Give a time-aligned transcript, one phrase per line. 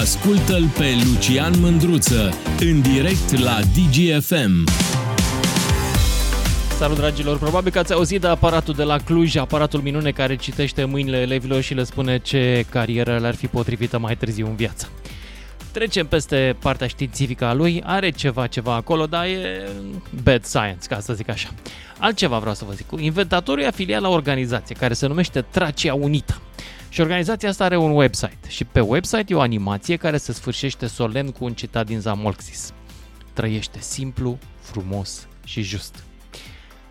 [0.00, 4.68] Ascultă-l pe Lucian Mândruță în direct la DGFM.
[6.78, 10.84] Salut dragilor, probabil că ați auzit de aparatul de la Cluj, aparatul minune care citește
[10.84, 14.88] mâinile elevilor și le spune ce carieră le-ar fi potrivită mai târziu în viață.
[15.72, 19.68] Trecem peste partea științifică a lui, are ceva, ceva acolo, dar e
[20.22, 21.48] bad science, ca să zic așa.
[21.98, 22.86] Altceva vreau să vă zic.
[22.98, 26.40] Inventatorul e afiliat la o organizație care se numește Tracia Unită.
[26.96, 30.86] Și organizația asta are un website și pe website e o animație care se sfârșește
[30.86, 32.72] solemn cu un citat din Zamolxis.
[33.32, 36.04] Trăiește simplu, frumos și just.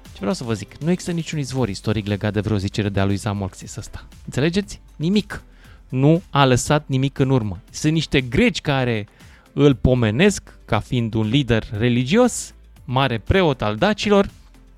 [0.03, 2.99] Ce vreau să vă zic, nu există niciun izvor istoric legat de vreo zicere de
[2.99, 4.07] a lui Zamolxis ăsta.
[4.25, 4.81] Înțelegeți?
[4.95, 5.43] Nimic.
[5.89, 7.59] Nu a lăsat nimic în urmă.
[7.71, 9.07] Sunt niște greci care
[9.53, 12.53] îl pomenesc ca fiind un lider religios,
[12.83, 14.29] mare preot al dacilor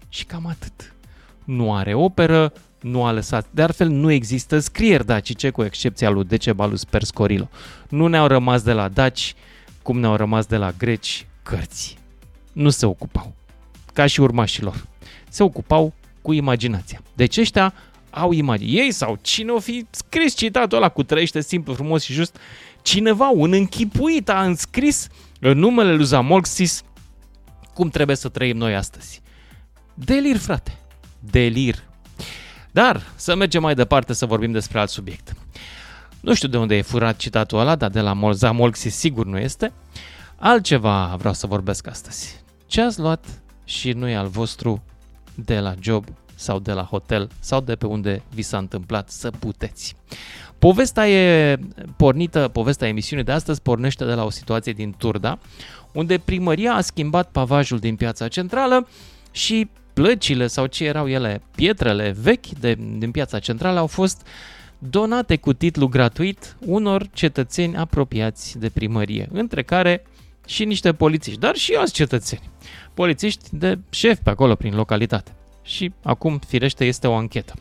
[0.10, 0.94] și cam atât.
[1.44, 3.46] Nu are operă, nu a lăsat.
[3.52, 7.50] De altfel, nu există scrieri dacice, cu excepția lui Decebalus Perscorilo.
[7.90, 9.36] Nu ne-au rămas de la daci,
[9.82, 11.98] cum ne-au rămas de la greci, cărți.
[12.54, 13.34] Nu se ocupau,
[13.94, 14.88] ca și urmașilor.
[15.30, 17.02] Se ocupau cu imaginația.
[17.14, 17.74] Deci ăștia
[18.10, 18.72] au imagine.
[18.72, 22.38] Ei sau cine o fi scris citatul ăla cu trăiește simplu, frumos și just,
[22.82, 25.08] cineva, un închipuit a înscris
[25.40, 26.84] în numele lui Zamolxis
[27.74, 29.22] cum trebuie să trăim noi astăzi.
[29.94, 30.78] Delir, frate.
[31.20, 31.87] Delir.
[32.78, 35.36] Dar să mergem mai departe să vorbim despre alt subiect.
[36.20, 39.74] Nu știu de unde e furat citatul ăla, dar de la Zamolxis sigur nu este.
[40.36, 42.44] Altceva vreau să vorbesc astăzi.
[42.66, 43.26] Ce ați luat
[43.64, 44.84] și nu e al vostru
[45.36, 46.06] de la job
[46.36, 49.96] sau de la hotel sau de pe unde vi s-a întâmplat să puteți.
[50.60, 51.58] Povestea e
[51.96, 55.40] pornită, povestea emisiunii de astăzi pornește de la o situație din Turda,
[55.92, 58.88] unde primăria a schimbat pavajul din piața centrală
[59.32, 64.28] și plăcile sau ce erau ele, pietrele vechi de, din piața centrală au fost
[64.78, 70.06] donate cu titlu gratuit unor cetățeni apropiați de primărie, între care
[70.46, 72.50] și niște polițiști, dar și alți cetățeni,
[72.94, 75.32] polițiști de șef pe acolo prin localitate.
[75.64, 77.54] Și acum, firește, este o anchetă.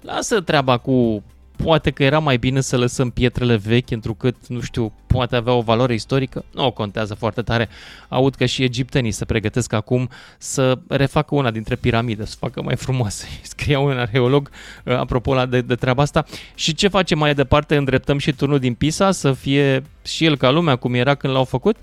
[0.00, 1.22] Lasă treaba cu
[1.56, 5.60] poate că era mai bine să lăsăm pietrele vechi, întrucât, nu știu, poate avea o
[5.60, 7.68] valoare istorică, nu o contează foarte tare.
[8.08, 10.08] Aud că și egiptenii se pregătesc acum
[10.38, 13.26] să refacă una dintre piramide, să facă mai frumoase.
[13.42, 14.50] Scria un arheolog
[14.84, 16.24] uh, apropo la de, de treaba asta.
[16.54, 17.76] Și ce facem mai departe?
[17.76, 21.44] Îndreptăm și turnul din Pisa să fie și el ca lumea cum era când l-au
[21.44, 21.76] făcut?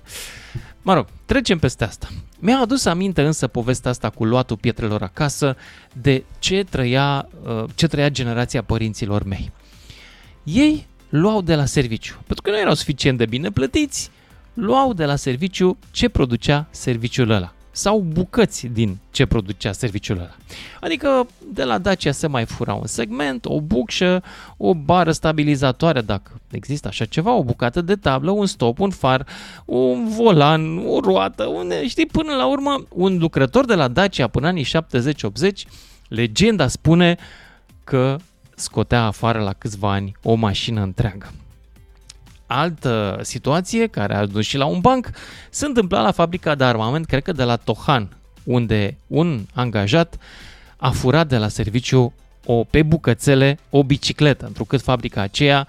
[0.82, 2.08] Mă rog, trecem peste asta.
[2.38, 5.56] Mi-a adus aminte însă povestea asta cu luatul pietrelor acasă
[5.92, 9.52] de ce trăia, uh, ce trăia generația părinților mei
[10.44, 12.14] ei luau de la serviciu.
[12.26, 14.10] Pentru că nu erau suficient de bine plătiți,
[14.54, 20.34] luau de la serviciu ce producea serviciul ăla sau bucăți din ce producea serviciul ăla.
[20.80, 24.22] Adică de la Dacia se mai fura un segment, o bucșă,
[24.56, 29.26] o bară stabilizatoare, dacă există așa ceva, o bucată de tablă, un stop, un far,
[29.64, 34.46] un volan, o roată, un, știi, până la urmă, un lucrător de la Dacia până
[34.46, 34.68] anii 70-80,
[36.08, 37.16] legenda spune
[37.84, 38.16] că
[38.56, 41.32] scotea afară la câțiva ani o mașină întreagă.
[42.46, 45.10] Altă situație care a dus și la un banc
[45.50, 50.18] se întâmpla la fabrica de armament, cred că de la Tohan, unde un angajat
[50.76, 52.12] a furat de la serviciu
[52.46, 55.68] o, pe bucățele o bicicletă, întrucât fabrica aceea,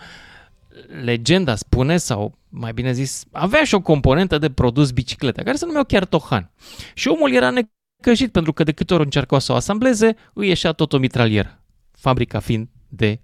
[1.03, 5.65] legenda spune, sau mai bine zis, avea și o componentă de produs biciclete, care se
[5.65, 6.51] numeau chiar Tohan.
[6.93, 10.71] Și omul era necăjit pentru că de câte ori încerca să o asambleze, îi ieșea
[10.71, 11.59] tot o mitralieră,
[11.91, 13.19] fabrica fiind de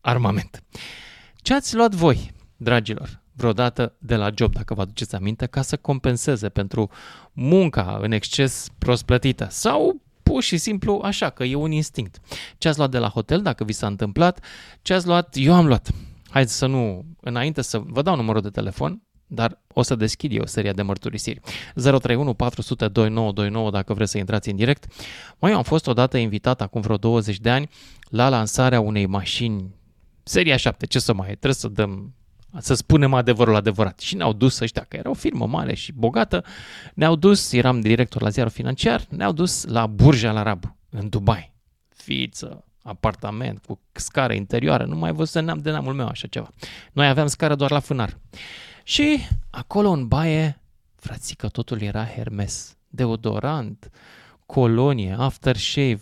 [0.00, 0.62] armament.
[1.36, 5.76] Ce ați luat voi, dragilor, vreodată de la job, dacă vă aduceți aminte, ca să
[5.76, 6.90] compenseze pentru
[7.32, 12.20] munca în exces prost plătită sau pur și simplu așa, că e un instinct.
[12.58, 14.44] Ce ați luat de la hotel, dacă vi s-a întâmplat,
[14.82, 15.90] ce ați luat, eu am luat.
[16.30, 19.02] Haideți să nu, înainte să vă dau numărul de telefon,
[19.34, 21.40] dar o să deschid eu seria de mărturisiri.
[21.74, 24.86] 031 400 2929 dacă vreți să intrați în direct.
[25.38, 27.68] Mai eu am fost odată invitat acum vreo 20 de ani
[28.08, 29.74] la lansarea unei mașini
[30.22, 32.14] seria 7, ce să mai e, trebuie să dăm
[32.58, 34.00] să spunem adevărul adevărat.
[34.00, 36.44] Și ne-au dus ăștia, că era o firmă mare și bogată,
[36.94, 41.52] ne-au dus, eram director la ziarul financiar, ne-au dus la Burj Al Arab, în Dubai.
[41.88, 46.48] Fiță, apartament cu scară interioară, nu mai văzut neam de neamul meu așa ceva.
[46.92, 48.18] Noi aveam scară doar la fânar.
[48.84, 49.18] Și
[49.50, 50.62] acolo în baie,
[50.96, 52.76] frățică, totul era Hermes.
[52.88, 53.90] Deodorant,
[54.46, 56.00] colonie, aftershave.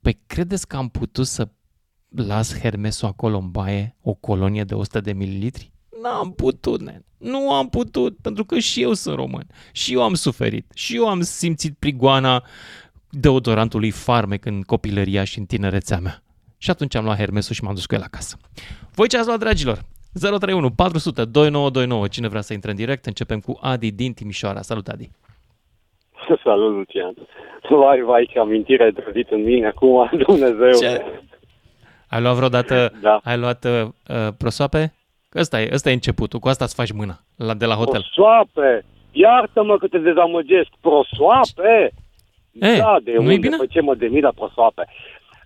[0.00, 1.48] Păi credeți că am putut să
[2.08, 5.72] las Hermesul acolo în baie, o colonie de 100 de mililitri?
[6.02, 7.00] N-am putut, ne.
[7.18, 9.46] Nu am putut, pentru că și eu sunt român.
[9.72, 10.70] Și eu am suferit.
[10.74, 12.44] Și eu am simțit prigoana
[13.10, 16.22] deodorantului farmec în copilăria și în tinerețea mea.
[16.58, 18.36] Și atunci am luat Hermesul și m-am dus cu el acasă.
[18.94, 19.84] Voi ce ați luat, dragilor?
[20.20, 22.08] 031 400 2929.
[22.08, 24.60] Cine vrea să intre în direct, începem cu Adi din Timișoara.
[24.60, 25.10] Salut, Adi!
[26.44, 27.14] Salut, Lucian!
[27.70, 30.78] Vai, vai, ce amintire ai trezit în mine acum, Dumnezeu!
[30.80, 31.04] Ce?
[32.08, 33.20] Ai luat vreodată, da.
[33.22, 33.88] ai luat uh,
[34.38, 34.94] prosoape?
[35.34, 38.00] Ăsta e, ăsta e începutul, cu asta îți faci mâna la, de la hotel.
[38.14, 38.84] Prosoape!
[39.12, 41.92] Iartă-mă că te dezamăgesc, prosoape!
[42.52, 43.36] E, da, de nu-i unde?
[43.36, 43.56] bine?
[43.56, 44.88] Pe ce mă demit la prosoape?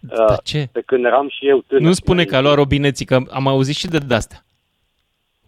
[0.01, 0.69] Da, ce?
[0.73, 1.85] Pe când eram și eu tânăr.
[1.85, 4.45] Nu spune că a luat robineții, că am auzit și de de-astea.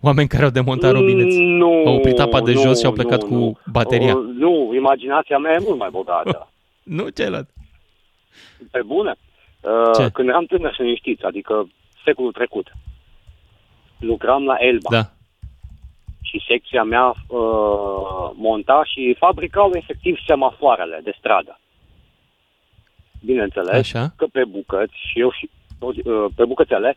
[0.03, 1.39] Oameni care au demontat robineți.
[1.39, 3.59] Nu, Au oprit apa de nu, jos și au plecat nu, cu nu.
[3.73, 4.17] bateria.
[4.17, 6.47] Uh, nu, imaginația mea e mult mai bogată.
[6.83, 7.49] Nu, ce ai luat?
[8.71, 9.15] Pe bune.
[9.61, 10.09] Uh, Ce?
[10.13, 11.69] Când eram tânăr, să ne știți, adică
[12.05, 12.73] secolul trecut,
[13.99, 15.03] lucram la Elba Da.
[16.23, 21.61] și secția mea uh, monta și fabricau efectiv semafoarele de stradă.
[23.25, 24.13] Bineînțeles Așa.
[24.17, 26.97] că pe bucăți și eu și uh, pe bucățele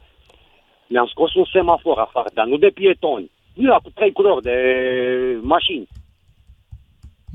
[0.88, 3.32] mi-am scos un semafor afară, dar nu de pietoni.
[3.54, 4.58] Nu era cu trei culori de
[5.42, 5.88] mașini.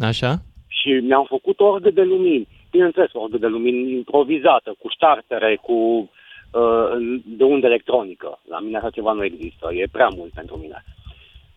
[0.01, 0.43] Așa?
[0.81, 2.49] și mi-am făcut o ordă de lumini.
[2.71, 8.39] Bineînțeles, o ordă de lumini improvizată, cu startere, cu uh, de undă electronică.
[8.49, 10.85] La mine așa ceva nu există, e prea mult pentru mine.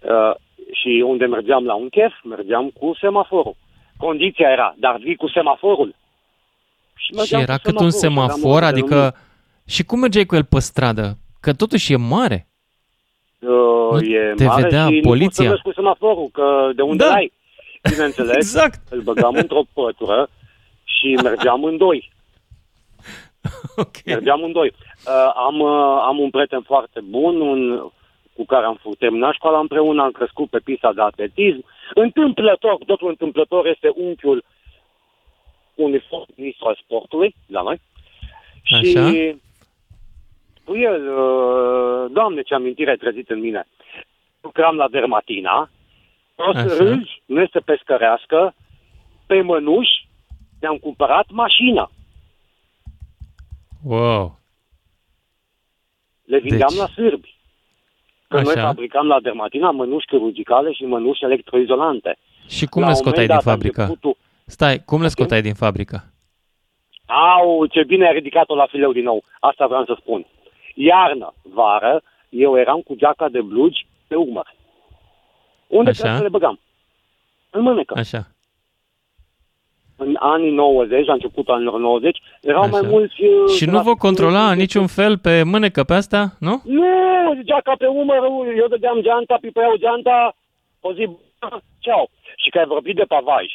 [0.01, 0.36] Uh,
[0.72, 3.56] și unde mergeam la un chef, mergeam cu semaforul.
[3.98, 5.95] Condiția era, dar vii cu semaforul.
[6.95, 9.04] Și mergeam era cu cât un semaforul, aveam o semafor, ordă de lumini.
[9.04, 9.18] adică...
[9.66, 11.18] Și cum mergeai cu el pe stradă?
[11.44, 12.48] Că totuși e mare.
[13.40, 13.50] Uh,
[13.92, 15.28] Nu e te mare vedea și nu poliția?
[15.30, 17.13] poți să mergi cu semaforul, că de unde Da.
[17.13, 17.31] ai?
[17.90, 18.80] Bineînțeles, Exact.
[18.90, 20.30] îl băgam într-o pătură
[20.84, 22.12] și mergeam în doi.
[23.75, 23.95] Ok.
[24.06, 24.74] Mergeam în doi.
[25.07, 27.80] Uh, am, uh, am un prieten foarte bun, un,
[28.34, 31.63] cu care am făcut terminat școala împreună, am crescut pe pista de atletism.
[31.94, 34.44] Întâmplător, totul întâmplător, este unchiul
[35.75, 37.81] unui fost ministru al sportului la noi.
[38.63, 39.10] Și Așa.
[40.65, 43.68] Cu el, uh, doamne, ce amintire ai trezit în mine.
[44.42, 45.69] Lucram la Dermatina,
[46.36, 46.75] o să Așa.
[46.77, 48.54] râzi, nu este pescărească,
[49.25, 50.07] pe mănuși
[50.60, 51.92] ne-am cumpărat mașina.
[53.83, 54.39] Wow.
[56.25, 57.36] Le vindeam Deci- la sârbi.
[58.27, 58.66] Că noi Așa.
[58.66, 62.18] fabricam la Dermatina mănuși chirurgicale și mănuși electroizolante.
[62.48, 63.81] Și cum La le un scoteai moment din dat a fabrică?
[63.81, 66.04] începutul- Stai, cum le scoteai din fabrică?
[67.06, 69.24] Au, ce bine ai ridicat-o la fileu din nou.
[69.39, 70.25] Asta vreau să spun.
[70.74, 74.54] Iarnă, vară, eu eram cu geaca de blugi pe umăr.
[75.68, 76.00] Unde Așa.
[76.00, 76.60] trebuie să le băgam?
[77.50, 77.94] În mânecă.
[77.98, 78.28] Așa.
[79.98, 82.72] În anii 90, la începutul anilor 90, erau Așa.
[82.72, 83.24] mai mulți...
[83.24, 86.62] uh, Și nu vă traficanți controla de- niciun fel pe mânecă pe asta, nu?
[86.64, 88.18] Nu, geaca pe umăr,
[88.58, 90.36] eu dădeam geanta, pipeau geanta,
[90.80, 91.06] o zi,
[91.40, 92.10] bună, ceau.
[92.38, 93.46] Și că ai vorbit de pavaj.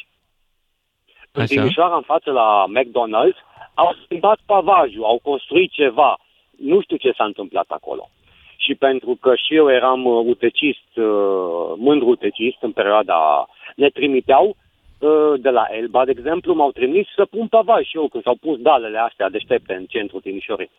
[1.31, 1.53] În Așa.
[1.55, 3.37] Timișoara, în față la McDonald's,
[3.73, 6.17] au schimbat pavajul, au construit ceva.
[6.59, 8.09] Nu știu ce s-a întâmplat acolo.
[8.57, 14.55] Și pentru că și eu eram uh, utecist, uh, mândru utecist în perioada, ne trimiteau
[14.99, 18.35] uh, de la Elba, de exemplu, m-au trimis să pun pavaj și eu când s-au
[18.35, 20.69] pus dalele astea deștepte în centrul Timișoarei.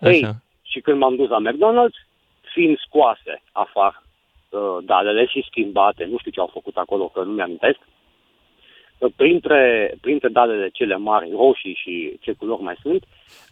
[0.00, 0.34] Ei, Așa.
[0.62, 1.98] și când m-am dus la McDonald's,
[2.52, 4.02] fiind scoase afară
[4.50, 7.78] uh, dalele și schimbate, nu știu ce au făcut acolo, că nu mi-amintesc,
[8.98, 13.04] uh, printre, printre dalele cele mari, roșii și ce culori mai sunt,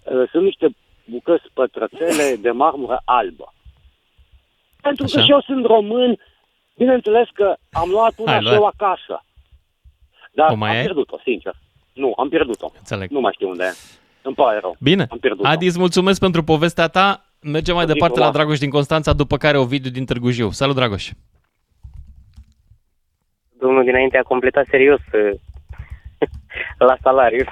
[0.04, 0.68] uh, sunt niște
[1.10, 3.54] bucăți pătrățele de marmură albă.
[4.82, 5.24] Pentru că Așa.
[5.24, 6.18] și eu sunt român,
[6.76, 8.56] bineînțeles că am luat una Ai și luat.
[8.56, 9.24] eu acasă.
[10.32, 10.82] Dar O mai am ai?
[10.82, 11.54] pierdut-o, sincer.
[11.92, 12.72] Nu, am pierdut-o.
[12.78, 13.10] Înțeleg.
[13.10, 13.74] Nu mai știu unde e.
[14.22, 14.76] Îmi pare rău.
[14.80, 15.06] Bine.
[15.10, 15.48] Am pierdut-o.
[15.48, 17.24] Adi, îți mulțumesc pentru povestea ta.
[17.40, 18.36] Mergem mai Zi departe la frumoasă.
[18.38, 20.50] Dragoș din Constanța, după care Ovidiu din Târgu Jiu.
[20.50, 21.10] Salut, Dragoș!
[23.58, 25.30] Domnul dinainte a completat serios uh,
[26.88, 27.44] la salariu.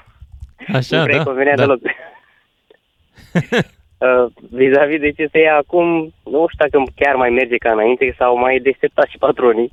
[0.75, 1.23] Așa, nu prea da?
[1.25, 1.63] convenea da.
[1.63, 1.81] deloc.
[3.99, 5.87] Uh, vis-a-vis de ce se ia acum,
[6.25, 9.71] nu știu dacă chiar mai merge ca înainte sau mai deșteptat și patronii.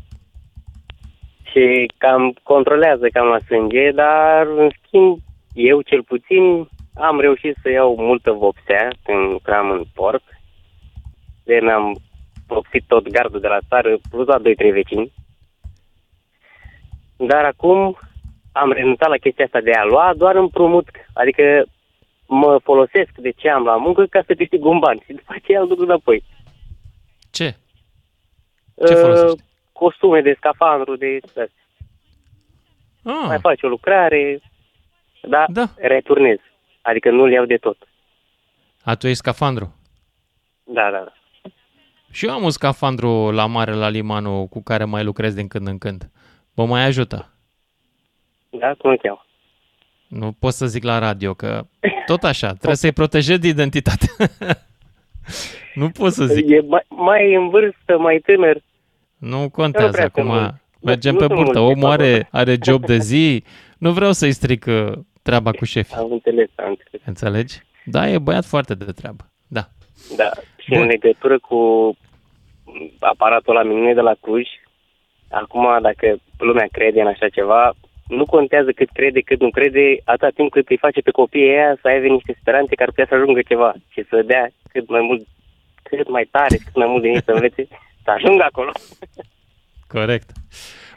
[1.44, 5.18] Și cam controlează cam la sânge, dar în schimb,
[5.54, 10.24] eu cel puțin am reușit să iau multă vopsea când lucram în port.
[11.44, 11.96] De mi-am
[12.48, 14.42] vopsit tot gardul de la țară, plus la 2-3
[14.72, 15.12] vecini.
[17.18, 17.98] Dar acum
[18.52, 21.66] am renunțat la chestia asta de a lua doar împrumut, adică
[22.34, 25.62] mă folosesc de ce am la muncă ca să câștig un ban și după aceea
[25.62, 26.24] îl duc înapoi.
[27.32, 27.50] Ce?
[28.88, 29.44] Ce Uh, folosești?
[29.72, 31.20] Costume de scafandru, de
[33.04, 34.42] mai Ah, faci o lucrare,
[35.22, 35.66] dar Da.
[35.76, 36.38] returnez.
[36.82, 37.78] Adică nu-l iau de tot.
[38.84, 39.76] a, tu ești scafandru.
[40.64, 41.14] Da, da, da.
[42.12, 45.68] Și eu am un scafandru la mare, la limanul, cu care mai lucrez din când
[45.68, 46.10] în când.
[46.54, 47.34] Vă mai ajută.
[48.50, 49.26] Da, cum îl cheamă?
[50.12, 51.66] Nu pot să zic la radio că
[52.06, 54.08] tot așa, trebuie să-i protejezi identitatea.
[55.74, 56.50] Nu pot să zic.
[56.50, 58.62] E mai, mai în vârstă, mai tânăr.
[59.18, 60.40] Nu contează prea sunt acum.
[60.40, 60.54] mulți.
[60.82, 61.60] Mergem Nu pe sunt burtă.
[61.60, 63.44] mulți Omul pe are, are job de zi.
[63.78, 64.92] Nu vreau să-i stric uh,
[65.22, 65.96] treaba cu șefii.
[65.96, 67.02] Am înțeles, am înțeles.
[67.06, 67.60] Înțelegi?
[67.86, 69.24] Da, e băiat foarte de treabă.
[69.48, 69.68] Da.
[70.16, 70.30] Da.
[70.58, 70.82] Și Bun.
[70.82, 71.58] în legătură cu
[73.00, 74.48] aparatul la minune de la Cluj,
[75.30, 77.74] acum dacă lumea crede în așa ceva,
[78.12, 81.78] nu contează cât crede, cât nu crede, atâta timp cât îi face pe copiii aia
[81.82, 85.02] să aibă niște speranțe că ar putea să ajungă ceva și să dea cât mai
[85.02, 85.22] mult,
[85.84, 87.68] cât mai tare, cât mai mult din ei să învețe,
[88.04, 88.72] să ajungă acolo.
[89.88, 90.30] Corect.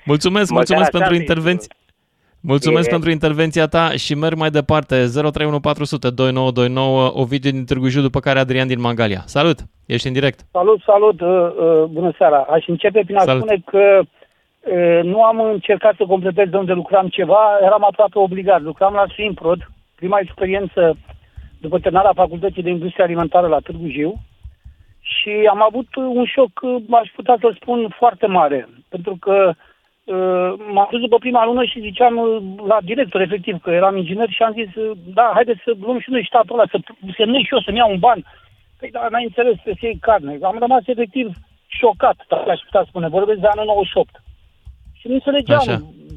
[0.05, 1.73] Mulțumesc, Măcar mulțumesc așa pentru să-i intervenție.
[2.41, 4.95] Mulțumesc E- pentru intervenția ta și merg mai departe.
[4.95, 9.23] 031400 2929 Ovidiu din Târgu Jiu, după care Adrian din Mangalia.
[9.27, 9.59] Salut!
[9.87, 10.41] Ești în direct.
[10.53, 12.47] Salut, salut, uh, uh, bună seara.
[12.51, 13.43] Aș începe prin a Salut.
[13.43, 14.07] spune că uh,
[15.03, 18.61] nu am încercat să completez de unde lucram ceva, eram aproape obligat.
[18.63, 19.59] Lucram la Simprod,
[19.95, 20.97] prima experiență
[21.61, 24.13] după terminarea facultății de industrie alimentară la Târgu Jiu
[25.01, 29.37] și am avut uh, un șoc, uh, aș putea să spun, foarte mare, pentru că
[30.05, 34.31] uh, m-am dus după prima lună și ziceam uh, la director efectiv că eram inginer
[34.31, 36.79] și am zis, uh, da, haideți să luăm și noi statul ăla, să
[37.17, 38.21] semnez și eu să-mi iau un ban.
[38.79, 40.39] Păi da, n-ai înțeles, trebuie să iei carne.
[40.43, 41.27] Am rămas efectiv
[41.67, 43.09] șocat, dacă aș putea spune.
[43.09, 44.23] Vorbesc de anul 98.
[45.05, 45.59] Și nu înțelegeam.
[45.61, 45.77] Așa.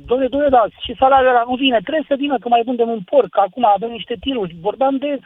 [0.10, 3.01] Domnule, domnule, da, și salariul ăla nu vine, trebuie să vină, că mai vândem un
[3.12, 4.56] porc, că acum avem niște tiruri.
[4.67, 5.20] Vorbeam de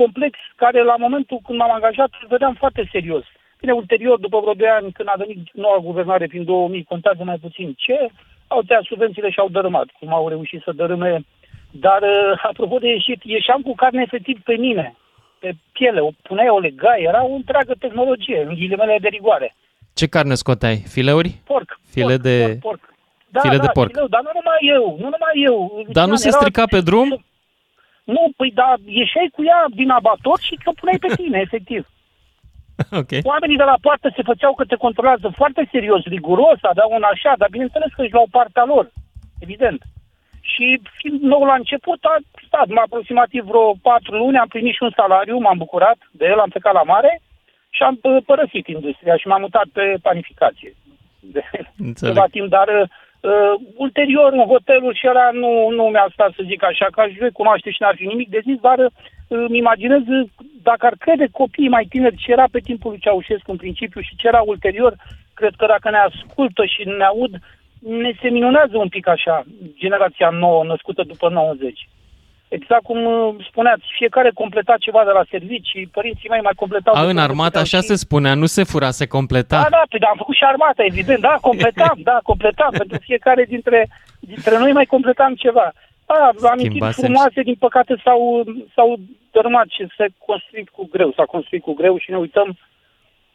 [0.00, 3.24] complex care la momentul când m-am angajat îl vedeam foarte serios.
[3.60, 7.38] Bine, ulterior, după vreo 2 ani, când a venit noua guvernare prin 2000, contează mai
[7.44, 7.98] puțin ce,
[8.46, 11.24] au tăiat subvențiile și au dărâmat, cum au reușit să dărâme.
[11.70, 14.94] Dar, uh, apropo de ieșit, ieșeam cu carne efectiv pe mine,
[15.38, 19.54] pe piele, o puneai, o legai, era o întreagă tehnologie, în ghilimele de rigoare.
[19.94, 20.76] Ce carne scoteai?
[20.76, 21.40] Fileuri?
[21.44, 21.78] Porc.
[21.90, 22.93] File porc, de- Porc, porc.
[23.34, 23.90] Da, file da, de porc.
[23.90, 25.56] Fileu, dar nu numai eu, nu numai eu.
[25.98, 27.08] Dar nu se Era- strica pe drum?
[28.14, 31.82] Nu, păi da, ieșeai cu ea din abator și te puneai pe tine, efectiv.
[33.00, 33.12] ok.
[33.32, 37.32] Oamenii de la poartă se făceau că te controlează foarte serios, riguros, aveau un așa,
[37.40, 38.84] dar bineînțeles că își luau partea lor,
[39.46, 39.80] evident.
[40.40, 44.82] Și fiind nou la început, a stat mai aproximativ vreo patru luni, am primit și
[44.82, 47.20] un salariu, m-am bucurat de el, am plecat la mare
[47.70, 50.72] și am uh, părăsit industria și m-am mutat pe planificație.
[51.20, 51.42] De
[51.88, 52.14] Înțeleg.
[52.14, 52.68] ceva timp, dar
[53.24, 53.54] uh,
[53.84, 57.30] ulterior în hotelul și ăla nu, nu mi-a stat să zic așa, că aș vrea
[57.32, 58.90] cunoaște și n-ar fi nimic de zis, dar uh,
[59.28, 60.28] îmi imaginez uh,
[60.62, 64.16] dacă ar crede copiii mai tineri ce era pe timpul lui Ceaușescu în principiu și
[64.16, 64.94] ce era ulterior,
[65.34, 67.32] cred că dacă ne ascultă și ne aud,
[67.80, 69.44] ne se minunează un pic așa
[69.76, 71.88] generația nouă, născută după 90.
[72.58, 76.94] Exact cum uh, spuneați, fiecare completa ceva de la servicii, părinții mei mai completau...
[76.94, 79.56] A, de în tot, armată puteau așa și- se spunea, nu se fura, se completa.
[79.62, 83.44] da, da, păi, da, am făcut și armata, evident, da, completam, da, completam, pentru fiecare
[83.44, 83.88] dintre,
[84.20, 85.72] dintre noi mai completam ceva.
[86.06, 88.44] Da, amintiri Schimbasem frumoase, din păcate, s-au,
[88.74, 88.90] s-au
[89.32, 92.58] dărâmat și se construit cu greu, s-a construit cu greu și ne uităm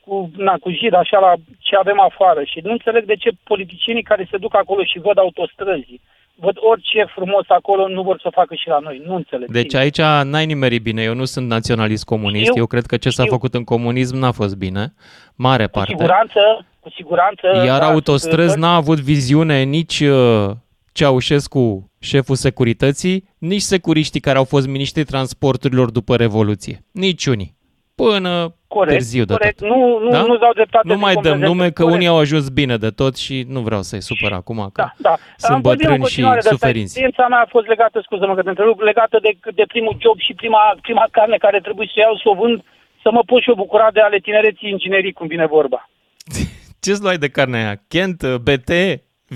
[0.06, 4.10] cu, na, cu jir așa la ce avem afară și nu înțeleg de ce politicienii
[4.12, 6.02] care se duc acolo și văd autostrăzi,
[6.42, 9.52] văd orice frumos acolo, nu vor să facă și la noi, nu înțeleg.
[9.52, 9.80] Deci sincer.
[9.80, 11.04] aici n-ai nimerit bine.
[11.04, 12.46] Eu nu sunt naționalist comunist.
[12.46, 13.34] Știu, Eu cred că ce s-a știu.
[13.36, 14.94] făcut în comunism n-a fost bine.
[15.36, 15.90] Mare Cu parte.
[15.98, 16.40] siguranță,
[16.80, 17.48] cu siguranță...
[17.66, 20.50] Iar da, autostrăzi sunt- n-a avut viziune nici uh,
[20.92, 26.86] Ceaușescu, șeful securității, nici securiștii care au fost miniștrii transporturilor după Revoluție.
[26.92, 27.58] Niciunii.
[27.96, 29.58] Până Corect, târziu de corect.
[29.60, 29.68] tot.
[29.72, 30.22] Nu, nu, Da?
[30.22, 30.88] nu dau dreptate.
[30.88, 31.48] Nu de mai dăm competență.
[31.54, 31.98] nume că Corect.
[31.98, 35.16] unii au ajuns bine de tot și nu vreau să-i supăr acum că Da, da.
[35.44, 36.56] sunt Am vorbit în bătrâni și continuare de asta.
[36.56, 36.84] suferinți.
[36.98, 40.34] Experiența mea a fost legată, scuză-mă că te întrerup, legată de, de primul job și
[40.42, 42.58] prima, prima carne care trebuie să iau, să o vând,
[43.04, 45.90] să mă pot și eu bucura de ale tinereții inginerii, cum vine vorba.
[46.84, 47.76] Ce-ți luai de carnea aia?
[47.94, 48.72] Kent, BT,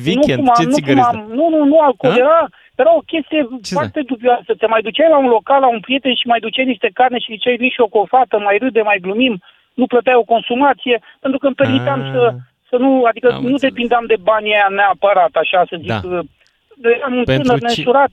[0.06, 0.42] Weekend?
[0.44, 2.12] nu, cum Ce am, nu, cum țigări am, nu, nu, nu, alcool.
[2.14, 2.18] Ha?
[2.18, 2.40] Era,
[2.76, 4.52] era o chestie Ce foarte dubioasă.
[4.58, 7.32] Te mai duceai la un local, la un prieten și mai duceai niște carne și
[7.36, 9.42] ziceai, vii și o cofată, mai râde, mai glumim,
[9.74, 12.10] nu plăteai o consumație, pentru că îmi permiteam Ah.
[12.14, 12.36] să,
[12.70, 13.62] să nu, adică Am nu înțeles.
[13.74, 15.88] depindeam de banii aia neapărat, așa să zic.
[15.88, 16.02] Da.
[16.04, 16.20] uh,
[16.98, 18.12] Eram un Pentru tânăr ci- nensurat.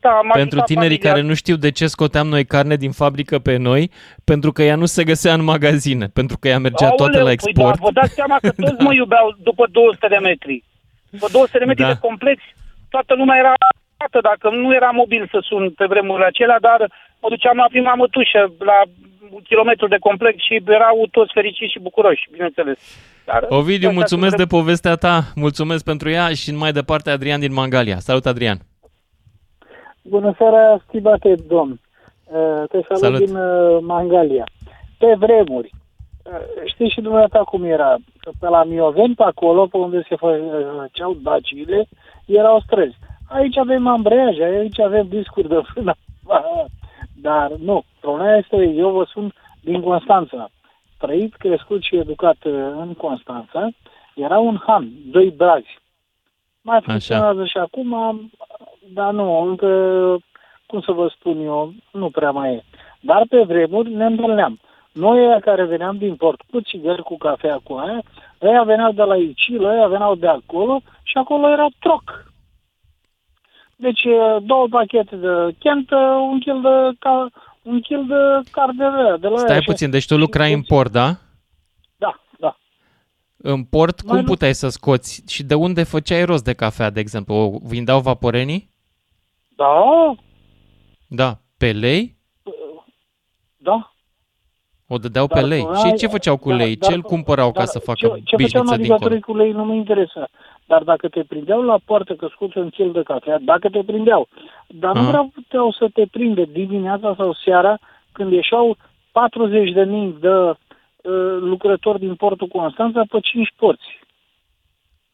[0.00, 1.10] Da, m-a Pentru ajutat tinerii familia.
[1.12, 3.90] care nu știu de ce scoteam noi carne din fabrică pe noi,
[4.24, 7.24] pentru că ea nu se găsea în magazine, pentru că ea mergea toată Aoleu, la
[7.24, 7.78] Păi export.
[7.78, 10.64] da, vă dați seama că toți mă iubeau după 200 de metri.
[11.10, 11.88] După 200 de metri Da.
[11.92, 12.42] de complex,
[12.90, 13.52] toată lumea era
[13.96, 16.78] atât, dacă nu era mobil să sun pe vremurile acelea, dar
[17.20, 18.78] mă duceam la prima mătușă, la
[19.30, 22.78] un kilometru de complex și erau toți fericiți și bucuroși, bineînțeles.
[23.24, 27.40] Dar, Ovidiu, astea mulțumesc sunt- de povestea ta, mulțumesc pentru ea și mai departe Adrian
[27.40, 27.98] din Mangalia.
[27.98, 28.58] Salut, Adrian!
[30.02, 31.80] Bună seara, stimate domn.
[32.24, 33.18] Uh, Te salut, Salut.
[33.24, 34.44] din uh, Mangalia.
[34.98, 35.70] Pe vremuri,
[36.24, 36.32] uh,
[36.64, 41.14] știți și dumneata cum era, că pe la Mioveni, pe acolo, pe unde se făceau
[41.22, 41.86] daciile,
[42.26, 42.96] erau străzi.
[43.28, 45.94] Aici avem ambreiaje, aici avem discuri de frână.
[47.20, 50.48] Dar nu, problema este, eu vă sunt din Constanța.
[50.98, 53.68] trăit, crescut și educat uh, în Constanța,
[54.14, 55.78] era un han, doi brazi.
[56.60, 57.94] Mai funcționează și acum,
[58.92, 59.68] dar nu, încă,
[60.66, 62.62] cum să vă spun eu, nu prea mai e.
[63.00, 64.58] Dar pe vremuri ne întâlneam.
[64.92, 68.02] Noi care veneam din port cu țigări, cu cafea, cu aia,
[68.42, 72.32] ăia veneau de la Icilă, ăia veneau de acolo și acolo era troc.
[73.76, 74.00] Deci
[74.42, 75.90] două pachete de Kent,
[76.30, 77.28] un kil de, ca,
[77.62, 81.16] un kil de carne de la Stai puțin, deci tu lucrai în port, da?
[81.96, 82.56] Da, da.
[83.36, 85.22] În port, Mai cum nu- puteai să scoți?
[85.28, 87.34] Și de unde făceai rost de cafea, de exemplu?
[87.34, 88.70] O vindeau vaporenii?
[89.48, 89.82] Da,
[91.08, 91.38] Da.
[91.58, 92.16] Pe lei?
[93.56, 93.90] da.
[94.88, 95.60] O dădeau Dar pe lei.
[95.60, 96.76] spuneai- Și ce făceau cu da, lei?
[96.76, 98.76] dar- Ce îl cumpărau ca dar să facă ce, ce făceau bișniță dincolo?
[98.76, 100.28] navigatorii cu lei nu mă interesează.
[100.66, 104.28] Dar dacă te prindeau la poartă că scoți un kil de cafea, dacă te prindeau,
[104.68, 105.08] dar nu Aha.
[105.10, 107.78] prea puteau să te prinde dimineața sau seara
[108.12, 108.76] când ieșeau
[109.12, 110.56] 40 de mii de uh,
[111.40, 113.98] lucrători din portul Constanța pe 5 porți.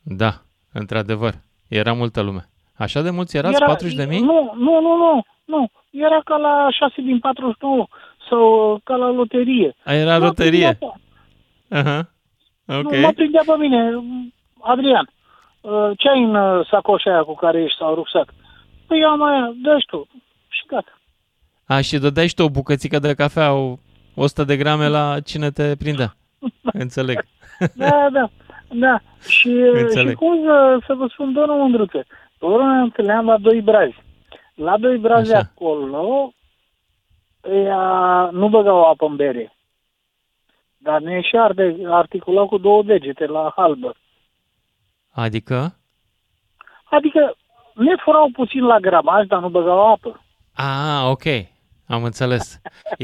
[0.02, 0.32] Da,
[0.72, 1.32] într-adevăr.
[1.68, 2.48] Era multă lume.
[2.76, 3.58] Așa de mulți erați?
[3.58, 4.20] 40 de mii?
[4.20, 5.70] Nu, nu, nu, nu, nu.
[5.90, 7.86] Era ca la 6 din 49
[8.28, 9.74] sau uh, ca la loterie.
[9.84, 10.50] A, era Mă loterie.
[10.78, 10.94] prindea
[11.68, 12.10] pe- Aha.
[12.78, 12.92] Ok.
[12.92, 13.90] Nu, mă prindea pe mine.
[14.60, 15.21] Adrian, uh,
[15.96, 18.34] ce ai în uh, sacoșa aia cu care ești sau rucsac?
[18.86, 20.08] Păi eu am aia, dă tu.
[20.48, 20.98] Și gata.
[21.66, 23.76] A, și dădeai și tu o bucățică de cafea, o
[24.14, 26.14] 100 de grame la cine te prindea.
[26.84, 27.24] Înțeleg.
[27.74, 28.30] Da, da,
[28.68, 29.00] da.
[29.28, 30.10] Și, Înțeleg.
[30.10, 32.04] și cum să, să vă spun, domnul Mândruță,
[32.38, 34.02] pe urmă ne întâlneam la doi brazi.
[34.54, 35.50] La doi brazi Așa.
[35.54, 36.32] acolo,
[37.64, 39.56] ea nu băgau apă în bere.
[40.78, 43.94] Dar ne și arde, articulau cu două degete la halbă.
[45.12, 45.76] Adică?
[46.84, 47.36] Adică
[47.74, 50.24] ne furau puțin la gramaj, dar nu băgau apă.
[50.54, 51.22] A, ok.
[51.86, 52.60] Am înțeles.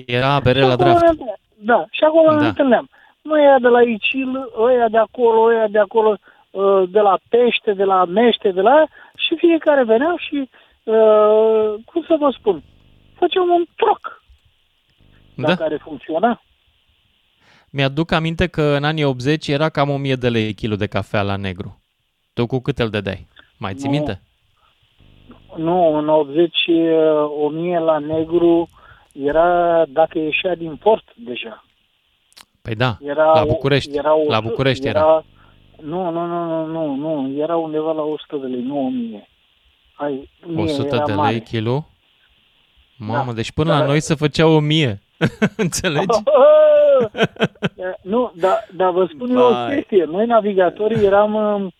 [0.06, 1.02] Era bere la Și acolo draft.
[1.02, 1.36] ne întâlneam.
[1.60, 2.40] Da, și acolo Da.
[2.40, 2.88] ne întâlneam.
[3.22, 6.18] Noi ăia de la Icil, ăia de acolo, ăia de acolo,
[6.50, 10.50] uh, de la pește, de la mește, de la aia, și fiecare veneau și,
[10.84, 12.62] uh, cum să vă spun,
[13.18, 14.22] făceam un troc
[15.34, 15.46] Da.
[15.46, 15.54] da.
[15.56, 16.42] care funcționa.
[17.70, 21.36] Mi-aduc aminte că în anii 80 era cam 1000 de lei kilo de cafea la
[21.36, 21.82] negru.
[22.38, 23.26] Tu cu cât îl dădeai?
[23.56, 23.94] Mai ții Nu.
[23.94, 24.20] minte?
[25.56, 28.68] Nu, în 80, uh, 1000 la negru
[29.12, 31.64] era dacă ieșea din port deja.
[32.62, 33.96] Păi da, Era, la București.
[33.96, 34.98] Era o- la București era.
[34.98, 35.24] era.
[35.82, 39.28] Nu, nu, nu, nu, nu, nu, era undeva la 100 de lei, nu 1000.
[39.94, 41.30] Hai, 1000 100 era de mare.
[41.30, 41.86] lei kilo?
[42.96, 43.32] Mamă, Da.
[43.32, 43.78] deci până Da.
[43.78, 45.00] la noi se făcea 1000.
[45.56, 46.06] Înțelegi?
[46.06, 46.22] Da,
[48.12, 49.74] nu, dar da, vă spun eu o Vai.
[49.74, 50.04] chestie.
[50.04, 51.70] Noi navigatorii eram,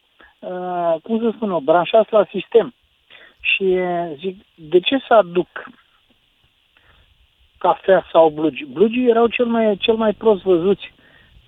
[0.40, 2.74] uh, uh, cum să spun eu, branșați la sistem.
[3.40, 5.48] Și uh, zic, de ce să aduc
[7.58, 8.64] cafea sau blugi?
[8.64, 10.92] Blugii erau cel mai, cel mai prost văzuți.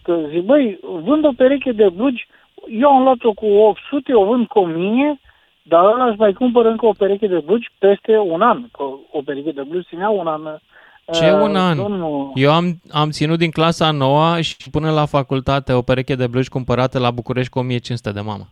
[0.03, 2.27] Că zic, băi, vând o pereche de blugi,
[2.69, 5.21] eu am luat-o cu 800, o vând cu 1000,
[5.63, 8.69] dar ăla își mai cumpără încă o pereche de blugi peste un an.
[8.73, 10.41] Că o pereche de blugi ținea un an.
[11.13, 11.77] Ce uh, un an?
[11.77, 16.15] Domnul, Eu am, am ținut din clasa a noua și până la facultate o pereche
[16.15, 18.49] de blugi cumpărate la București cu 1500 de mamă.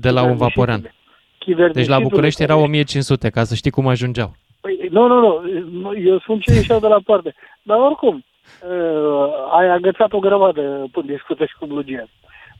[0.00, 0.80] De la un vaporan.
[0.80, 4.34] Deci la Chiverdicitul București care- era 1500, ca să știi cum ajungeau.
[4.60, 7.32] Păi, nu, nu, nu, eu spun ce ieșeau de la poartă.
[7.62, 12.08] Dar oricum, uh, ai agățat o grămadă până discută și cu blugia.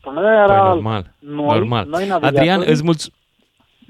[0.00, 0.72] Până era Păi, alt.
[0.72, 1.12] normal.
[1.18, 1.86] Noi, normal.
[1.88, 3.04] Noi navigatorii- Adrian, îți mulț...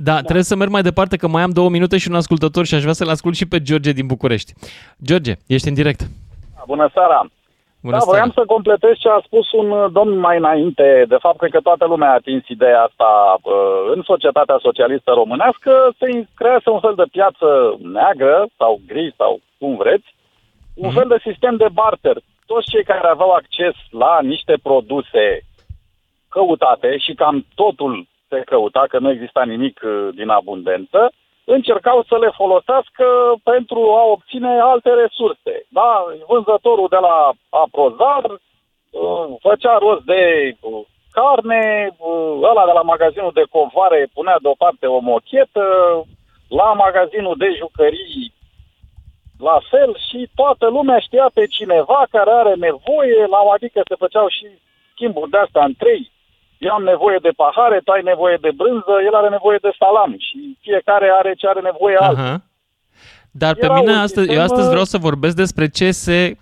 [0.00, 2.66] Da, da, trebuie să merg mai departe că mai am două minute și un ascultător
[2.66, 4.52] și aș vrea să-l ascult și pe George din București.
[5.04, 6.00] George, ești în direct.
[6.66, 7.26] Bună seara!
[7.82, 8.10] Bună da, seara.
[8.12, 11.04] voiam să completez ce a spus un uh, domn mai înainte.
[11.08, 13.38] De fapt, cred că toată lumea a atins ideea asta.
[13.42, 19.40] uh, În societatea socialistă românească se creează un fel de piață neagră sau gri sau
[19.58, 20.14] cum vreți,
[20.74, 20.96] un Mhm.
[20.98, 22.16] fel de sistem de barter.
[22.46, 25.40] Toți cei care aveau acces la niște produse
[26.28, 31.12] căutate și cam totul se căuta, că nu exista nimic uh, din abundență,
[31.54, 33.06] încercau să le folosească
[33.42, 35.54] pentru a obține alte resurse.
[35.68, 36.04] Da?
[36.28, 40.22] Vânzătorul de la Aprozar uh, făcea rost de
[40.60, 40.80] uh,
[41.10, 41.62] carne,
[41.98, 45.64] uh, ăla de la magazinul de covoare punea deoparte o mochetă,
[46.48, 48.32] la magazinul de jucării
[49.38, 53.94] la fel și toată lumea știa pe cineva care are nevoie, la o adică se
[53.94, 54.46] făceau și
[54.92, 56.10] schimburi de astea în trei.
[56.58, 60.16] Eu am nevoie de pahare, tu ai nevoie de brânză, el are nevoie de salam
[60.18, 62.24] și fiecare are ce are nevoie altul.
[62.24, 62.42] Aha.
[63.30, 65.90] Dar pe Era mine un astăzi, sistem, eu astăzi uh, vreau să vorbesc despre ce
[65.90, 66.36] se,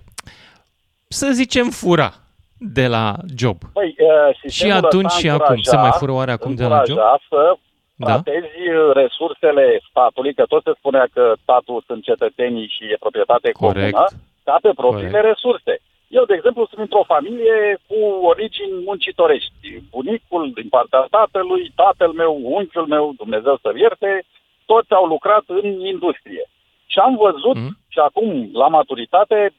[1.09, 2.11] să zicem, fura
[2.59, 3.57] de la job.
[3.73, 5.41] Păi, uh, Și sistemul atunci ăsta și acum.
[5.55, 6.97] încuraja- Se mai fură oare acum de la job?
[6.97, 7.53] încuraja să
[7.95, 8.07] Da?
[8.07, 13.51] tratezi uh, resursele statului, că tot se spunea că statul sunt cetățenii și e proprietate
[13.51, 13.93] Corect.
[13.93, 14.09] comună,
[14.45, 15.27] ca pe propriile Corect.
[15.33, 15.79] resurse.
[16.09, 19.83] Eu, de exemplu, sunt într-o familie cu origini muncitorești.
[19.91, 24.25] Bunicul din partea tatălui, tatăl meu, unchiul meu, Dumnezeu să ierte,
[24.67, 26.45] toți au lucrat în industrie.
[26.87, 27.79] Și am văzut, mm.
[27.89, 29.55] și acum, la maturitate,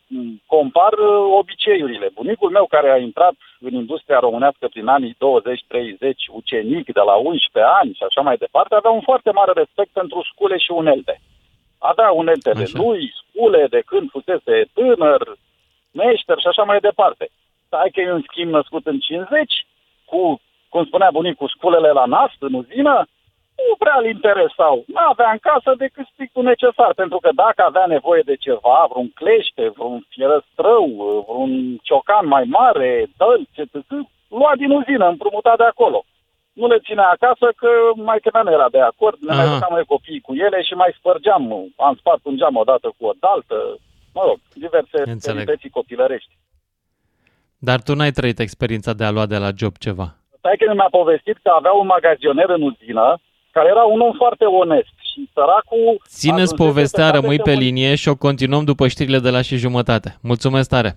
[0.45, 2.09] compar uh, obiceiurile.
[2.13, 5.17] Bunicul meu, care a intrat în industria românească prin anii 20-30,
[6.31, 10.19] ucenic de la 11 ani și așa mai departe, avea un foarte mare respect pentru
[10.31, 11.21] scule și unelte.
[11.77, 12.77] Avea uneltele așa.
[12.81, 15.21] lui, scule de când fusese tânăr,
[15.91, 17.29] meșter și așa mai departe.
[17.65, 19.65] Stai că e un schimb născut în 50,
[20.05, 23.07] cu, cum spunea bunicul, sculele la nas, în uzină,
[23.67, 24.83] nu prea îl interesau.
[24.87, 29.09] Nu avea în casă decât strictul necesar, pentru că dacă avea nevoie de ceva, vreun
[29.21, 30.85] clește, vreun fierăstrău,
[31.27, 33.75] vreun ciocan mai mare, dălți, etc.,
[34.27, 36.03] lua din uzină, împrumuta de acolo.
[36.53, 39.37] Nu le ținea acasă că mai că nu era de acord, ne Aha.
[39.37, 41.43] mai duceam noi copiii cu ele și mai spărgeam,
[41.77, 43.77] am spart un geam odată cu o daltă,
[44.17, 46.33] mă rog, diverse peripetții copilărești.
[47.67, 50.07] Dar tu n-ai trăit experiența de a lua de la job ceva.
[50.37, 53.07] Stai că mi-a povestit că avea un magazioner în uzină
[53.51, 56.01] care era un om foarte onest și săracul...
[56.07, 60.09] Țineți povestea, rămâi pe linie și o continuăm după știrile de la și jumătate.
[60.21, 60.91] Mulțumesc tare!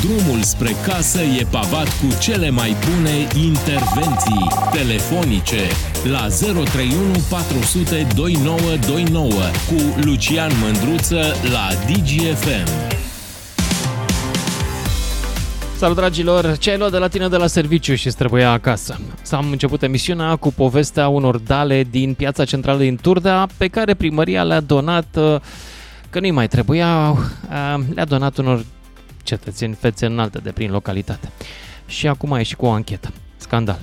[0.00, 5.60] Drumul spre casă e pavat cu cele mai bune intervenții telefonice
[6.10, 6.26] la
[6.64, 9.30] 031 400 2929
[9.68, 11.20] cu Lucian Mândruță
[11.52, 12.68] la DGFM.
[15.76, 16.56] Salut dragilor!
[16.56, 19.00] Ce ai luat de la tine de la serviciu și trebuia acasă?
[19.22, 24.42] S-am început emisiunea cu povestea unor dale din piața centrală din Turdea pe care primăria
[24.42, 25.36] le-a donat uh,
[26.10, 28.64] că nu-i mai trebuia, uh, le-a donat unor
[29.28, 31.30] cetățeni fețe înalte de prin localitate.
[31.86, 33.12] Și acum a ieșit cu o anchetă.
[33.36, 33.80] Scandal.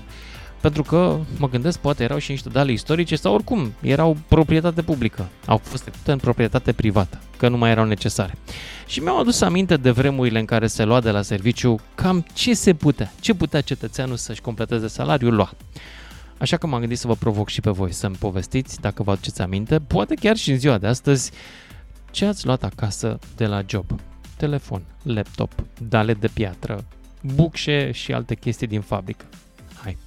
[0.62, 5.28] Pentru că, mă gândesc, poate erau și niște dale istorice sau oricum erau proprietate publică.
[5.46, 8.38] Au fost trecute în proprietate privată, că nu mai erau necesare.
[8.88, 12.54] Și mi-au adus aminte de vremurile în care se lua de la serviciu cam ce
[12.54, 15.52] se putea, ce putea cetățeanul să-și completeze salariul lua.
[16.38, 19.42] Așa că m-am gândit să vă provoc și pe voi să-mi povestiți, dacă vă aduceți
[19.42, 21.32] aminte, poate chiar și în ziua de astăzi,
[22.12, 23.86] ce ați luat acasă de la job.
[24.38, 24.82] Telefon,
[25.16, 25.50] laptop,
[25.90, 26.76] dale de piatră,
[27.36, 29.26] bucșe și alte chestii din fabrică.
[29.84, 29.98] Hai,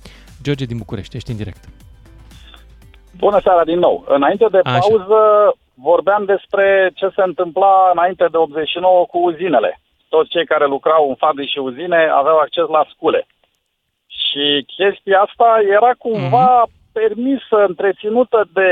[0.43, 1.65] George din București, ești în direct.
[3.19, 4.05] Bună seara din nou.
[4.09, 5.57] Înainte de pauză Așa.
[5.75, 9.81] vorbeam despre ce se întâmpla înainte de 89 cu uzinele.
[10.09, 13.27] Toți cei care lucrau în fabrici și uzine aveau acces la scule.
[14.07, 16.93] Și chestia asta era cumva mm-hmm.
[16.93, 18.71] permisă, întreținută de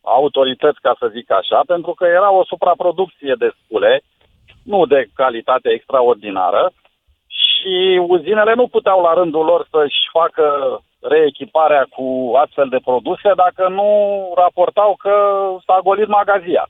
[0.00, 4.02] autorități, ca să zic așa, pentru că era o supraproducție de scule,
[4.64, 6.72] nu de calitate extraordinară,
[7.60, 10.44] și uzinele nu puteau la rândul lor să-și facă
[11.00, 13.88] reechiparea cu astfel de produse dacă nu
[14.36, 15.14] raportau că
[15.66, 16.68] s-a golit magazia.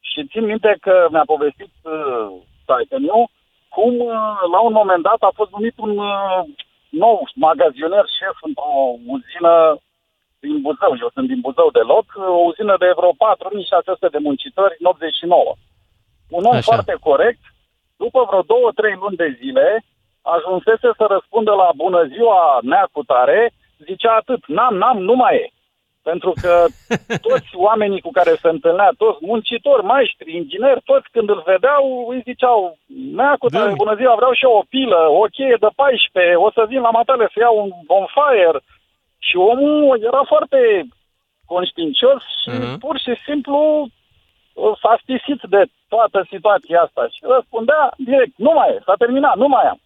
[0.00, 3.30] Și țin minte că mi-a povestit uh, meu
[3.68, 6.40] cum uh, la un moment dat a fost numit un uh,
[6.88, 8.72] nou magazioner șef într-o
[9.14, 9.76] uzină
[10.40, 10.92] din Buzău.
[11.00, 15.54] Eu sunt din Buzău de loc, o uzină de vreo 4600 de muncitori în 89.
[16.28, 16.70] Un om Așa.
[16.70, 17.42] foarte corect,
[17.96, 19.84] după vreo două, trei luni de zile,
[20.22, 23.52] ajunsese să răspundă la bună ziua neacutare,
[23.84, 25.50] zicea atât, n-am, n-am, nu mai e.
[26.02, 26.64] Pentru că
[27.28, 32.20] toți oamenii cu care se întâlnea, toți muncitori, maestri, ingineri, toți când îl vedeau, îi
[32.24, 32.78] ziceau,
[33.20, 36.80] neacutare, bună ziua, vreau și eu o pilă, o cheie de 14, o să vin
[36.80, 38.60] la matale să iau un bonfire.
[39.18, 40.58] Și omul era foarte
[41.46, 42.78] conștiincios și uh-huh.
[42.78, 43.86] pur și simplu
[44.82, 49.48] s-a stisit de toată situația asta și răspundea direct, nu mai e, s-a terminat, nu
[49.48, 49.80] mai am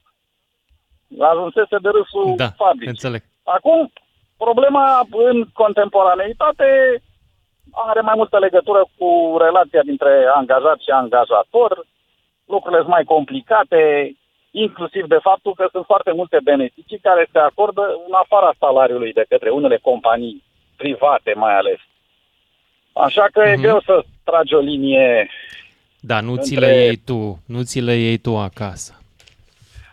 [1.19, 2.89] ajunsese de râsul da, fabricii.
[2.89, 3.23] înțeleg.
[3.45, 3.93] Acum,
[4.37, 6.69] problema în contemporaneitate
[7.71, 11.87] are mai multă legătură cu relația dintre angajat și angajator,
[12.45, 14.13] lucrurile sunt mai complicate,
[14.51, 19.25] inclusiv de faptul că sunt foarte multe beneficii care se acordă în afara salariului de
[19.29, 20.43] către unele companii
[20.77, 21.81] private mai ales.
[22.93, 23.53] Așa că mm-hmm.
[23.53, 23.61] e mhm.
[23.63, 25.29] greu să tragi o linie
[26.01, 26.45] Da, nu între...
[26.45, 29.01] ți le iei tu, nu ți le iei tu acasă.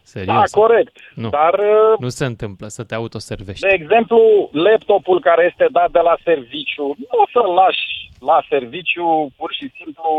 [0.04, 0.52] Serios?
[0.52, 0.96] Da, corect.
[1.24, 1.30] Nu.
[1.30, 3.68] Dar, uh, nu se întâmplă să te autoservești.
[3.68, 7.88] De exemplu, laptopul care este dat de la serviciu, nu o să-l lași
[8.20, 9.08] la serviciu
[9.38, 10.10] pur și simplu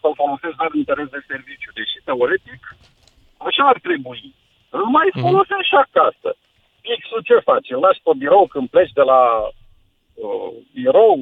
[0.00, 1.70] să-l folosești doar în interes de serviciu.
[1.78, 2.62] Deși, teoretic,
[3.48, 4.22] așa ar trebui.
[4.78, 5.24] Îl mai mm-hmm.
[5.26, 6.28] folosești și acasă.
[6.84, 7.70] Pixul ce face?
[7.74, 9.22] Îl lași pe birou când pleci de la
[10.24, 11.14] uh, birou,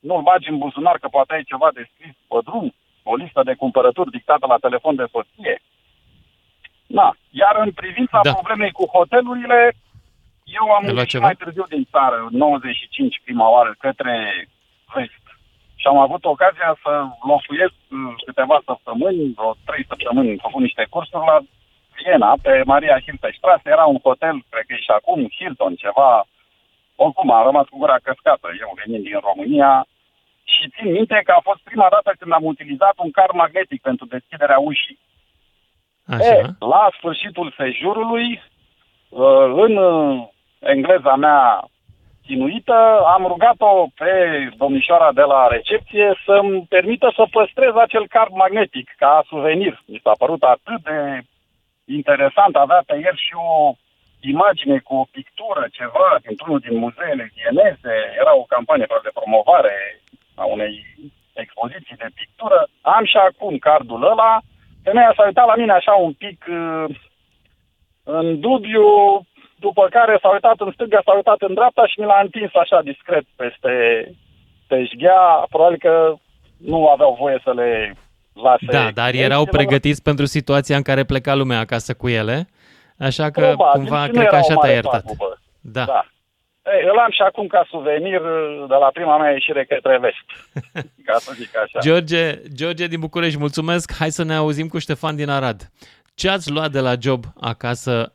[0.00, 3.54] nu-l bagi în buzunar că poate ai ceva de scris pe drum, o listă de
[3.54, 5.62] cumpărături dictată la telefon de soție.
[6.86, 7.10] Da.
[7.30, 8.32] Iar în privința da.
[8.32, 9.72] problemei cu hotelurile,
[10.44, 14.14] eu am ieșit mai târziu din țară, 95 prima oară, către
[14.94, 15.24] vest.
[15.80, 16.92] Și și am avut ocazia să
[17.32, 21.38] locuiesc uh, câteva săptămâni, vreo trei săptămâni, am făcut niște cursuri la
[21.96, 26.26] Viena, pe Maria Hilfestrasse, era un hotel, cred că e și acum, Hilton, ceva,
[26.96, 29.86] oricum am rămas cu gura căscată, eu venind din România,
[30.52, 34.06] și țin minte că a fost prima dată când am utilizat un car magnetic pentru
[34.06, 34.98] deschiderea ușii.
[36.06, 36.34] Așa.
[36.34, 38.42] E, la sfârșitul sejurului,
[39.08, 40.28] uh, în uh,
[40.58, 41.68] engleza mea
[42.26, 44.10] chinuită, am rugat-o pe
[44.56, 49.82] domnișoara de la recepție să-mi permită să păstrez acel card magnetic ca suvenir.
[49.86, 51.20] Mi s-a părut atât de
[51.84, 53.72] interesant, avea pe el și o
[54.34, 59.76] imagine cu o pictură, ceva, dintr-unul din muzeele vieneze, era o campanie de promovare
[60.34, 60.74] a unei
[61.32, 62.68] expoziții de pictură.
[62.80, 64.40] Am și acum cardul ăla.
[64.82, 66.84] Femeia s-a uitat la mine așa un pic uh,
[68.02, 68.86] în dubiu,
[69.56, 72.82] după care s-a uitat în stânga, s-a uitat în dreapta și mi l-a întins așa
[72.82, 73.72] discret peste
[74.68, 75.46] pe șghea.
[75.48, 76.14] Probabil că
[76.56, 77.94] nu aveau voie să le
[78.32, 78.66] lase.
[78.70, 82.48] Da, dar erau pregătiți pentru situația în care pleca lumea acasă cu ele,
[82.98, 85.02] așa că Probabil, cumva și nu cred că era o așa mare te-a iertat.
[85.02, 85.38] pagubă.
[85.60, 85.84] Da.
[85.84, 86.06] Da.
[86.72, 88.20] Ei, îl am și acum ca suvenir
[88.68, 90.26] de la prima mea ieșire către vest.
[91.06, 91.78] ca să zic așa.
[91.80, 93.96] George, George din București, mulțumesc.
[93.98, 95.70] Hai să ne auzim cu Ștefan din Arad.
[96.14, 98.12] Ce ați luat de la job acasă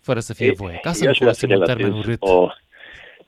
[0.00, 0.78] fără să fie voie?
[0.82, 2.22] Ca să Eu nu aș vrea folosim un termen relatez urât.
[2.22, 2.48] O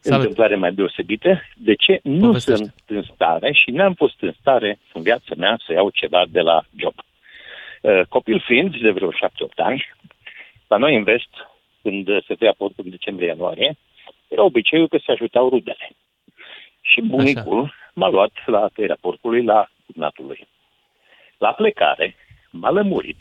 [0.01, 0.21] Salut.
[0.21, 1.41] întâmplare mai deosebită.
[1.57, 2.63] De ce nu Povestește.
[2.63, 6.41] sunt în stare și n-am fost în stare în viața mea să iau ceva de
[6.41, 6.95] la job.
[7.81, 9.15] Uh, Copil fiind, de vreo 7-8
[9.57, 9.85] ani,
[10.67, 11.29] la noi în vest,
[11.83, 13.77] când se tăia portul în decembrie-ianuarie,
[14.29, 15.91] era obiceiul că se ajutau rudele.
[16.81, 20.49] Și bunicul m-a luat la tăierea porcului la cugnatul lui.
[21.39, 22.17] La plecare,
[22.51, 23.21] m-a lămurit.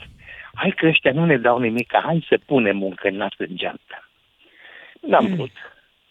[0.54, 4.10] Hai că ăștia nu ne dau nimic, hai să punem un cănat în geantă.
[5.02, 5.52] N-am vrut.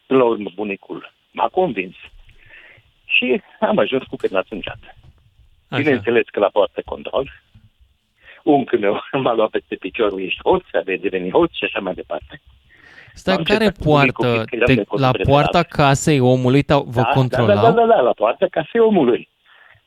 [0.06, 1.94] Până la urmă, bunicul m-a convins.
[3.04, 4.94] Și am ajuns cu cănat în geantă.
[5.68, 5.82] Așa.
[5.82, 7.30] Bineînțeles că la poartă control,
[8.44, 12.40] unchiul meu m-a luat peste piciorul, ești hoț, a devenit hoț și așa mai departe.
[13.14, 14.44] Stai, am care încercat cu bunicul, poartă?
[14.44, 15.32] că eram Te, nepotul la preferat.
[15.32, 17.54] poarta casei omului te vă da, controlau?
[17.56, 19.28] Da, da, da, da, la poarta casei omului.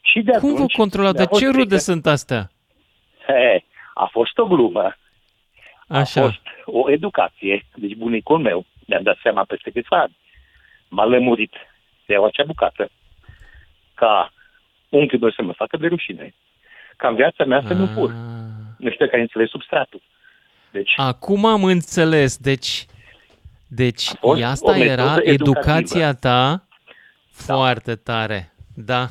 [0.02, 1.12] Și de Cum vă atunci controlau?
[1.12, 1.78] mi-a De fost ce rude frică.
[1.78, 2.50] sunt astea?
[3.28, 4.96] He, a fost o glumă,
[5.88, 6.22] a Așa.
[6.22, 7.66] fost o educație.
[7.76, 10.18] Deci bunicul meu, mi-am dat seama peste câțiva ani,
[10.90, 11.54] m-a lămurit
[12.06, 12.90] să iau acea bucată
[13.94, 14.34] ca
[14.90, 16.34] unchiul meu să mă facă de rușine.
[16.98, 18.12] Ca în viața mea să nu fur.
[18.80, 18.84] Ah.
[18.86, 20.02] Nu știu care înțeles substratul.
[20.72, 22.38] Deci, Acum am înțeles.
[22.38, 22.86] Deci,
[23.68, 25.30] deci fost asta o metodă era educativă.
[25.50, 26.64] educația ta
[27.32, 28.54] foarte tare.
[28.76, 29.08] Da.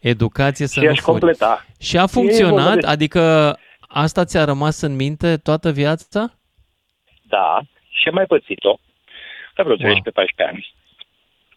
[0.00, 1.10] Educație să și nu aș furi.
[1.10, 1.66] completa.
[1.80, 2.78] Și a vorba funcționat?
[2.80, 6.32] de- Adică asta ți-a rămas în minte toată viața?
[7.22, 8.78] Da, și am mai pățit-o.
[9.54, 9.92] La vreo Wow.
[9.94, 10.74] 13-14 ani.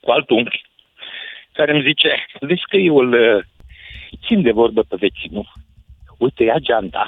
[0.02, 0.62] Cu alt unchi,
[1.54, 3.44] care îmi zice, vezi că eu îl uh,
[4.26, 5.54] țin de vorbă pe vecinul.
[6.24, 7.08] Uite, ia geanta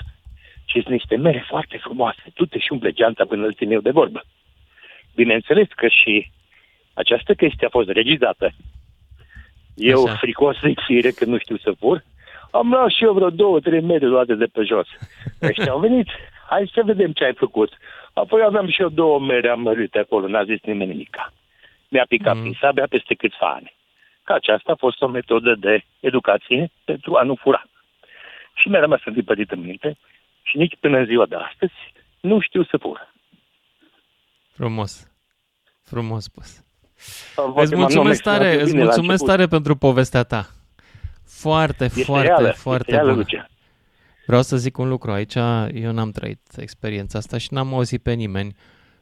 [0.66, 2.24] și sunt niște mere foarte frumoase.
[2.34, 4.24] Tu te și umple geanta până îl țin eu de vorbă.
[5.16, 6.32] Bineînțeles că și
[6.94, 8.52] această chestie a fost regizată.
[9.76, 10.16] Eu, Așa.
[10.16, 12.04] fricos de fire că nu știu să fur,
[12.52, 14.88] am luat și eu vreo două, trei mere luate de pe jos.
[15.42, 16.08] Ăștia au venit,
[16.50, 17.72] hai să vedem ce ai făcut.
[18.14, 21.34] Apoi aveam și eu două mere amărite acolo, n-a zis nimeni nimica.
[21.90, 22.44] Mi-a picat Mm.
[22.44, 22.54] mm.
[22.60, 23.74] sabia peste câțiva ani.
[24.24, 27.64] Că aceasta a fost o metodă de educație pentru a nu fura.
[28.54, 29.98] Și mi-a rămas întipărit în minte
[30.42, 31.74] și nici până în ziua de astăzi
[32.20, 33.14] nu știu să fur.
[34.54, 35.08] Frumos.
[35.84, 36.64] Frumos spus.
[37.36, 39.36] Poate Îți m-am mulțumesc menționat tare, eu îți bine la mulțumesc început.
[39.36, 40.48] tare pentru povestea ta.
[41.26, 43.22] Foarte, Este foarte, reală, foarte este reală, bună.
[43.22, 43.48] Lucian.
[44.26, 45.36] Vreau să zic un lucru aici,
[45.74, 48.56] eu n-am trăit experiența asta și n-am auzit pe nimeni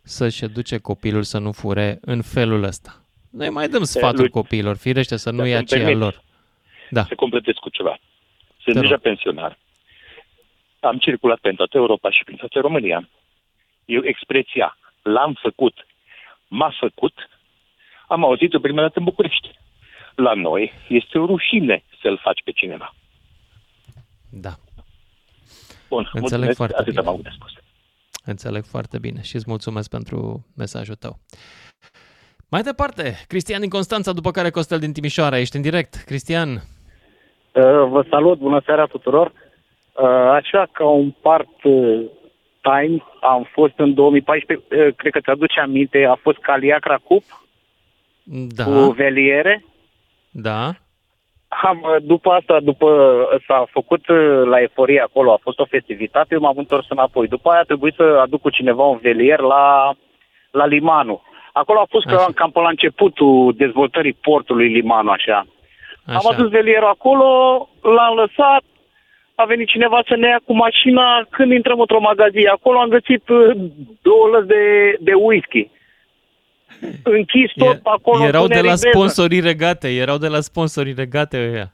[0.03, 3.05] să-și educe copilul să nu fure în felul ăsta.
[3.29, 6.03] Noi mai dăm sfaturi lui- copiilor, firește să nu Dacă ia îmi aceea permiți.
[6.03, 6.23] lor.
[6.89, 7.03] Da.
[7.03, 7.99] Să completez cu ceva.
[8.63, 8.81] Sunt Te rog.
[8.81, 9.57] deja pensionar.
[10.79, 13.09] Am circulat prin toată Europa și prin toată România.
[13.85, 15.87] Eu expresia l-am făcut,
[16.47, 17.29] m-a făcut,
[18.07, 19.49] am auzit-o prima dată în București.
[20.15, 22.93] La noi este o rușine să-l faci pe cineva.
[24.29, 24.53] Da,
[25.89, 27.01] Bun, Înțeleg mulțumesc, foarte atâta bine.
[27.03, 27.51] m-am avut de spus.
[28.25, 31.19] înțeleg foarte bine și îți mulțumesc pentru mesajul tău.
[32.49, 35.37] Mai departe, Cristian din Constanța, după care Costel din Timișoara.
[35.39, 35.95] Ești în direct.
[36.05, 36.61] Cristian, Uh,
[37.89, 39.31] Vă salut, bună seara tuturor.
[39.93, 42.01] Uh, Așa ca un part uh,
[42.61, 47.23] time am fost în 2014, uh, cred că ți-aduce aminte, a fost Caliacra Cup
[48.23, 49.65] da, cu veliere.
[50.29, 50.71] da,
[51.47, 52.87] Am, uh, după asta, după
[53.47, 57.27] s-a făcut uh, la eforie acolo, a fost o festivitate, eu m-am întors înapoi.
[57.27, 59.93] După aia a trebuit să aduc cu cineva un velier la,
[60.51, 61.21] la Limanu.
[61.53, 62.15] Acolo a fost Așa.
[62.15, 65.47] cam, cam pe la începutul dezvoltării portului Limanu, așa.
[66.05, 66.17] Așa.
[66.17, 67.29] Am adus velierul acolo,
[67.81, 68.63] l-am lăsat,
[69.35, 71.25] a venit cineva să ne ia cu mașina.
[71.29, 73.55] Când intrăm într-o magazie acolo, am găsit uh,
[74.01, 75.69] două lăzi de, de whisky.
[77.03, 78.23] Închis tot E- acolo.
[78.23, 81.73] erau de la întuneric sponsorii regate, erau de la sponsorii regate ăia.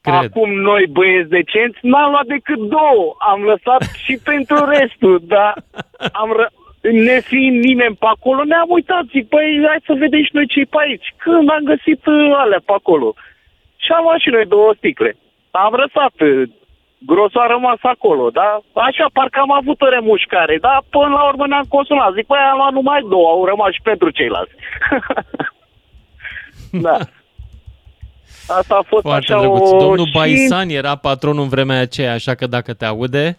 [0.00, 0.14] Cred.
[0.14, 3.16] Acum noi, băieți decenți, n-am luat decât două.
[3.18, 5.54] Am lăsat și pentru restul, dar
[6.12, 6.46] am ră...
[6.80, 10.60] ne fiind nimeni pe acolo, ne-am uitat, zic, păi, hai să vedem și noi ce
[10.70, 11.14] pe aici.
[11.16, 13.14] Când am găsit uh, alea pe acolo.
[13.84, 15.10] Și am luat și noi două sticle.
[15.64, 16.42] Am răsat, uh,
[17.10, 18.48] grosul a rămas acolo, da?
[18.88, 22.12] Așa, parcă am avut o remușcare, dar până la urmă ne-am consolat.
[22.16, 24.54] Zic, păi, am luat numai două, au rămas și pentru ceilalți.
[26.86, 26.96] da.
[28.58, 29.70] Asta a fost Foarte așa drăguț.
[29.70, 29.78] o...
[29.78, 33.38] Domnul și- Baisan era patronul în vremea aceea, așa că dacă te aude,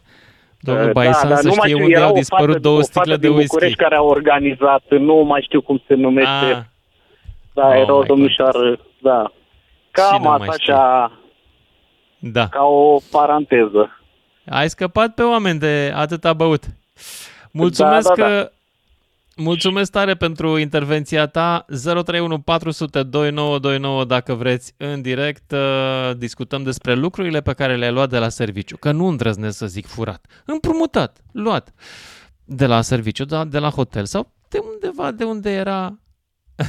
[0.60, 2.60] domnul Da, Baisan da, să nu mai știe știu, unde era au o dispărut fată-
[2.62, 3.48] două o fată sticle de din whisky.
[3.54, 6.30] București care a organizat, nu mai știu cum se numește.
[6.52, 6.58] Ah,
[7.54, 9.32] da, Oh era o my domnișoară, da.
[9.92, 10.74] Cam nu mai asta știu.
[10.74, 11.12] așa,
[12.20, 12.48] da.
[12.48, 14.00] ca o paranteză.
[14.46, 16.64] Ai scăpat pe oameni de atâta băut.
[17.52, 18.28] Mulțumesc Da, da, da.
[18.28, 18.52] că
[19.36, 21.66] Mulțumesc tare pentru intervenția ta.
[21.84, 25.52] 031 400 2929 dacă vreți în direct.
[25.52, 28.78] uh, Discutăm despre lucrurile pe care le-ai luat de la serviciu.
[28.78, 30.26] Că nu îndrăznesc să zic furat.
[30.46, 31.74] Împrumutat, luat
[32.46, 36.00] de la serviciu, da, de la hotel sau de undeva de unde era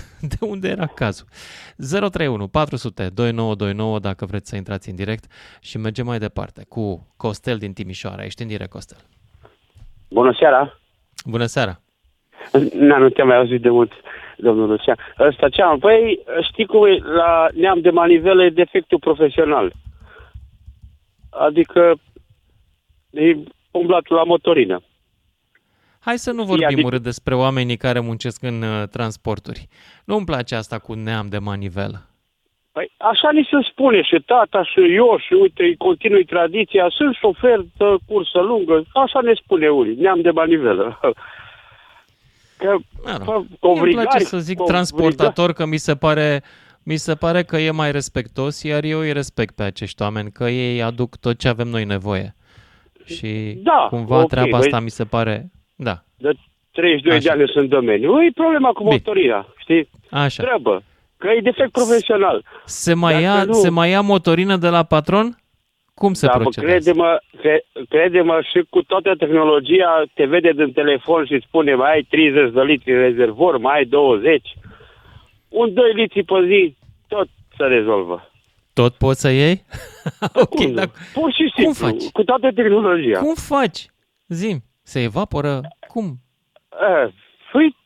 [0.31, 1.27] de unde era cazul.
[1.77, 5.25] 031 400 2929 dacă vreți să intrați în direct
[5.61, 8.25] și mergem mai departe cu Costel din Timișoara.
[8.25, 8.99] Ești în direct, Costel.
[10.11, 10.79] Bună seara!
[11.27, 11.81] Bună seara!
[12.73, 13.93] Na, nu te-am mai auzit de mult,
[14.37, 14.97] domnul Lucian.
[15.19, 15.79] Ăsta ce am?
[15.79, 19.73] Păi, știi cum e, la neam de manivele e defectul profesional.
[21.31, 21.95] Adică
[23.11, 23.37] e
[23.71, 24.81] umblatul la motorină.
[26.05, 29.69] Hai să nu vorbim adică- urât despre oamenii care muncesc în uh, transporturi.
[30.05, 32.07] Nu-mi place asta cu neam de manivelă.
[32.73, 37.15] Păi, așa ni se spune și tata și eu și uite, îi continui tradiția, sunt
[37.15, 40.99] șofer de cursă lungă, așa ne spune unii, neam de manivelă.
[42.59, 44.71] Că, fă, Mie îmi obrigari, place să zic obrigari.
[44.87, 46.43] transportator că mi se pare
[46.85, 50.49] mi se pare că e mai respectos, iar eu îi respect pe acești oameni, că
[50.49, 52.35] ei aduc tot ce avem noi nevoie.
[53.05, 55.51] Și Da, cumva ok, treaba băi- asta mi se pare...
[55.83, 56.31] Da, De
[56.73, 58.23] 32 de ani sunt în domeniu.
[58.23, 59.89] E problema cu motorina, știi?
[60.11, 60.43] așa.
[60.43, 60.83] Treabă.
[61.17, 62.45] Că e defect profesional.
[62.65, 65.37] Se mai, Dacă ia, nu- se mai ia motorină de la patron?
[65.95, 66.75] Cum se da, bă, procedează?
[66.91, 71.93] crede-mă, cre, crede-mă și cu toată tehnologia te vede din telefon și îți spune mai
[71.93, 74.43] ai 30 de litri în rezervor, mai ai 20.
[75.49, 76.77] Un 2 litri pe zi,
[77.09, 78.31] tot se rezolvă.
[78.73, 79.65] Tot poți să iei?
[80.43, 80.73] ok, Cum?
[80.75, 82.11] dar Pur și simplu, cum faci?
[82.13, 83.19] cu toată tehnologia.
[83.19, 83.87] Cum faci?
[84.29, 85.61] Zim, se evaporă?
[85.89, 86.05] Cum?
[86.71, 87.13] Eh,
[87.53, 87.77] Păi,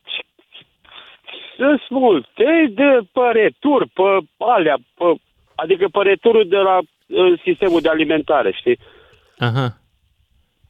[1.57, 4.03] sunt multe de păreturi, pe
[4.37, 5.03] alea, pe,
[5.55, 8.79] adică păreturul de la eh, sistemul de alimentare, știi?
[9.37, 9.77] Aha.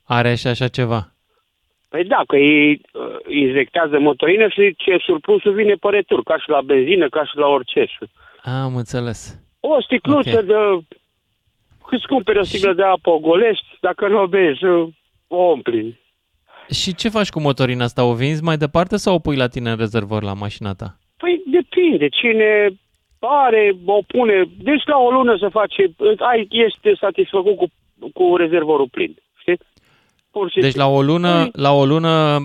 [0.05, 1.11] Are și așa ceva.
[1.89, 6.49] Păi da, că ei uh, injectează motorină și ce surplusul vine pe retur, ca și
[6.49, 7.85] la benzină, ca și la orice.
[7.85, 8.09] Și
[8.43, 9.39] Am înțeles.
[9.59, 10.45] O sticluță Ok.
[10.45, 10.53] de...
[11.87, 14.87] Câți cumperi o sticlă de apă, o golești, dacă nu o bezi, uh,
[15.27, 15.99] o umpli.
[16.69, 18.03] Și ce faci cu motorina asta?
[18.03, 20.97] O vinzi mai departe sau o pui la tine în rezervor la mașina ta?
[21.17, 22.69] Păi depinde, cine
[23.19, 27.65] are, o pune, deci la o lună să face, ai, este satisfăcut cu,
[28.13, 29.57] cu rezervorul plin, știi?
[30.31, 32.37] Pur și Deci la o lună, Păi- la o lună,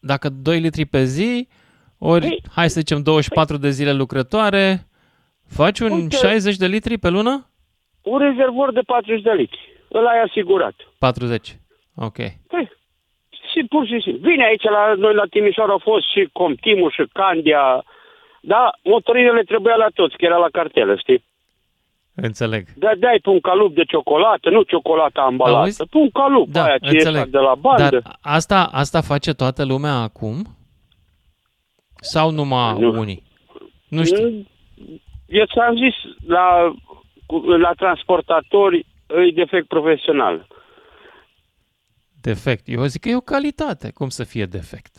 [0.00, 1.48] dacă 2 litri pe zi,
[1.98, 4.86] ori, Păi- hai să zicem, 24 de zile lucrătoare,
[5.48, 7.50] faci un Uite- 60 de litri pe lună?
[8.02, 9.60] Un rezervor de 40 de litri,
[9.92, 10.74] ăla e asigurat.
[10.98, 11.56] 40.
[11.94, 12.16] Ok.
[12.46, 12.70] Păi,
[13.56, 14.28] și pur și simplu.
[14.30, 17.84] Vine aici la noi la Timișoara au fost și Comtimu și Candia,
[18.40, 21.24] da, motorinele trebuia la toți, că era la cartelă, știi?
[22.14, 22.64] Înțeleg.
[22.76, 25.84] Da, dai pe un calup de ciocolată, nu ciocolată ambalată, Auzi?
[25.90, 27.26] pe un calup Da, aia ce înțeleg.
[27.26, 27.82] e de la bandă.
[27.88, 30.36] Dar asta, asta face toată lumea acum?
[32.00, 32.98] Sau numai Nu.
[33.00, 33.22] unii?
[33.88, 34.28] Nu știu.
[35.26, 35.94] Eu ți-am zis,
[36.26, 36.74] la,
[37.26, 38.86] cu- la transportatori
[39.26, 40.46] e defect profesional.
[42.30, 42.62] Defect.
[42.66, 43.90] Eu zic că e o calitate.
[43.94, 44.94] Cum să fie defect?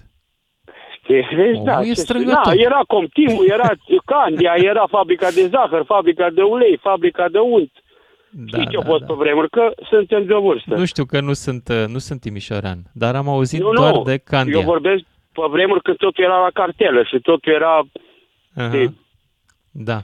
[1.07, 2.41] Deci, Omul da, e ce- strângător.
[2.55, 3.69] da, era Comtimu, era
[4.05, 7.71] Candia, era fabrica de zahăr, fabrica de ulei, fabrica de unt.
[8.31, 9.05] Da, Știi ce a da, fost da.
[9.07, 9.49] pe vremuri?
[9.49, 10.75] Că suntem de vârstă.
[10.75, 14.03] Nu știu că nu sunt, uh, nu sunt timișorean, dar am auzit Nu, doar nu.
[14.03, 14.57] de Candia.
[14.59, 17.73] Eu vorbesc pe vremuri când totul era la cartelă și totul era...
[18.55, 18.67] Aha.
[18.67, 18.93] de-
[19.71, 19.99] Da.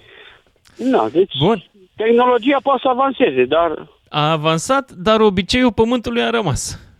[0.78, 1.63] Na, deci Bun.
[1.95, 3.88] tehnologia poate să avanseze, dar...
[4.09, 6.91] A avansat, dar obiceiul pământului a rămas.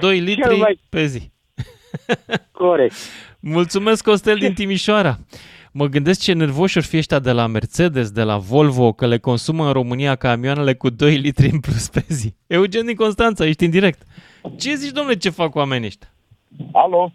[0.00, 1.30] 2 litri Păi, mai- pe zi.
[2.52, 2.94] Corect.
[3.40, 5.16] Mulțumesc, Costel din Timișoara.
[5.72, 9.18] Mă gândesc ce nervoși or fi ăștia de la Mercedes, de la Volvo, că le
[9.18, 12.34] consumă în România camioanele cu 2 litri în plus pe zi.
[12.46, 14.02] Eugen din Constanța, ești în direct.
[14.58, 16.08] Ce zici, domnule, ce fac oamenii ăștia?
[16.72, 17.12] Alo?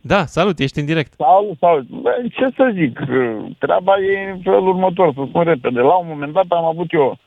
[0.00, 1.12] Da, salut, ești în direct.
[1.16, 1.86] Salut, salut.
[1.88, 2.98] Bă, Ce să zic,
[3.58, 5.80] treaba e în felul următor, să spun repede.
[5.80, 7.18] La un moment dat am avut eu,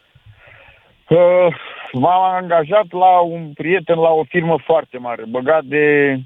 [1.10, 1.56] uh,
[1.92, 6.18] m-am angajat la un prieten la o firmă foarte mare, băgat de,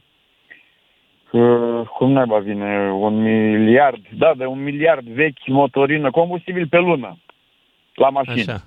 [1.31, 7.17] uh, cum naiba vine, un miliard, da, de un miliard vechi motorină, combustibil pe lună,
[7.93, 8.53] la mașină.
[8.53, 8.63] Așa.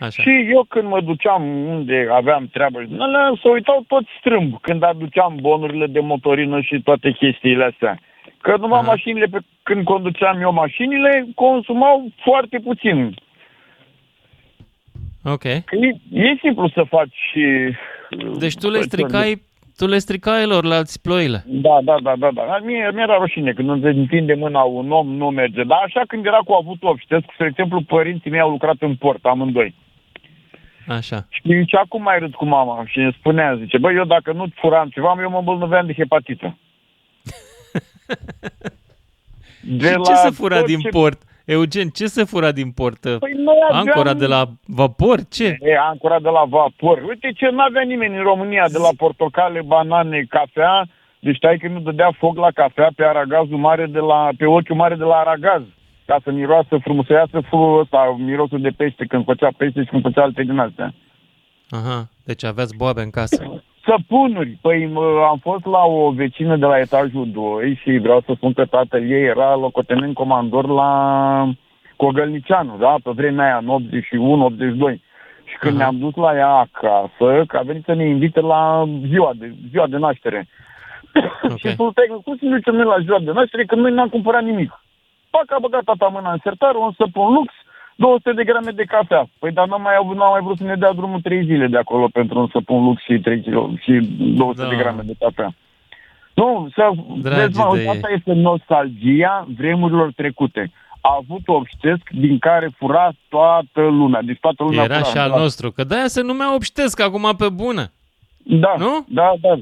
[0.00, 0.22] Așa.
[0.22, 5.36] Și eu când mă duceam unde aveam treabă, alea se uitau toți strâmb când aduceam
[5.40, 7.98] bonurile de motorină și toate chestiile astea.
[8.40, 8.88] Că numai Aha.
[8.88, 13.14] mașinile, pe, când conduceam eu mașinile, consumau foarte puțin.
[15.24, 15.42] Ok.
[15.42, 17.74] Că e, e simplu să faci și...
[18.38, 19.42] Deci tu le stricai,
[19.76, 21.44] tu le stricai elorlalți ploile.
[21.46, 22.58] Da, da, da, da, da.
[22.62, 25.62] Mie, mi-era rușine când îmi întinde mâna un om, nu merge.
[25.64, 29.24] Dar așa când era cu avut obștesc, spre exemplu, părinții mei au lucrat în port,
[29.24, 29.74] amândoi.
[30.88, 31.26] Așa.
[31.28, 34.46] Și nici acum mai râd cu mama și îmi spunea, zice, băi, eu dacă nu
[34.54, 36.56] furam ceva, eu mă îmbolnăveam de hepatită.
[39.66, 41.22] De și ce se fura tot din ce- port?
[41.44, 43.00] Eugen, ce se fura din port?
[43.00, 43.86] Păi noi aveam...
[43.86, 45.18] Ancora de la vapor?
[45.30, 45.56] Ce?
[45.60, 47.02] E, ancora de la vapor.
[47.08, 50.86] Uite ce n-avea nimeni în România, de la portocale, banane, cafea.
[51.20, 54.76] Deci stai că nu dădea foc la cafea pe aragazul mare de la, pe ochiul
[54.76, 55.62] mare de la aragaz.
[56.06, 59.90] Ca să miroasă frumos, să iasă fru ăsta, mirosul de pește când făcea pește și
[59.90, 60.94] când făcea alte din astea.
[61.70, 63.62] Aha, deci aveați boabe în casă.
[63.84, 64.58] Săpunuri.
[64.60, 68.52] Păi mă, am fost la o vecină de la etajul 2 și vreau să spun
[68.52, 70.90] că tatăl ei era locotenent comandor la
[71.96, 72.94] Cogălnicianu, da?
[73.02, 73.88] Pe vremea aia, în
[74.94, 75.00] 81-82.
[75.44, 75.82] Și când Aha.
[75.82, 79.86] ne-am dus la ea acasă, că a venit să ne invite la ziua de, ziua
[79.86, 80.48] de naștere.
[81.58, 83.92] și spun, stai, că cum să ne ducem noi la ziua de naștere când noi
[83.92, 84.80] n-am cumpărat nimic?
[85.30, 87.52] Pac a băgat tata mâna în sertar, un săpun lux,
[87.96, 89.26] 200 de grame de cafea.
[89.38, 91.76] Păi dar n-am mai, avut, n-am mai vrut să ne dea drumul 3 zile de
[91.78, 94.68] acolo pentru un săpun lux și, 3 kilo, și 200 Da.
[94.68, 95.54] de grame de cafea.
[96.34, 96.90] Nu, să
[97.22, 97.88] Dragi vezi, mă, de ei.
[97.88, 100.70] asta este nostalgia vremurilor trecute.
[101.00, 104.22] A avut obștesc din care fura toată lumea.
[104.22, 105.08] Deci toată lumea Era fura.
[105.08, 105.36] și al Da.
[105.38, 107.84] nostru, că de-aia se numea obștesc acum pe bună.
[108.42, 109.04] Da, Nu?
[109.08, 109.58] da, da.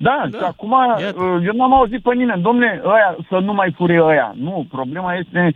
[0.00, 0.38] Da, da.
[0.38, 4.34] și acum uh, eu n-am auzit pe nimeni, domne, ăia, să nu mai fure ăia.
[4.36, 5.54] Nu, problema este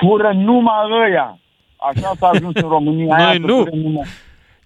[0.00, 0.74] fură numai
[1.08, 1.38] ăia.
[1.76, 3.16] Așa s-a ajuns în România.
[3.16, 3.56] Noi aia, să nu.
[3.56, 4.04] fure numai.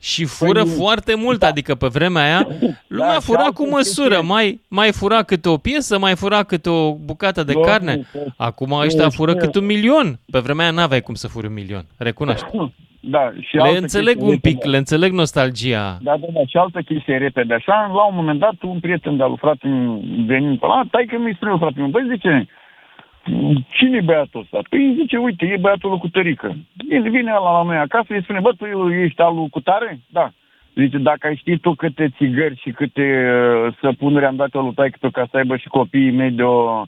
[0.00, 2.46] Și fură Păi, foarte mult, adică pe vremea aia
[2.86, 4.26] lumea și fura altă cu măsură, chestie.
[4.28, 8.06] mai, mai fura câte o piesă, mai fura câte o bucată de Domnule, carne.
[8.12, 9.44] să- Acum nu, ăștia fură știu.
[9.44, 10.18] cât un milion.
[10.30, 12.46] Pe vremea aia n-aveai cum să furi un milion, recunoaște.
[13.08, 14.70] Da, și Le altă înțeleg chestie un pic, repede.
[14.70, 15.86] le înțeleg nostalgia.
[16.00, 17.54] Da, da, da, și altă chestie repede.
[17.54, 19.68] Așa, la un moment dat, un prieten de-al lui frate
[20.26, 22.46] venind pe la, tai că mi-i spune frate meu, băi, zice,
[23.68, 24.58] cine e băiatul ăsta?
[24.70, 26.56] Păi zice, uite, e băiatul lui Cutărică.
[26.88, 30.00] Vine, vine ăla la noi acasă, îi spune, bă, tu ești al lui Cutare?
[30.06, 30.30] Da.
[30.74, 33.06] Zice, dacă ai ști tu câte țigări și câte
[33.66, 36.42] uh, săpunuri am dat eu lui taică tu ca să aibă și copiii mei de
[36.42, 36.82] o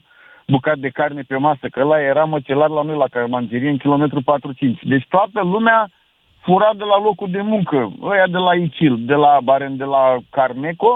[0.47, 4.21] bucat de carne pe masă, că ăla era măcelar la noi la Carmangerie în kilometru
[4.21, 4.23] 4-5.
[4.81, 5.89] Deci toată lumea
[6.49, 7.91] fura de la locul de muncă.
[8.01, 10.93] Ăia de la ICIL, de la Baren, de la Carneco,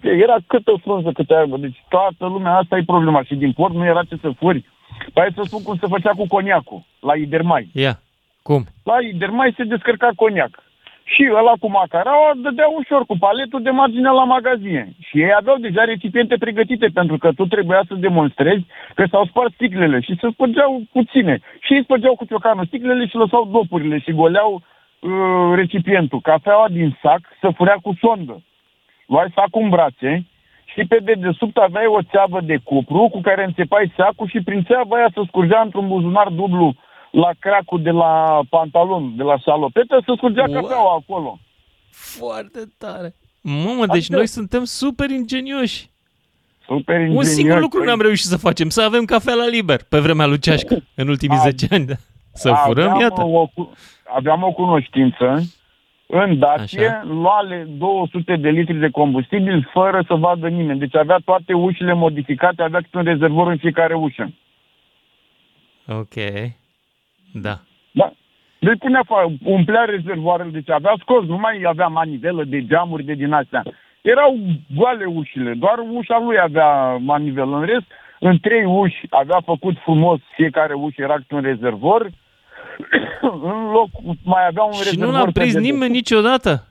[0.00, 1.56] era câtă frunză câte aibă.
[1.56, 3.22] Deci toată lumea, asta e problema.
[3.22, 4.64] Și din port nu era ce să furi.
[5.12, 7.70] Păi hai să spun cum se făcea cu coniacul, la Idermai.
[7.72, 7.94] Ia,
[8.42, 8.62] cum?
[8.84, 10.62] La Idermai se descărca coniac.
[11.04, 14.84] Și ăla cu macaraua dădea ușor cu paletul de margine la magazine.
[15.06, 18.64] Și ei aveau deja recipiente pregătite pentru că tu trebuia să demonstrezi
[18.94, 21.40] că s-au spart sticlele și se spărgeau puține.
[21.60, 24.62] Și ei spărgeau cu ciocanul sticlele și lăsau dopurile și goleau
[25.10, 26.20] uh, recipientul.
[26.20, 28.42] Cafeaua din sac se furea cu sondă.
[29.06, 30.26] Luai sacul în brațe
[30.64, 34.96] și pe dedesubt aveai o țeavă de cupru cu care înțepai sacul și prin țeava
[34.96, 36.74] aia se scurgea într-un buzunar dublu
[37.10, 40.60] la cracul de la pantalon, de la salopetă, se scurgea Wow.
[40.60, 41.38] cafeaua acolo.
[41.90, 43.14] Foarte tare.
[43.40, 45.90] Mamă, deci Adică- noi suntem super ingenioși.
[46.66, 47.86] Super Un ingenios, singur lucru păi.
[47.88, 51.36] n-am reușit să facem, să avem cafea la liber pe vremea lui Ceașcă, în ultimii
[51.36, 51.84] A- 10 ani.
[51.86, 51.94] Da.
[52.34, 53.24] Să furăm, aveam iată.
[53.24, 53.72] O, cu-
[54.14, 55.42] aveam o cunoștință
[56.06, 57.02] în Dacie, Așa.
[57.04, 60.78] luale 200 de litri de combustibil fără să vadă nimeni.
[60.78, 64.32] Deci avea toate ușile modificate, avea câte un rezervor în fiecare ușă.
[65.88, 66.14] Ok.
[67.32, 67.58] Da.
[67.90, 68.12] Da.
[68.58, 73.14] Deci punea, fa- umplea rezervoarele, deci avea scos, nu mai avea manivelă de geamuri de
[73.14, 73.62] din astea.
[74.02, 74.36] Erau
[74.74, 77.56] goale ușile, doar ușa lui avea manivelă.
[77.56, 77.86] În rest,
[78.20, 82.10] în trei uși avea făcut frumos, fiecare ușă era câte un rezervor.
[83.20, 83.88] În loc
[84.24, 85.72] mai avea un Și rezervor nu l-a pe prins dedesubt.
[85.74, 86.66] nimeni niciodată.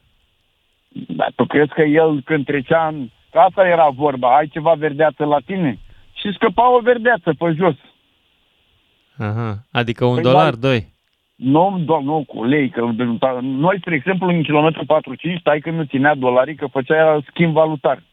[1.08, 3.10] Da, tu crezi că el când trecea în...
[3.32, 5.80] că Asta era vorba, ai ceva verdeață la tine?
[6.14, 7.76] Și scăpa o verdeață pe jos.
[9.18, 9.58] Aha.
[9.72, 10.68] Adică un Păi dolar, da.
[10.68, 10.90] doi.
[11.36, 12.90] Nu, doar nu cu lei, că
[13.42, 14.84] noi, spre exemplu, în kilometru
[15.36, 18.04] 4-5, stai că nu ținea dolarii, că făcea schimb valutar.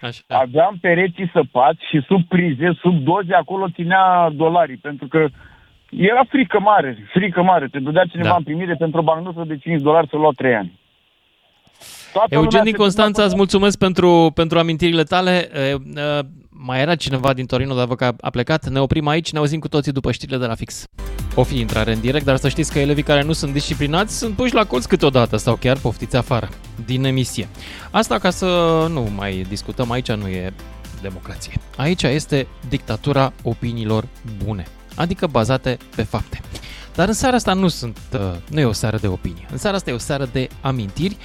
[0.00, 0.20] Așa.
[0.28, 5.28] Aveam pereții săpați și sub prize, sub doze, acolo ținea dolarii, pentru că
[5.90, 7.68] era frică mare, frică mare.
[7.68, 8.34] Te dădea cineva Da.
[8.36, 10.78] în primire pentru o bancnotă de 5 dolari să lua 3 ani.
[12.12, 15.48] Toată lumea Eugen din se Constanța, gândea îți mulțumesc pentru, pentru amintirile tale.
[15.54, 15.76] E, e,
[16.60, 18.68] Mai era cineva din Torino, dar văd că a- a plecat.
[18.68, 20.84] Ne oprim aici, ne auzim cu toții după știrile de la fix.
[21.34, 24.34] O fi intrare în direct, dar să știți că elevii care nu sunt disciplinați sunt
[24.34, 26.48] puși la colț câteodată sau chiar poftiți afară
[26.86, 27.48] din emisie.
[27.90, 28.46] Asta ca să
[28.92, 30.52] nu mai discutăm, aici nu e
[31.02, 31.52] democrație.
[31.76, 34.04] Aici este dictatura opiniilor
[34.44, 34.64] bune,
[34.98, 36.40] adică bazate pe fapte.
[36.94, 38.20] Dar în seara asta nu sunt, uh,
[38.50, 39.46] nu e o seară de opinie.
[39.50, 41.16] În seara asta e o seară de amintiri,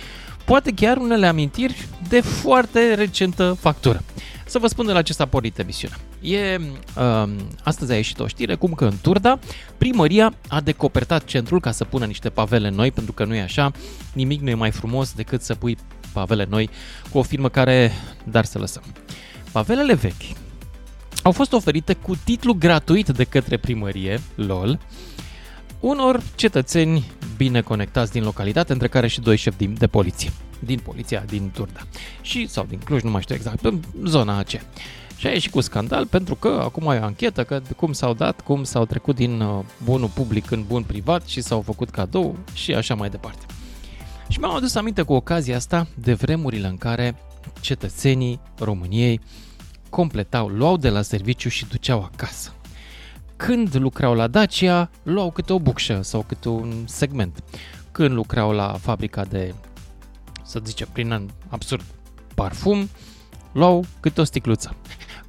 [0.46, 4.04] poate chiar unele amintiri de foarte recentă factură.
[4.46, 5.98] Să vă spun de la ce s-a pornit emisiunea.
[6.22, 7.30] E, uh,
[7.64, 9.40] astăzi a ieșit o știre cum că în Turda
[9.78, 13.72] primăria a decopertat centrul ca să pună niște pavele noi, pentru că nu e așa,
[14.14, 15.78] nimic nu e mai frumos decât să pui
[16.12, 16.70] pavele noi
[17.10, 17.92] cu o firmă care,
[18.24, 18.84] dar să lăsăm.
[19.52, 20.43] Pavelele vechi
[21.24, 24.80] au fost oferite cu titlu gratuit de către primărie, LOL,
[25.80, 30.80] unor cetățeni bine conectați din localitate, între care și doi șefi din- de poliție, din
[30.80, 31.80] poliția din Turda
[32.22, 34.64] și sau din Cluj, nu mai știu exact, în zona aceea.
[35.18, 38.42] Și a ieșit cu scandal pentru că acum e o anchetă, că cum s-au dat,
[38.42, 42.74] cum s-au trecut din uh, bunul public în bun privat și s-au făcut cadou și
[42.74, 43.46] așa mai departe.
[44.28, 47.16] Și mi-am adus aminte cu ocazia asta de vremurile în care
[47.62, 49.20] cetățenii României
[49.94, 52.54] completau, luau de la serviciu și duceau acasă.
[53.36, 57.44] Când lucrau la Dacia, luau câte o bucșă sau câte un segment.
[57.92, 59.54] Când lucrau la fabrica de,
[60.44, 61.84] să zicem, prin an absurd,
[62.36, 62.90] parfum,
[63.52, 64.76] luau câte o sticluță.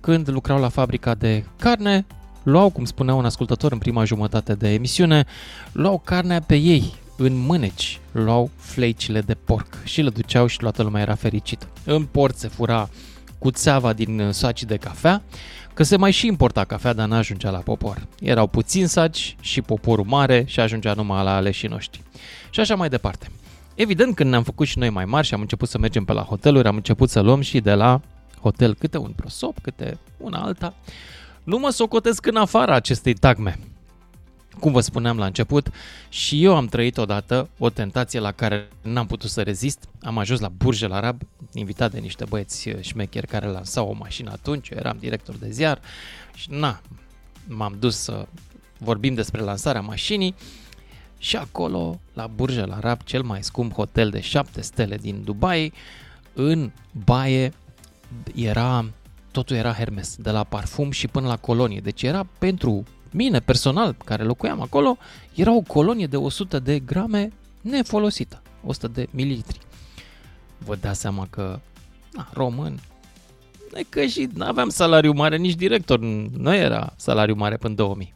[0.01, 2.07] Când lucrau la fabrica de carne,
[2.43, 5.25] luau, cum spunea un ascultător în prima jumătate de emisiune,
[5.73, 10.83] luau carnea pe ei, în mâneci, luau fleicile de porc și le duceau și toată
[10.83, 11.69] lumea era fericită.
[11.85, 12.89] În port se fura
[13.39, 15.23] cu țeava din uh, saci de cafea,
[15.75, 18.07] că se mai și importa cafea, dar n-ajungea la popor.
[18.21, 22.03] Erau puțini saci și poporul mare și ajungea numai la aleșii noștri.
[22.51, 23.31] Și așa mai departe.
[23.75, 26.23] Evident, când ne-am făcut și noi mai mari și am început să mergem pe la
[26.23, 28.01] hoteluri, am început să luăm și de la
[28.41, 30.75] hotel câte un prosop, câte una alta.
[31.45, 33.59] Nu mă socotesc în afara acestei tagme.
[34.61, 35.71] Cum vă spuneam la început,
[36.09, 39.89] și eu am trăit odată o tentație la care n-am putut să rezist.
[40.03, 41.21] Am ajuns la Burj Al Arab,
[41.53, 45.81] invitat de niște băieți șmecheri care lansau o mașină atunci, eu eram director de ziar
[46.35, 46.81] și na,
[47.47, 48.27] m-am dus să
[48.79, 50.35] vorbim despre lansarea mașinii
[51.19, 55.73] și acolo, la Burj Al Arab, cel mai scump hotel de 7 stele din Dubai,
[56.33, 56.71] în
[57.05, 57.53] baie
[58.35, 58.85] era,
[59.31, 61.81] totul era Hermes, de la parfum și până la colonie.
[61.81, 62.85] Deci era pentru
[63.15, 64.97] mine, personal, care locuiam acolo,
[65.35, 69.59] era o colonie de 100 de grame nefolosită, 100 de mililitri.
[70.59, 71.61] Vă dați seama că,
[72.13, 72.81] na, român,
[73.75, 78.15] e că și nu aveam salariu mare, nici director, nu era salariu mare până 2000.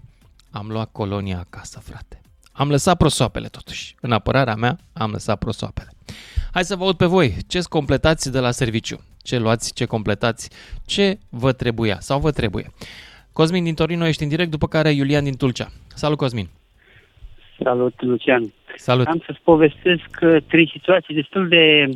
[0.51, 2.20] Am luat colonia acasă, frate.
[2.53, 3.94] Am lăsat prosoapele totuși.
[4.01, 5.92] În apărarea mea am lăsat prosoapele.
[6.53, 7.36] Hai să vă aud pe voi.
[7.46, 9.01] Ce completați de la serviciu?
[9.22, 10.51] Ce luați, ce completați,
[10.84, 12.72] ce vă trebuia sau vă trebuie?
[13.39, 15.68] Cosmin din Torino ești în direct, după care Iulian din Tulcea.
[15.95, 16.49] Salut, Cosmin!
[17.62, 18.53] Salut, Lucian.
[18.74, 19.07] Salut!
[19.07, 21.89] Am să-ți povestesc uh, trei situații destul de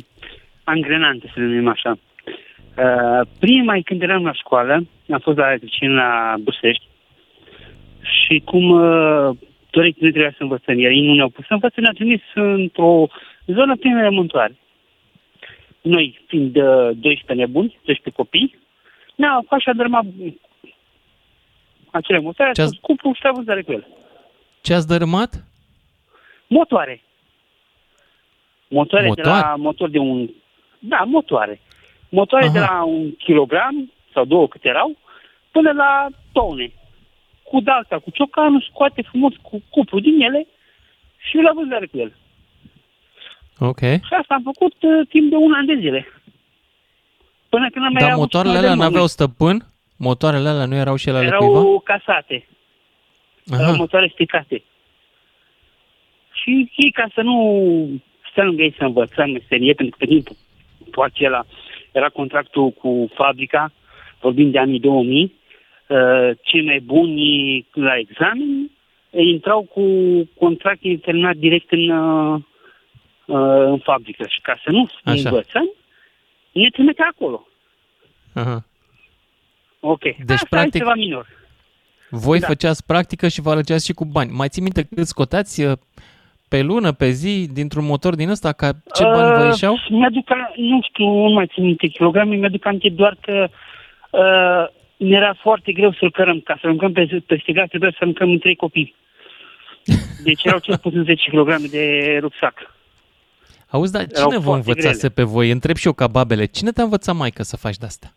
[0.63, 1.97] angrenante, să le numim așa.
[2.77, 4.73] Uh, prima e când eram la școală,
[5.11, 6.87] am fost la electrician la Busești
[8.01, 9.29] și cum uh,
[9.69, 13.07] dorește nu trebuia să învățăm, iar ei nu ne-au pus să învățăm, ne-au trimis într-o
[13.45, 14.55] zonă plină de montoare.
[15.81, 18.55] Noi, fiind uh, 12 nebuni, 12 copii,
[19.15, 20.05] ne-au apucat și a dărâmat
[21.93, 23.87] acele motoare, a scos cuplu și a vânzare cu el.
[24.61, 25.43] Ce ați dărâmat?
[26.47, 27.01] Motoare.
[28.67, 29.39] Motoare, Motoare?
[29.39, 30.29] de la motor de un...
[30.79, 31.59] Da, motoare.
[32.09, 32.53] Motoare Aha.
[32.53, 34.97] de la un kilogram sau două cât erau,
[35.51, 36.71] până la tone.
[37.43, 40.47] Cu dalta, cu ciocanul, scoate frumos cu cuplu din ele
[41.17, 42.13] și la vânzare cu el.
[43.59, 43.79] Ok.
[43.79, 46.07] Și asta am făcut uh, timp de un an de zile.
[47.49, 48.89] Până când am mai Dar avut motoarele una de alea mână.
[48.89, 49.65] n-aveau stăpân?
[50.03, 51.79] Motoarele alea nu erau și ele ale Erau cuiva?
[51.83, 52.47] casate.
[53.51, 53.61] Aha.
[53.61, 54.63] Erau motoare stricate.
[56.31, 57.35] Și ei, ca să nu
[58.31, 61.45] stăm lângă ei să învățăm meserie, pentru că pe timpul acela
[61.91, 63.71] era contractul cu fabrica,
[64.21, 65.33] vorbim de anii 2000,
[65.87, 68.71] uh, cei mai buni la examen
[69.11, 69.83] intrau cu
[70.39, 72.39] contract terminat direct în, uh,
[73.25, 74.25] uh, în fabrică.
[74.27, 75.29] Și ca să nu Așa.
[75.29, 75.71] învățăm,
[76.51, 77.47] ne trimitea acolo.
[78.33, 78.65] Aha.
[79.85, 80.01] Ok.
[80.01, 81.27] Deci, Asta practic- e ceva minor.
[82.09, 82.47] Voi Da.
[82.47, 84.31] făceați practică și vă alegeați și cu bani.
[84.31, 85.71] Mai ții minte cât scoteați uh,
[86.47, 89.77] pe lună, pe zi, dintr-un motor din ăsta, ca ce bani vă Uh, ieșeau?
[89.89, 93.47] Mi-aduc, a- nu știu, nu mai țin minte kilograme, mi-aduc aminte doar că
[94.11, 94.75] uh,
[95.07, 96.39] ne era foarte greu să-l cărăm.
[96.39, 98.95] Ca să mâncăm pe, peste gaz, trebuia să mâncăm în trei copii.
[100.23, 102.53] Deci erau cel puțin 10 kg de rucsac.
[103.69, 105.49] Auzi, dar erau cine vă foarte învățase pe voi?
[105.51, 106.45] Întreb și eu ca babele.
[106.45, 108.13] Cine te-a învățat mai să faci de-astea?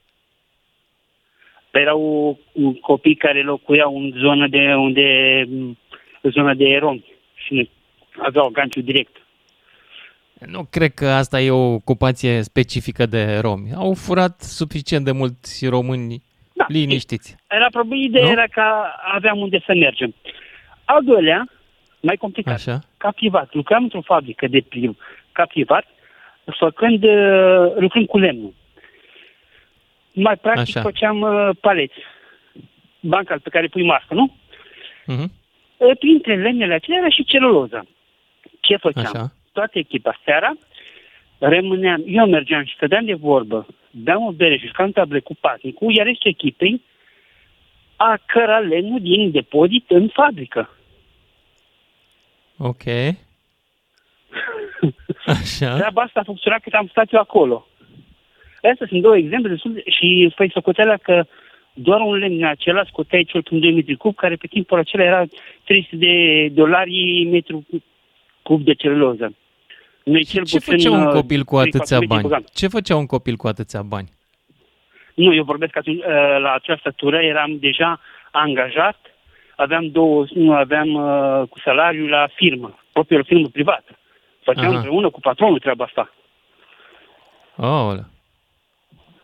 [1.77, 2.39] Păi erau
[2.81, 5.07] copii care locuiau în zona de unde
[6.21, 7.05] în zona de romi
[7.35, 7.69] și ne
[8.17, 9.17] aveau ganciul direct.
[10.47, 13.69] Nu cred că asta e o ocupație specifică de romi.
[13.75, 16.23] Au furat suficient de mulți români
[16.53, 17.37] Da, liniștiți.
[17.49, 18.31] Era probabil ideea Nu?
[18.31, 18.63] era că
[19.15, 20.15] aveam unde să mergem.
[20.85, 21.49] Al doilea,
[22.01, 22.79] mai complicat, Așa.
[22.97, 23.55] ca privat.
[23.55, 24.97] Lucram într-o fabrică de prim,
[25.33, 25.85] ca privat,
[26.59, 28.53] făcând, uh, lucrând cu lemnul.
[30.19, 30.89] Mai practic Așa.
[30.89, 31.95] făceam uh, paleți.
[33.01, 34.37] Banca pe care pui mască, nu?
[35.07, 35.33] Mhm.
[35.77, 37.87] Uh, Printre lemnele acelea era și celuloză.
[38.61, 39.05] Ce făceam?
[39.05, 39.33] Așa.
[39.53, 40.53] Toată echipa seara,
[41.39, 45.95] rămâneam, eu mergeam și stăteam de vorbă, beam o bere și jucam table cu paticul,
[45.95, 46.83] iar restul echipei
[47.97, 50.71] a căra lemnul din depozit în fabrică.
[52.59, 52.85] Ok.
[55.27, 55.77] Așa.
[55.77, 57.67] Treaba asta a funcționat cât am stat eu acolo.
[58.71, 59.83] Astea sunt două exemple destul de...
[59.87, 61.25] și făi socoteala că
[61.73, 65.05] doar un lemn din acela scoteai cel puțin 2 metri cub, care pe timpul acela
[65.05, 65.25] era
[65.65, 67.67] 300 de dolari metru
[68.43, 69.35] cub de celuloză.
[70.05, 72.23] Noi cel Ce puțin, făcea un uh, copil cu 3-4 atâția metri bani?
[72.23, 72.45] băgam.
[72.55, 74.09] Ce făcea un copil cu atâția bani?
[75.15, 76.05] Nu, eu vorbesc atunci, uh,
[76.39, 78.01] la această tură, eram deja
[78.31, 78.99] angajat,
[79.57, 83.99] aveam două, nu, aveam uh, cu salariu la firmă, proprie firmă privată.
[84.43, 84.77] Făceam Aha.
[84.77, 86.13] împreună cu patronul treaba asta.
[87.57, 87.97] Oh,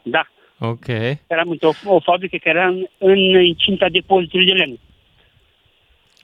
[0.02, 0.26] Da.
[0.58, 0.86] ok.
[1.26, 4.78] Eram într-o o fabrică care era în, în incinta depozitului de lemn.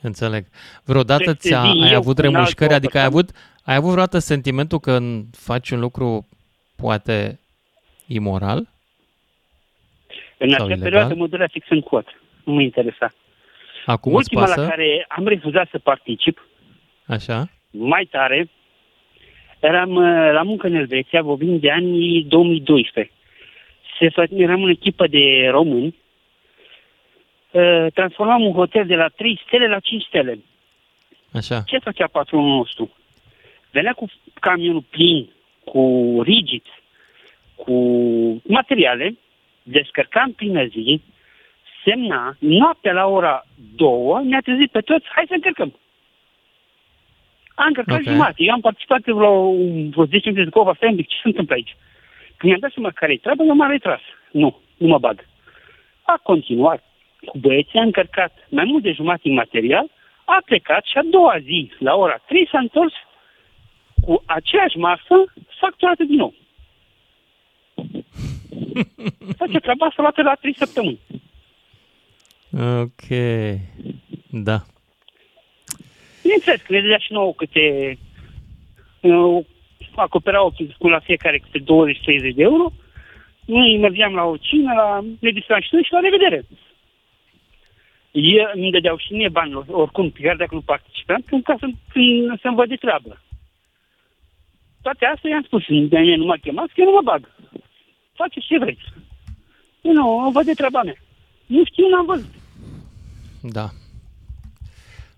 [0.02, 0.44] Înțeleg.
[0.84, 2.72] Vreodată Peste ți-a, zi, ai eu avut cu un alt remușcări?
[2.72, 3.26] Adică ai persoană.
[3.28, 4.98] avut, ai avut vreodată sentimentul că
[5.32, 6.28] faci un lucru
[6.76, 7.40] poate
[8.06, 8.68] imoral?
[10.38, 10.82] În Sau acea ilegal?
[10.90, 12.06] perioadă mă durea fix în cot.
[12.44, 13.14] Nu mă interesa.
[13.86, 14.60] Acum Ultima îți pasă?
[14.60, 16.46] la care am refuzat să particip,
[17.06, 17.50] Așa?
[17.70, 18.50] mai tare,
[19.60, 23.14] eram uh, la muncă în Elveția, vorbim de anii 2012.
[23.98, 25.94] Se fă, eram în echipă de români,
[27.50, 30.38] uh, transformam un hotel de la 3 stele la 5 stele.
[31.32, 31.62] Așa.
[31.66, 32.96] Ce făcea patronul nostru?
[33.70, 34.06] Venea cu
[34.40, 35.28] camionul plin,
[35.64, 35.82] cu
[36.22, 36.62] rigid,
[37.54, 37.72] cu
[38.44, 39.16] materiale,
[39.62, 41.02] descărca în plină zi,
[41.84, 43.46] semna, noaptea la ora
[43.76, 45.78] 2, ne-a trezit pe toți, hai să încărcăm.
[47.54, 48.00] A încărcat Ok.
[48.00, 48.12] okay.
[48.14, 48.42] jumate.
[48.42, 51.28] Eu am participat la un- vreo 10 minute de cova, stai un pic, ce se
[51.28, 51.76] întâmplă aici?
[52.38, 54.00] Când mi-am dat seama care e treaba, eu m-am retras.
[54.30, 55.26] Nu, nu mă bag.
[56.02, 56.84] A continuat
[57.26, 59.86] cu băieții, a încărcat mai mult de jumătate din material,
[60.24, 62.92] a plecat și a doua zi, la ora 3, s-a întors
[64.00, 66.34] cu aceeași masă facturată din nou.
[69.38, 71.00] Face treaba asta luată la 3 săptămâni.
[72.82, 73.08] Ok.
[74.30, 74.58] Da.
[76.22, 77.98] Bineînțeles că ne dădea și nouă câte...
[79.98, 81.64] Uh, acopera o cu la fiecare câte 20-30
[82.34, 82.72] de euro.
[83.44, 86.46] Noi mergeam la o cină, la, ne distram și noi și la revedere.
[88.10, 92.40] Eu, îmi dădeau și mie bani, oricum, chiar dacă nu participam, când ca să, când,
[92.40, 93.22] să-mi văd de treabă.
[94.82, 97.30] Toate astea i-am spus, de mine nu mă chemați, că eu nu mă bag.
[98.14, 98.84] Faceți ce vreți.
[99.80, 100.96] Eu nu, văd de treaba mea.
[101.46, 102.34] Nu știu, n-am văzut.
[103.42, 103.68] Da.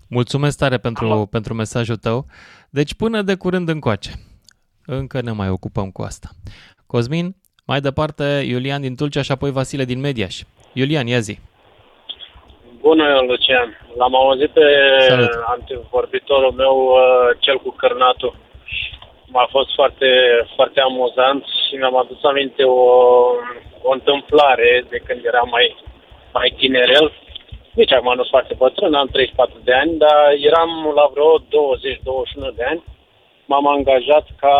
[0.09, 2.27] Mulțumesc tare pentru, pentru mesajul tău.
[2.71, 4.11] Deci până de curând încoace.
[4.99, 6.29] Încă ne mai ocupăm cu asta.
[6.87, 7.27] Cosmin,
[7.67, 10.37] mai departe Iulian din Tulcea și apoi Vasile din Mediaș.
[10.73, 11.39] Iulian, ia zi.
[12.81, 13.69] Bună, Lucian.
[13.99, 14.67] L-am auzit pe
[15.09, 15.31] Salut.
[15.57, 18.35] antevorbitorul meu, uh, cel cu cărnatul.
[19.27, 20.09] M-a fost foarte,
[20.55, 22.83] foarte amuzant și mi-am adus aminte o,
[23.83, 25.77] o întâmplare de când eram mai,
[26.33, 27.13] mai tinerel.
[27.75, 31.39] Nici acum nu sunt foarte bătrân, am 34 de ani, dar eram la vreo
[32.51, 32.83] 20-21 de ani.
[33.51, 34.57] M-am angajat ca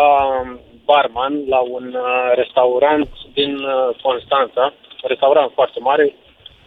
[0.85, 4.65] barman la un uh, restaurant din uh, Constanța,
[5.03, 6.15] un restaurant foarte mare,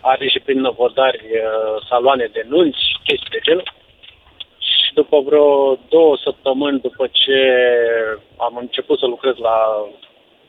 [0.02, 3.72] are și prin năvodari uh, saloane de nunți, chestii de genul.
[4.58, 7.40] Și după vreo două săptămâni după ce
[8.38, 9.58] am început să lucrez la,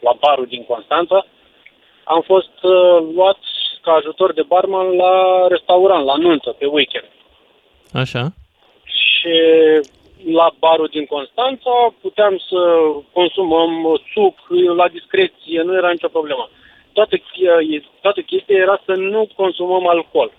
[0.01, 1.27] la barul din Constanța,
[2.05, 3.39] am fost uh, luat
[3.83, 7.09] ca ajutor de barman la restaurant, la nuntă, pe weekend.
[7.93, 8.23] Așa.
[8.85, 9.35] Și
[10.33, 12.61] la barul din Constanța puteam să
[13.13, 14.37] consumăm suc
[14.77, 16.49] la discreție, nu era nicio problemă.
[16.93, 20.33] Toată, chi- toată chestia era să nu consumăm alcool.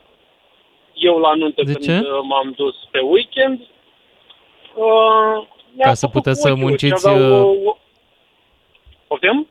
[0.94, 1.92] eu la nuntă De când ce?
[1.92, 3.60] uh, m-am dus pe weekend.
[4.76, 7.76] Uh, mi-a Ca să făcut puteți să ochiul și munciți, aveau, uh, uh,
[9.08, 9.48] Poftim?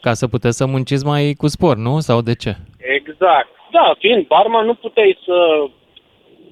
[0.00, 2.00] Ca să puteți să munciți mai cu spor, nu?
[2.00, 2.56] Sau de ce?
[2.78, 3.48] Exact.
[3.70, 5.66] Da, fiind barman, nu puteai să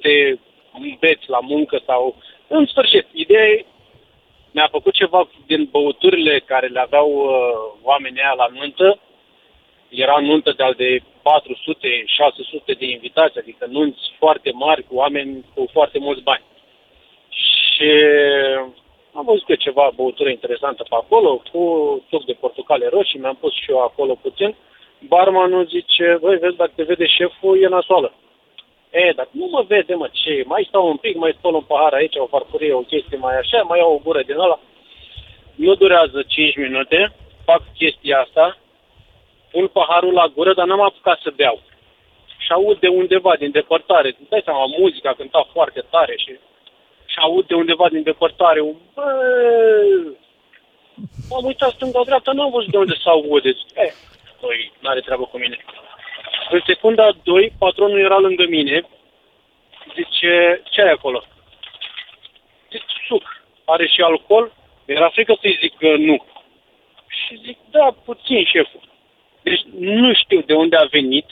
[0.01, 0.39] te
[0.83, 2.17] îmbeți la muncă sau...
[2.53, 3.65] În sfârșit, ideea e,
[4.51, 7.33] mi-a făcut ceva din băuturile care le aveau uh,
[7.83, 8.99] oamenii aia la nuntă.
[9.89, 15.69] Era nuntă de al de 400-600 de invitați, adică nunți foarte mari cu oameni cu
[15.73, 16.43] foarte mulți bani.
[17.29, 17.91] Și
[19.15, 21.63] am văzut că ceva băutură interesantă pe acolo, cu
[22.11, 24.55] suc de portocale roșii, mi-am pus și eu acolo puțin.
[24.99, 28.13] Barmanul zice, băi, vezi, dacă te vede șeful, e nasoală.
[28.91, 31.93] E, dar nu mă vede, mă, ce, mai stau un pic, mai spăl un pahar
[31.93, 34.61] aici, o farfurie, o chestie mai așa, mai iau o gură din ăla.
[35.55, 37.13] Nu durează 5 minute,
[37.45, 38.59] fac chestia asta,
[39.51, 41.61] pun paharul la gură, dar n-am apucat să beau.
[42.39, 46.33] Și aud de undeva, din depărtare, îți dai seama, muzica cânta foarte tare și,
[47.07, 49.05] și aud de undeva din depărtare un bă...
[51.29, 53.49] M-am uitat stânga-dreapta, n-am văzut de unde se aude.
[53.75, 53.93] Eh,
[54.41, 55.57] păi, n-are treabă cu mine.
[56.51, 58.83] În secunda 2, patronul era lângă mine.
[59.95, 61.25] Zice, ce ai acolo?
[62.71, 63.23] Zic, suc.
[63.65, 64.53] Are și alcool?
[64.87, 66.25] Mi-era frică să-i zic că nu.
[67.09, 68.81] Și zic, da, puțin, șeful.
[69.43, 71.27] Deci nu știu de unde a venit,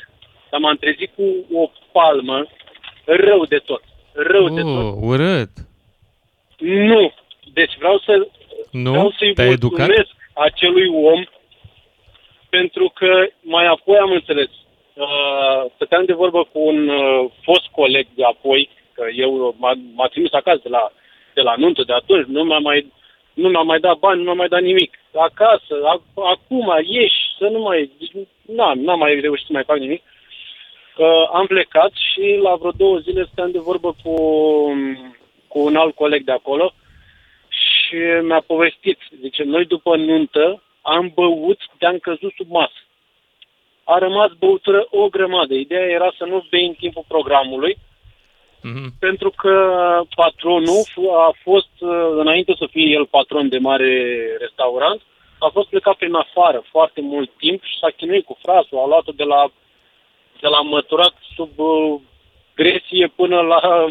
[0.51, 1.23] dar m-am trezit cu
[1.55, 2.47] o palmă
[3.05, 3.83] rău de tot.
[4.13, 4.85] Rău de tot.
[4.85, 5.51] Uh, urât.
[6.59, 7.13] Nu.
[7.53, 8.27] Deci vreau să
[8.71, 8.91] Nu?
[8.91, 9.87] vreau să-i Te-ai educat?
[9.87, 11.25] mulțumesc acelui om
[12.49, 14.49] pentru că mai apoi am înțeles.
[14.99, 20.07] Uh, stăteam de vorbă cu un uh, fost coleg de apoi, că eu m-a, m-a
[20.07, 20.93] trimis acasă de la,
[21.35, 22.93] de la nuntă de atunci, nu mi-a mai
[23.35, 24.99] nu mi-a mai dat bani, nu mi-a mai dat nimic.
[25.15, 27.91] Acasă, ac- acum, ieși, să nu mai...
[27.99, 30.03] Deci, n-am, n-am mai reușit să mai fac nimic.
[30.97, 34.15] Uh, am plecat și la vreo două zile stăteam de vorbă cu,
[35.49, 36.73] cu un alt coleg de acolo
[37.49, 38.99] și mi-a povestit.
[39.21, 42.88] Zice, noi după nuntă am băut, de-am căzut sub masă.
[43.95, 45.55] A rămas băutură o grămadă.
[45.55, 47.77] Ideea era să nu bei în timpul programului,
[48.63, 48.93] Mhm.
[49.01, 49.53] pentru că
[50.15, 53.93] patronul f- a fost, uh, înainte să fie el patron de mare
[54.39, 55.01] restaurant,
[55.39, 59.13] a fost plecat prin afară foarte mult timp și s-a chinuit cu frasul, a luat-o
[59.13, 59.51] de la,
[60.41, 62.01] de la măturat sub uh,
[62.55, 63.85] gresie până la,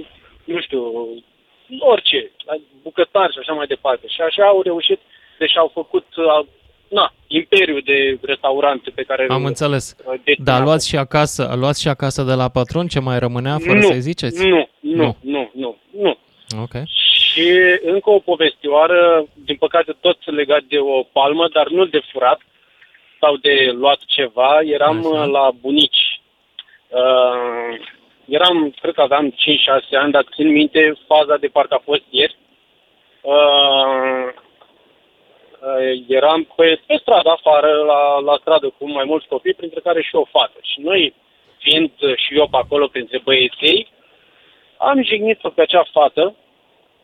[0.43, 1.07] nu știu,
[1.79, 4.07] orice, la bucătari și așa mai departe.
[4.07, 4.99] Și așa au reușit,
[5.39, 6.45] deși au făcut, uh,
[6.89, 9.25] na, imperiul de restaurante pe care...
[9.29, 9.95] Am înțeles.
[9.97, 10.53] uh, deținea.
[10.53, 13.81] Dar luați și acasă, luați și acasă de la patron ce mai rămânea fără nu,
[13.81, 14.47] să-i ziceți?
[14.47, 16.17] Nu, nu, nu, nu, nu.
[16.61, 16.73] Ok.
[16.93, 17.49] Și
[17.81, 22.39] încă o povestioară, din păcate tot legat de o palmă, dar nu de furat
[23.19, 24.59] sau de luat ceva.
[24.63, 25.07] Eram Așa.
[25.07, 26.21] uh, la bunici.
[26.87, 27.79] Uh,
[28.25, 29.35] eram, cred că aveam 5-6
[29.91, 32.35] ani, dar țin minte faza de parcă a fost ieri.
[33.21, 34.16] Uh, uh,
[36.07, 40.15] eram pe, pe stradă afară, la, la stradă cu mai mulți copii, printre care și
[40.15, 40.59] o fată.
[40.61, 41.13] Și noi,
[41.57, 43.87] fiind uh, și eu pe acolo printre băieții,
[44.77, 46.35] am jignit-o pe acea fată,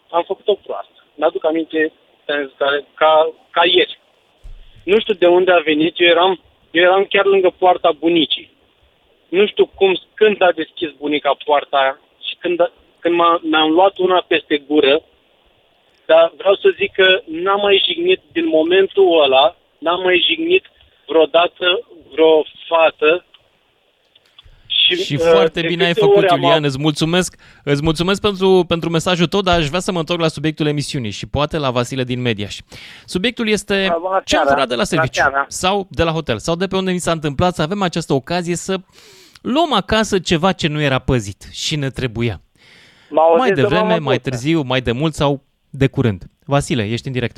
[0.09, 1.05] am făcut-o proastă.
[1.15, 1.91] Mi-aduc aminte
[2.25, 3.99] ți-am zis, ca, ca, ca ieri.
[4.83, 6.39] Nu știu de unde a venit, eu eram,
[6.71, 8.51] eu eram chiar lângă poarta bunicii.
[9.29, 13.71] Nu știu cum, când a deschis bunica poarta aia și când, a, când m-a, mi-am
[13.71, 15.01] luat una peste gură,
[16.05, 17.07] dar vreau să zic că
[17.43, 20.63] n-am mai jignit din momentul ăla, n-am mai jignit
[21.07, 21.65] vreodată
[22.11, 23.25] vreo fată
[24.67, 26.63] și, Și uh, foarte de bine ai câte făcut, ori am Iulian.
[26.63, 30.27] Îți mulțumesc, îți mulțumesc pentru, pentru mesajul tău, dar aș vrea să mă întorc la
[30.27, 32.57] subiectul emisiunii și poate la Vasile din Mediaș.
[33.05, 34.49] Subiectul este bună ce am seara.
[34.49, 35.45] furat de la Bună serviciu seara.
[35.47, 38.55] sau de la hotel sau de pe unde ni s-a întâmplat să avem această ocazie
[38.55, 38.75] să
[39.41, 42.41] luăm acasă ceva ce nu era păzit și ne trebuia.
[43.09, 44.29] Mă auziți, Mai domnul devreme, mai Măduță?
[44.29, 45.43] târziu, mai de mult sau
[45.81, 46.21] de curând.
[46.45, 47.37] Vasile, ești în direct.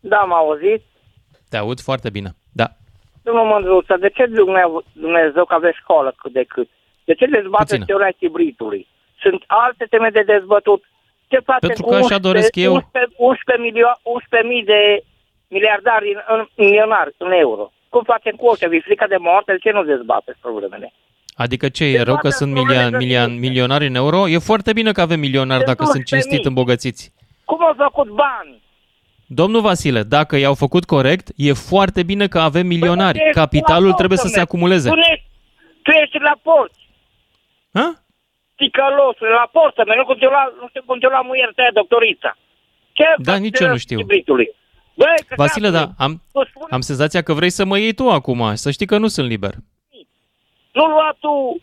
[0.00, 0.86] Da, mă auziți?
[1.50, 2.30] Te aud foarte bine.
[2.60, 2.68] Da.
[3.22, 6.68] Domnul Mândruță, de ce Dumnezeu, Dumnezeu că aveți școală cât de cât?
[7.04, 7.84] De ce dezbateți Puțină.
[7.84, 8.82] teoria hibridului?
[9.22, 10.82] Sunt alte teme de dezbătut.
[11.28, 12.72] Ce facem Pentru cu că așa 11, doresc eu.
[12.74, 14.80] 11, 11, milio- 11.000 de
[15.54, 17.64] miliardari în, în, milionari în euro?
[17.88, 18.68] Cum facem cu ăștia?
[18.68, 19.52] Vi frică de moarte?
[19.52, 20.92] De ce nu dezbateți problemele?
[21.44, 24.28] Adică ce, e rău că sunt milion, milion, milionari în euro?
[24.28, 27.12] E foarte bine că avem milionari dacă sunt cinstit îmbogățiți.
[27.50, 28.62] Cum au făcut bani?
[29.26, 33.18] Domnul Vasile, dacă i-au făcut corect, e foarte bine că avem milionari.
[33.18, 34.48] Ești Capitalul la trebuie să portă, se mă.
[34.48, 34.88] acumuleze.
[34.88, 35.22] Tu, ne,
[35.82, 36.80] tu ești la porți.
[37.72, 38.02] Ha?
[38.56, 42.36] Ticălosul, la portă, nu cum te lua, nu știu cum te lua muier tăia, doctorița.
[42.92, 43.98] Ce Da, nici eu nu știu.
[43.98, 44.50] Hibridului?
[44.94, 46.22] Băi, că Vasile, da, da, am,
[46.70, 48.54] am senzația că vrei să mă iei tu acum.
[48.54, 49.54] Să știi că nu sunt liber.
[50.72, 51.60] nu lua tu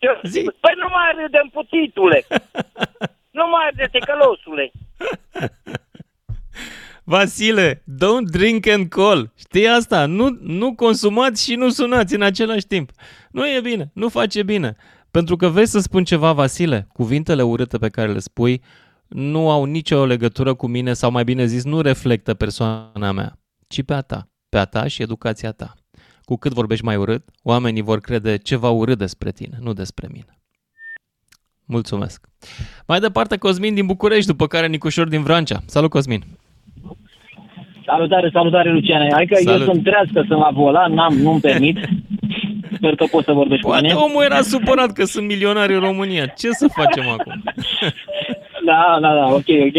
[0.32, 0.50] Zi.
[0.60, 2.26] Păi nu mai râdem, putitule.
[3.38, 4.72] nu mai râde, călosule.
[7.12, 9.32] Vasile, don't drink and call.
[9.34, 10.06] Știi asta?
[10.06, 12.90] Nu, nu consumați și nu sunați în același timp.
[13.30, 14.76] Nu e bine, nu face bine.
[15.10, 18.62] Pentru că vei să spun ceva, Vasile, cuvintele urâte pe care le spui
[19.08, 23.82] nu au nicio legătură cu mine sau mai bine zis nu reflectă persoana mea, ci
[23.82, 25.74] pe a ta, pe a ta și educația ta.
[26.22, 30.35] Cu cât vorbești mai urât, oamenii vor crede ceva urât despre tine, nu despre mine.
[31.66, 32.26] Mulțumesc.
[32.86, 35.58] Mai departe, Cosmin din București, după care Nicușor din Vrancea.
[35.66, 36.22] Salut, Cosmin!
[37.84, 39.08] Salutare, salutare, Luciane.
[39.12, 39.60] Hai că Salut.
[39.60, 41.78] eu sunt trească, sunt la volan, n-am, nu-mi permit.
[42.76, 43.94] Sper că poți să vorbești cu Poate mine.
[43.98, 46.26] omul era supărat că sunt milionari în România.
[46.26, 47.42] Ce să facem acum?
[48.70, 49.76] Da, da, da, ok, ok.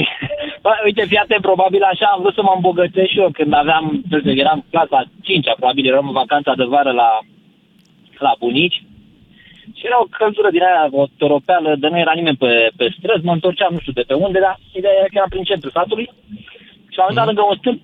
[0.61, 4.03] Bă, uite, fii atent, probabil așa am vrut să mă îmbogățesc și eu când aveam,
[4.09, 7.09] nu știu, eram clasa 5 probabil eram în vacanța de vară la,
[8.19, 8.83] la bunici.
[9.76, 13.26] Și era o căldură din aia, o toropeală, de nu era nimeni pe, pe străzi,
[13.26, 16.09] mă întorceam nu știu de pe unde, dar ideea era că eram prin centrul satului.
[16.91, 17.80] Și am dat lângă un stâlp,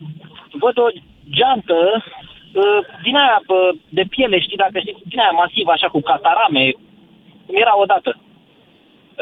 [0.63, 0.87] văd o
[1.37, 1.77] geantă
[2.61, 3.59] uh, din aia bă,
[3.89, 6.63] de piele, știi, dacă știi, din aia masivă, așa, cu catarame,
[7.45, 8.11] cum era odată.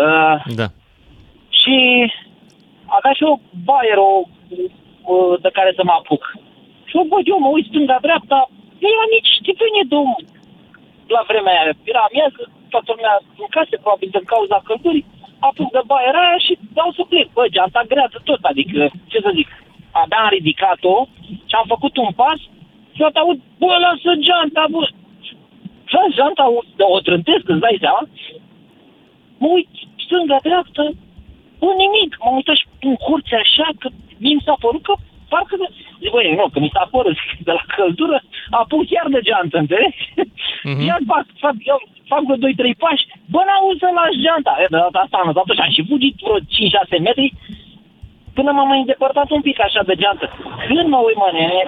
[0.04, 0.68] Uh, Da.
[1.62, 1.78] și
[2.98, 3.34] avea și o
[3.68, 4.12] baier o,
[5.12, 6.24] o, de care să mă apuc.
[6.90, 8.40] Și o văd eu, mă uit stânga-dreapta,
[8.82, 10.14] nu era nici tifenie de om
[11.18, 11.74] la vremea aia.
[11.92, 12.42] Era amiază,
[12.74, 15.10] toată lumea în case, probabil din cauza căldurii,
[15.48, 17.28] apuc de baiera aia și dau să plec.
[17.38, 18.80] Bă, geanta grează tot, adică,
[19.12, 19.50] ce să zic,
[20.00, 20.96] abia am ridicat-o
[21.50, 22.40] și am făcut un pas
[22.96, 24.82] și eu aud, bă, lasă geanta, bă.
[25.90, 26.60] Și geanta o,
[26.96, 28.04] o trântesc, îți dai seama?
[29.42, 29.70] Mă uit
[30.04, 30.86] stânga-dreapta,
[31.62, 32.12] Bă, nimic.
[32.22, 33.88] M-am uitat și în curte așa, că
[34.22, 34.94] mie mi s-a părut că
[35.34, 35.56] parcă...
[35.62, 35.68] De...
[36.02, 37.18] Zic, băi, nu, că mi s-a părut
[37.48, 38.18] de la căldură,
[38.60, 40.02] apuc chiar de geantă, înțelegi?
[40.68, 40.86] Mm-hmm.
[40.90, 41.78] Iar fac, fac, eu
[42.12, 42.40] fac vreo
[42.74, 44.54] 2-3 pași, bă, n-auzi să lași geanta.
[44.64, 47.28] E, de data asta am lăsat și am și fugit vreo 5-6 metri,
[48.38, 50.26] până m-am mai îndepărtat un pic așa de geantă.
[50.68, 51.64] Când mă uit, mă, nene,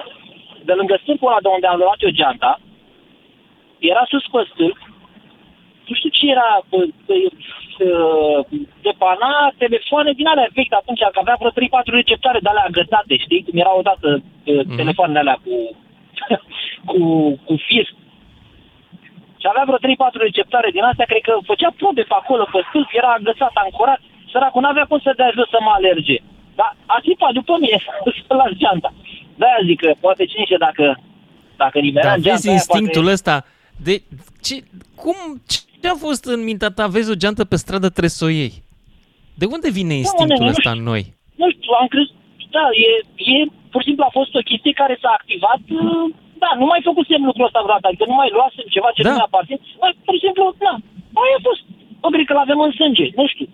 [0.68, 2.52] de lângă stâlpul ăla de unde am luat eu geanta,
[3.90, 4.78] era sus pe stâlp,
[5.88, 7.14] nu știu ce era, bă, bă,
[7.78, 7.88] bă,
[8.88, 9.30] depana
[9.62, 13.44] telefoane din alea vechi atunci, că avea vreo 3-4 receptoare de alea agățate, știi?
[13.46, 14.76] Cum erau odată mm-hmm.
[14.80, 15.54] telefoanele alea cu,
[16.90, 16.98] cu,
[17.46, 17.86] cu fir.
[19.40, 22.88] Și avea vreo 3-4 receptoare din astea, cred că făcea probe pe acolo, pe stâlp,
[23.00, 24.00] era agățat, ancorat.
[24.30, 26.16] Săracul n-avea cum să dea jos să mă alerge.
[26.58, 27.78] Dar a țipat după mine
[28.26, 28.90] să las geanta.
[29.38, 30.86] De-aia zic că poate cine știe dacă,
[31.56, 33.16] dacă nimerea Dar geanta vezi aia, instinctul poate...
[33.16, 33.34] ăsta
[33.86, 34.02] de...
[34.46, 34.54] Ce,
[35.02, 35.16] cum,
[35.84, 36.84] ce a fost în mintea ta?
[36.96, 38.54] Vezi o geantă pe stradă, trebuie să o iei.
[39.40, 41.02] De unde vine instinctul nene, nu ăsta în noi?
[41.40, 42.16] nu știu, am crezut,
[42.56, 42.90] da, e,
[43.34, 43.36] e,
[43.72, 46.06] pur și simplu a fost o chestie care s-a activat, uh,
[46.42, 49.08] da, nu mai făcusem lucrul ăsta vreodată, adică nu mai luasem ceva ce Da.
[49.10, 50.72] nu mi-aparține, mai, pur și simplu, da,
[51.22, 51.62] aia a fost,
[52.00, 53.46] probabil că l-avem în sânge, nu știu.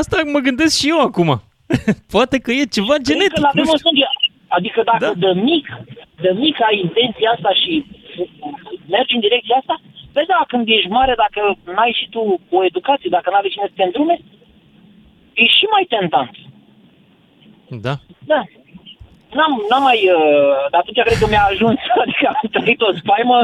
[0.00, 1.30] Asta mă gândesc și eu acum.
[2.16, 3.86] Poate că e ceva Cred genetic, că l-avem nu în știu.
[3.86, 4.06] sânge,
[4.58, 5.12] adică dacă da.
[5.24, 5.66] de mic,
[6.24, 7.72] de mic ai intenția asta și
[8.94, 9.74] mergi în direcția asta,
[10.18, 11.40] vezi, da, când ești mare, dacă
[11.74, 12.20] n-ai și tu
[12.58, 14.16] o educație, dacă n-ai cine să te îndrume,
[15.42, 16.34] e și mai tentant.
[17.86, 17.94] Da.
[18.32, 18.40] Da.
[19.36, 20.00] N-am, n-am mai...
[20.16, 23.38] Uh, dar atunci cred că mi-a ajuns, adică am trăit o spaimă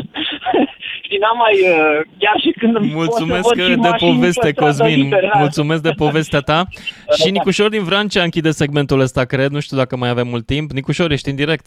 [1.06, 1.56] și n-am mai...
[1.74, 5.02] Uh, chiar și când Mulțumesc pot să văd și de mașini poveste, pe stradă Cosmin.
[5.02, 5.38] liber, da.
[5.38, 6.66] Mulțumesc de povestea ta.
[7.20, 9.50] Și Nicușor din Vrancea închide segmentul ăsta, cred.
[9.50, 10.70] Nu știu dacă mai avem mult timp.
[10.70, 11.66] Nicușor, ești în direct.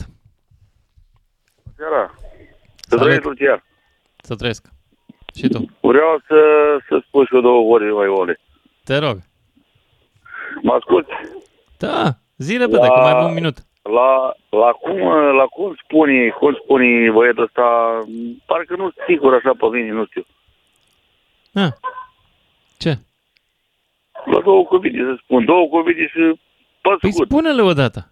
[1.78, 2.14] Seara.
[2.76, 3.64] Să trăiești, Lucian.
[4.18, 4.77] Să trăiesc.
[5.38, 5.60] Și tu.
[5.80, 6.40] Vreau să,
[6.88, 8.40] să spun și eu două ore mai ole.
[8.84, 9.18] Te rog.
[10.62, 11.12] Mă asculti?
[11.78, 12.04] Da,
[12.38, 13.58] zi repede, că mai avem un minut.
[13.82, 14.98] La, la, cum,
[15.36, 18.00] la cum spune, cum spune băiatul ăsta,
[18.46, 20.26] parcă nu sigur așa pe mine, nu știu.
[21.54, 21.72] Ah.
[22.78, 22.98] Ce?
[24.26, 26.40] La două cuvinte să spun, două cuvinte și
[26.82, 27.30] pe Păi scurt.
[27.30, 28.12] spune-le odată.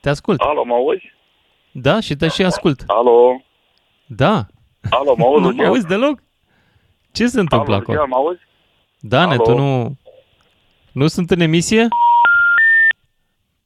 [0.00, 0.40] Te ascult.
[0.40, 1.12] Alo, mă auzi?
[1.72, 2.82] Da, și te și ascult.
[2.86, 3.40] Alo?
[4.16, 4.46] Da.
[4.90, 5.66] Alo, mă auzi, Nu mă Lucian?
[5.66, 6.22] auzi deloc?
[7.12, 7.98] Ce se întâmplă Alo, acolo?
[7.98, 8.40] Lucian, mă auzi?
[9.00, 9.42] Dane, Alo?
[9.42, 9.96] tu nu...
[10.92, 11.88] Nu sunt în emisie?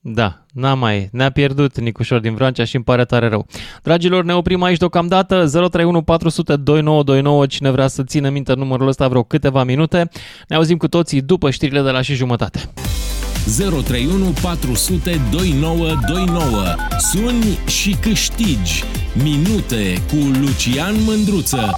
[0.01, 3.47] Da, n-a mai, ne-a pierdut Nicușor din Vrancea și îmi pare tare rău.
[3.83, 9.09] Dragilor, ne oprim aici deocamdată, 031 400 2929, cine vrea să țină minte numărul ăsta
[9.09, 10.09] vreo câteva minute.
[10.49, 12.61] Ne auzim cu toții după știrile de la și jumătate.
[13.47, 16.75] 031 400 2929.
[17.13, 18.85] Suni și câștigi
[19.23, 21.75] minute cu Lucian Mândruță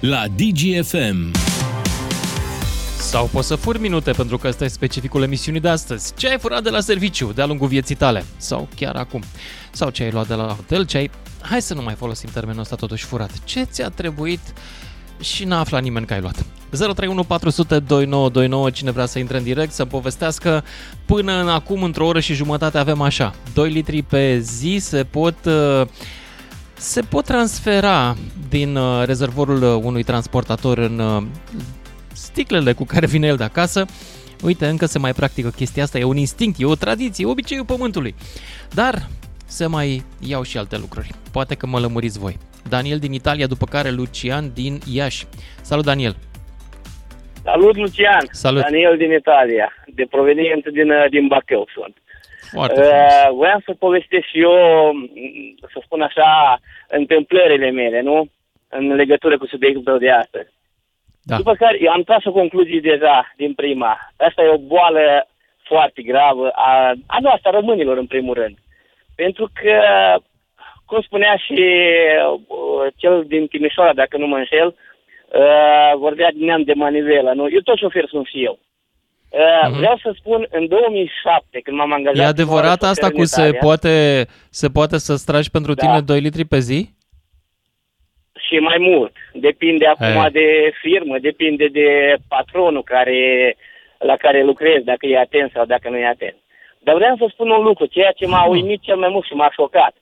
[0.00, 1.30] la DGFM.
[2.98, 6.14] Sau poți să furi minute, pentru că ăsta e specificul emisiunii de astăzi.
[6.16, 8.24] Ce ai furat de la serviciu de-a lungul vieții tale?
[8.36, 9.22] Sau chiar acum?
[9.72, 10.86] Sau ce ai luat de la hotel?
[10.86, 11.10] Ce ai...
[11.40, 13.30] Hai să nu mai folosim termenul ăsta totuși furat.
[13.44, 14.40] Ce ți-a trebuit
[15.20, 16.44] și n-a aflat nimeni că ai luat.
[16.78, 20.64] 031 400 2929, cine vrea să intre în direct, să povestească.
[21.04, 23.34] Până în acum, într-o oră și jumătate, avem așa.
[23.54, 25.86] 2 litri pe zi se pot, uh,
[26.74, 28.16] se pot transfera
[28.48, 31.22] din uh, rezervorul uh, unui transportator în uh,
[32.12, 33.84] sticlele cu care vine el de acasă.
[34.42, 38.14] Uite, încă se mai practică chestia asta, e un instinct, e o tradiție, obiceiul pământului.
[38.70, 39.08] Dar
[39.46, 41.14] se mai iau și alte lucruri.
[41.30, 42.38] Poate că mă lămuriți voi.
[42.68, 45.26] Daniel din Italia, după care Lucian din Iași.
[45.62, 46.16] Salut, Daniel!
[47.44, 48.24] Salut, Lucian!
[48.30, 48.62] Salut.
[48.62, 51.96] Daniel din Italia, de provenient din, uh, din Bacău sunt.
[52.50, 54.52] Foarte Uh, voiam să povestesc și eu,
[54.92, 55.10] m,
[55.72, 58.30] să spun așa, întâmplările mele, nu?
[58.68, 60.50] În legătură cu subiectul tău de astăzi.
[61.22, 61.36] Da.
[61.36, 63.98] După care eu am tras o concluzie deja din prima.
[64.16, 65.26] Asta e o boală
[65.62, 68.56] foarte gravă a, a noastră, a românilor, în primul rând.
[69.14, 69.78] Pentru că,
[70.86, 71.60] cum spunea și
[72.46, 74.91] uh, cel din Timișoara, dacă nu mă înșel, uh,
[75.96, 77.46] vorbea din neam de manivelă, nu?
[77.50, 78.58] Eu tot șofer sunt și eu.
[79.28, 79.76] Uh, Mhm.
[79.76, 82.24] Vreau să spun, în 2007, când m-am angajat...
[82.24, 85.50] E adevărat prima oară asta șofer cu în se Italia, poate, se poate să-ți tragi
[85.50, 85.82] pentru Da.
[85.86, 86.88] tine 2 litri pe zi?
[88.48, 89.12] și mai mult.
[89.32, 90.28] Depinde acum E.
[90.32, 93.56] de firmă, depinde de patronul care,
[93.98, 96.36] la care lucrezi, dacă e atent sau dacă nu e atent.
[96.78, 99.50] Dar vreau să spun un lucru, ceea ce m-a uimit cel mai mult și m-a
[99.52, 99.94] șocat.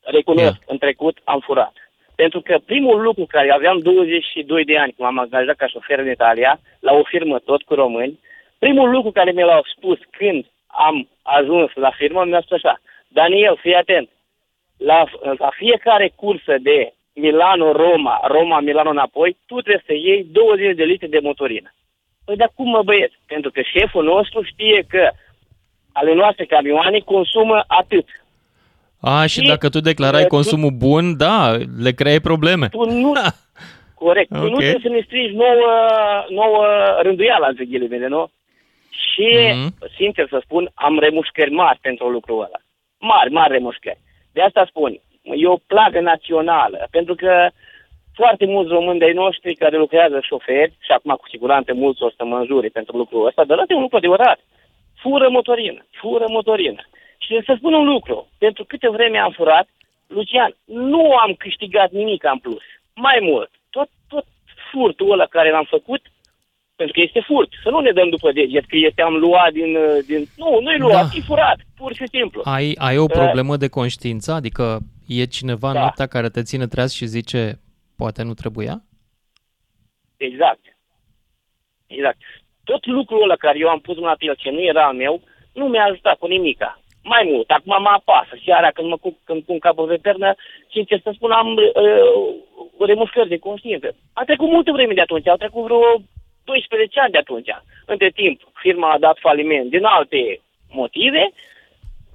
[0.00, 1.72] Recunosc, în trecut am furat.
[2.14, 6.10] Pentru că primul lucru care aveam 22 de ani când m-am angajat ca șofer în
[6.10, 8.20] Italia, la o firmă tot cu români,
[8.58, 13.56] primul lucru care mi l-au spus când am ajuns la firmă, mi-a spus așa, Daniel,
[13.56, 14.08] fii atent,
[14.76, 15.04] la,
[15.38, 21.18] la fiecare cursă de Milano-Roma, Roma-Milano înapoi, tu trebuie să iei 20 de litri de
[21.18, 21.74] motorină.
[22.24, 23.18] Păi dar cum mă băieți?
[23.26, 25.10] Pentru că șeful nostru știe că
[25.92, 28.08] ale noastre camioane consumă atât.
[29.04, 32.68] A, și Și, dacă tu declarai uh, tu- consumul bun, da, le creai probleme.
[32.68, 33.12] Tu nu...
[33.94, 34.28] Corect.
[34.28, 34.48] Tu Ok.
[34.50, 35.70] nu trebuie să ne strici nouă,
[36.28, 36.64] nouă
[37.02, 38.30] rânduială, între ghilimele, nu?
[38.90, 39.74] Și, Mhm.
[39.96, 42.58] sincer să spun, am remușcări mari pentru lucrul ăla.
[42.98, 43.98] Mari, mari remușcări.
[44.32, 47.48] De asta spun, e o plagă națională, pentru că
[48.14, 52.24] foarte mulți români de-ai noștri care lucrează șoferi, și acum cu siguranță mulți o să
[52.24, 54.38] mă înjure pentru lucrul ăsta, dar ăsta e un lucru adevărat.
[55.02, 56.82] Fură motorină, fură motorină.
[57.24, 59.68] Și să spun un lucru, pentru câte vreme am furat,
[60.06, 62.62] Lucian, nu am câștigat nimic în plus.
[62.94, 64.26] Mai mult, tot, tot
[64.70, 66.00] furtul ăla care l-am făcut,
[66.76, 69.76] pentru că este furt, să nu ne dăm după deget că este am luat din...
[69.76, 70.26] uh, din...
[70.36, 71.16] Nu, nu-i luat, Da.
[71.16, 72.40] e furat, pur și simplu.
[72.44, 74.32] Ai, ai o Uh, problemă de conștiință?
[74.32, 75.78] Adică e cineva Da.
[75.80, 77.58] noaptea care te ține treaz și zice
[77.96, 78.82] poate nu trebuia?
[80.16, 80.60] Exact.
[81.86, 82.18] Exact.
[82.64, 85.22] Tot lucrul ăla care eu am pus mâna pe el, ce nu era al meu,
[85.52, 86.80] nu mi-a ajutat cu nimica.
[87.12, 88.32] Mai mult, acum mă apasă.
[88.44, 90.34] Seara când mă cu, când pun capul pe pernă,
[90.70, 93.96] sincer să spun, am uh, remușcări de conștiință.
[94.12, 95.80] A trecut multă vreme de atunci, au trecut vreo
[96.44, 97.48] 12 ani de atunci.
[97.86, 100.40] Între timp, firma a dat faliment din alte
[100.70, 101.30] motive.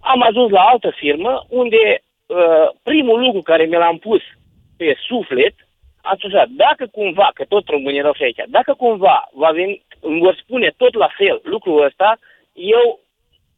[0.01, 4.21] Am ajuns la altă firmă unde uh, primul lucru care mi l-am pus
[4.77, 5.53] pe suflet
[6.01, 9.83] a spus așa, dacă cumva, că tot românii erau și aici, dacă cumva va veni,
[9.99, 12.19] îmi vor spune tot la fel lucrul ăsta,
[12.53, 12.99] eu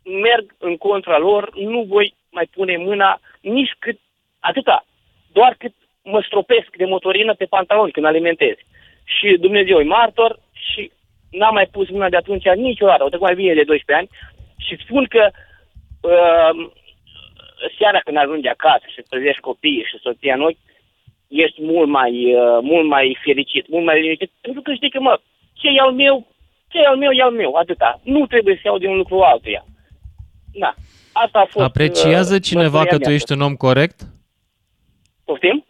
[0.03, 3.99] merg în contra lor, nu voi mai pune mâna nici cât,
[4.39, 4.85] atâta,
[5.31, 5.73] doar cât
[6.03, 8.55] mă stropesc de motorină pe pantaloni când alimentez.
[9.03, 10.91] Și Dumnezeu e martor și
[11.31, 14.09] n-am mai pus mâna de atunci niciodată, au trecut mai bine de 12 ani
[14.57, 15.29] și spun că
[16.01, 16.71] uh,
[17.77, 20.57] seara când ajungi acasă și trezești copiii și soția în ochi,
[21.27, 25.19] ești mult mai, uh, mult mai fericit, mult mai liniștit, pentru că știi că, mă,
[25.53, 26.27] ce e al meu,
[26.69, 27.99] ce e al meu, e al meu, atâta.
[28.03, 29.65] Nu trebuie să iau de un lucru altuia.
[30.53, 30.73] Da.
[31.13, 31.65] Asta a fost...
[31.65, 33.15] Apreciază uh, cineva mărturia că tu mea.
[33.15, 34.01] ești un om corect?
[35.25, 35.65] Poftim?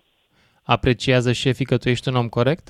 [0.64, 2.68] Apreciază șefii că tu ești un om corect?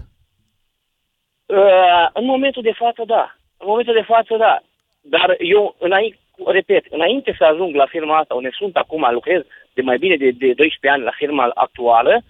[1.46, 3.36] Uh, în momentul de față, da.
[3.58, 4.62] În momentul de față, da.
[5.02, 9.42] Dar eu, înainte, repet, înainte să ajung la firma asta, unde sunt acum, lucrez
[9.74, 12.22] de mai bine de, de 12 ani la firma actuală,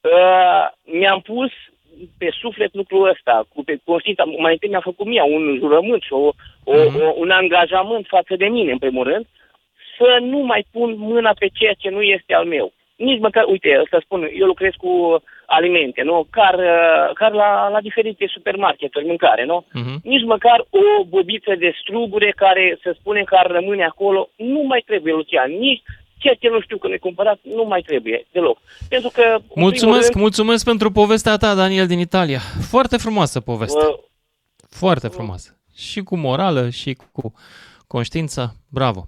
[0.00, 1.50] uh, mi-am pus
[2.18, 6.12] pe suflet lucrul ăsta, cu pe conștiința, mai întâi mi-a făcut mie un jurământ și
[6.12, 6.26] o,
[6.64, 9.26] o, o, un angajament față de mine, în primul rând,
[9.98, 12.72] să nu mai pun mâna pe ceea ce nu este al meu.
[12.96, 16.26] Nici măcar, uite, să spun, eu lucrez cu alimente, nu?
[16.30, 19.64] Car, uh, car la, la diferite supermarketuri, mâncare, nu?
[19.72, 20.00] Mhm.
[20.02, 24.82] Nici măcar o bobiță de strugure care, să spunem, că ar rămâne acolo, nu mai
[24.86, 25.50] trebuie, Lucian.
[25.50, 25.82] Nici
[26.18, 28.58] ceea ce nu știu că ne cumpărat, nu mai trebuie deloc.
[28.88, 32.40] Pentru că, în primul Mulțumesc, rând, mulțumesc pentru povestea ta, Daniel din Italia.
[32.68, 33.78] Foarte frumoasă poveste.
[33.78, 33.98] uh,
[34.68, 35.58] Foarte frumoasă.
[35.74, 37.32] Și cu morală, și cu
[37.86, 38.56] conștiință.
[38.68, 39.04] Bravo.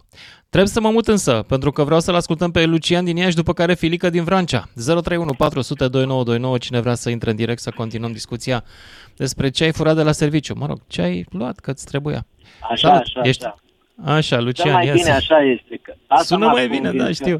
[0.48, 3.52] Trebuie să mă mut însă, pentru că vreau să-l ascultăm pe Lucian din Iași, după
[3.52, 4.68] care Filica din Vrancea.
[4.74, 8.64] 031 400 2929, cine vrea să intre în direct să continuăm discuția
[9.16, 10.54] despre ce ai furat de la serviciu.
[10.56, 12.26] Mă rog, ce ai luat, că-ți trebuia.
[12.70, 13.44] Așa, Salut, așa, ești...
[13.44, 13.54] așa.
[14.04, 15.10] Așa, Lucian, Cel mai ia bine zi.
[15.10, 15.76] așa este.
[15.82, 17.38] Că asta Sună m-a mai bine, convins da, că- știu.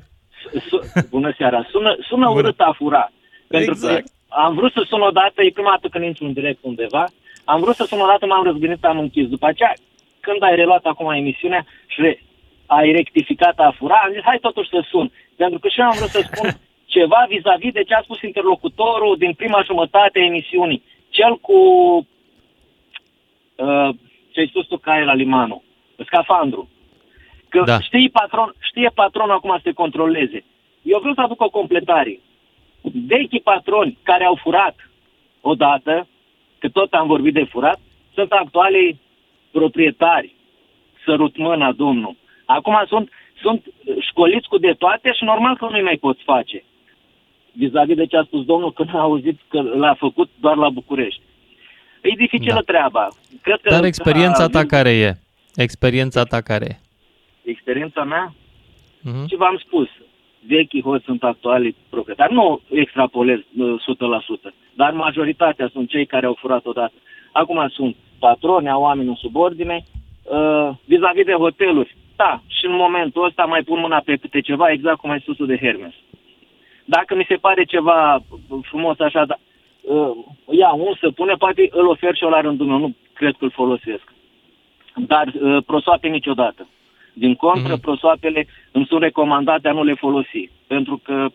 [0.69, 1.67] Su- Bună seara.
[1.71, 3.13] Sună, sună urât a fura.
[3.49, 4.05] Pentru Exact.
[4.05, 7.05] că am vrut să sun odată, e prima dată când intru în direct undeva,
[7.45, 9.29] am vrut să sun odată, m-am răzgândit, am închis.
[9.29, 9.75] După aceea,
[10.21, 12.23] când ai reluat acum emisiunea și re-
[12.67, 15.13] ai rectificat a fura, am zis, hai totuși să sun.
[15.37, 16.49] Pentru că și eu am vrut să spun
[16.97, 20.83] ceva vis-a-vis de ce a spus interlocutorul din prima jumătate a emisiunii.
[21.09, 21.57] Cel cu,
[23.57, 23.89] uh,
[24.31, 25.63] ce ai spus tu, Caie la limanul,
[26.05, 26.69] scafandru.
[27.49, 27.81] Că Da.
[27.81, 30.45] știe, patron, știe patronul acum să te controleze.
[30.83, 32.21] Eu vreau să aduc o completare.
[33.07, 34.91] Vechi patroni care au furat
[35.41, 36.07] odată,
[36.59, 37.81] că tot am vorbit de furat,
[38.15, 39.01] sunt actualii
[39.51, 40.35] proprietari.
[41.05, 42.17] Sărut mâna, domnul.
[42.45, 43.11] Acum sunt,
[43.43, 43.65] sunt
[44.01, 46.65] școliți cu de toate și normal că nu-i mai poți face.
[47.53, 51.21] Vis-a-vis de ce a spus domnul când a auzit că l-a făcut doar la București.
[52.03, 52.61] E dificilă Da.
[52.61, 53.09] treaba.
[53.43, 55.15] Cred că, Dar experiența ta a, care e?
[55.63, 56.79] Experiența ta care e?
[57.51, 58.35] experiența mea,
[59.03, 59.27] Mhm.
[59.27, 59.89] ce v-am spus,
[60.47, 62.33] vechii hoți sunt actuali proprietari.
[62.33, 66.93] Nu extrapolez uh, 100%, dar majoritatea sunt cei care au furat odată.
[67.33, 69.85] Acum sunt patroni, au oameni în subordine,
[70.23, 71.97] uh, vis-a-vis de hoteluri.
[72.17, 75.47] Da, și în momentul ăsta mai pun mâna pe câte ceva, exact cum ai spus
[75.47, 75.95] de Hermes.
[76.85, 78.23] Dacă mi se pare ceva
[78.63, 79.37] frumos așa, da,
[79.83, 80.11] uh,
[80.51, 83.45] ia un să pune, poate îl ofer și eu la rândul meu, nu cred că
[83.45, 84.13] îl folosesc.
[84.97, 86.67] Dar uh, prosoape niciodată.
[87.13, 87.81] Din contră, mm-hmm.
[87.81, 91.27] prosoapele îmi sunt recomandate a nu le folosi, pentru că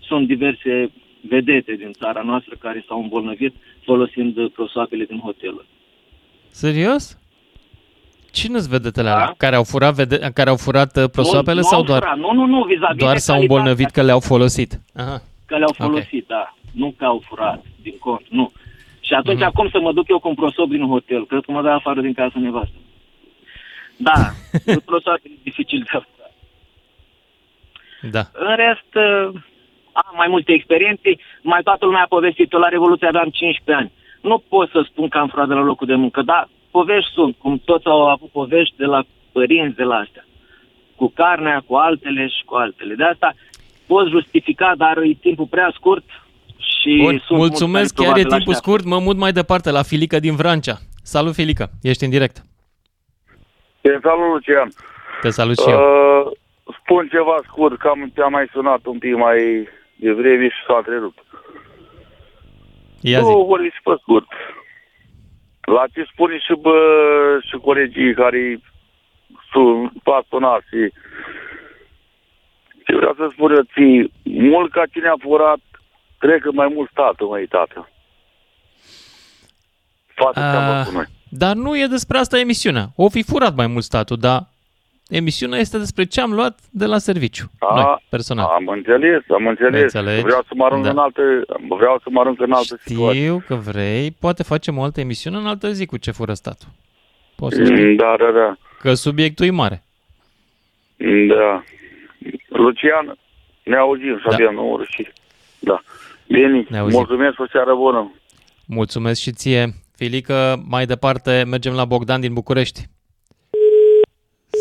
[0.00, 0.90] sunt diverse
[1.28, 3.54] vedete din țara noastră care s-au îmbolnăvit
[3.84, 5.66] folosind uh, prosoapele din hoteluri.
[6.48, 7.18] Serios?
[8.32, 9.34] Cine-s vedetele alea?
[9.36, 12.18] Care au furat, vede- care au furat uh, prosoapele nu, sau nu au doar, furat.
[12.18, 14.80] Nu, nu, nu, vis-a-vis doar de s-au calitatea îmbolnăvit că le-au folosit?
[14.94, 15.22] Aha.
[15.46, 15.86] Că le-au Ok.
[15.86, 16.54] folosit, da.
[16.72, 18.52] Nu că au furat, din cont, nu.
[19.00, 19.46] Și atunci, Mhm.
[19.46, 21.26] acum să mă duc eu cu un prosop din hotel?
[21.26, 22.74] Cred că mă dă afară din casă nevastă.
[23.96, 24.18] Da,
[24.90, 26.08] prosoapele e dificil de furat.
[28.10, 28.22] Da.
[28.32, 29.40] În rest, uh,
[29.92, 31.16] am mai multe experiențe.
[31.42, 32.52] Mai toată lumea a povestit.
[32.52, 33.92] Eu la Revoluție aveam 15 ani.
[34.20, 37.36] Nu pot să spun că am furat de la locul de muncă, dar povești sunt,
[37.38, 40.24] cum toți au avut povești de la părinți, de la astea.
[40.96, 42.94] Cu carnea, cu altele și cu altele.
[42.94, 43.34] De asta
[43.86, 46.04] pot justifica, dar e timpul prea scurt
[46.56, 48.80] și Bun, sunt mulți mulțumesc, care chiar e probabil timpul așteaptă.
[48.80, 50.78] scurt, mă mut mai departe la Filica din Vrancea.
[51.02, 52.44] Salut, Filica, ești în direct.
[53.84, 54.68] Te salut, Lucian.
[55.22, 55.78] Te salut și eu.
[55.80, 56.32] Uh,
[56.82, 61.18] spun ceva scurt, că am, te-am mai sunat un pic mai devreme și s-a întrerupt.
[63.00, 63.24] Ia zi.
[63.24, 64.26] Nu, vorbiți pe scurt.
[65.60, 66.76] La ce spune și, bă,
[67.48, 68.60] și colegii care
[69.52, 70.92] sunt pasionați și
[72.84, 75.60] ce vreau să spun eu ție, mult ca cine a furat,
[76.18, 77.88] cred că mai mult statul, măi, tată.
[80.14, 81.06] Față ce am Ah, făcut noi.
[81.36, 82.86] Dar nu e despre asta emisiunea.
[82.96, 84.46] O fi furat mai mult statul, dar
[85.08, 87.50] emisiunea este despre ce am luat de la serviciu.
[87.58, 88.46] A, Noi, personal.
[88.46, 89.82] Am înțeles, am înțeles.
[89.82, 90.22] Înțelegi?
[90.22, 90.90] Vreau să mă arunc Da.
[90.90, 91.20] în altă,
[91.68, 93.20] vreau să mă arunc în altă situație.
[93.20, 96.68] Știu că vrei, poate facem o altă emisiune în altă zi cu ce fură statul.
[97.36, 97.84] Poți să știi.
[97.84, 98.56] Mm, Da, da, da.
[98.80, 99.82] Că subiectul e mare.
[101.28, 101.64] Da.
[102.48, 103.18] Lucian,
[103.62, 105.08] ne auzim și abia nu și...
[105.58, 105.80] Da.
[106.28, 106.98] Bine, Ne auzim.
[106.98, 108.12] mulțumesc, o seară bună.
[108.66, 109.74] Mulțumesc și ție.
[109.96, 112.88] Filică, mai departe mergem la Bogdan din București.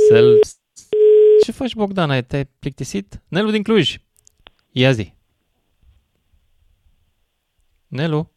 [0.07, 0.39] Sel...
[1.43, 2.10] Ce faci, Bogdan?
[2.10, 3.22] Ai te-ai plictisit?
[3.27, 3.95] Nelu din Cluj.
[4.72, 5.14] Ia zi.
[7.88, 8.31] Nelu?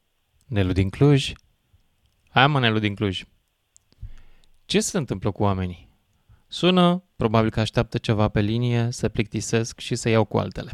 [0.46, 1.32] Nelu din Cluj?
[2.28, 3.24] Hai mă, Nelu din Cluj.
[4.64, 5.88] Ce se întâmplă cu oamenii?
[6.48, 10.72] Sună, probabil că așteaptă ceva pe linie, se plictisesc și se iau cu altele.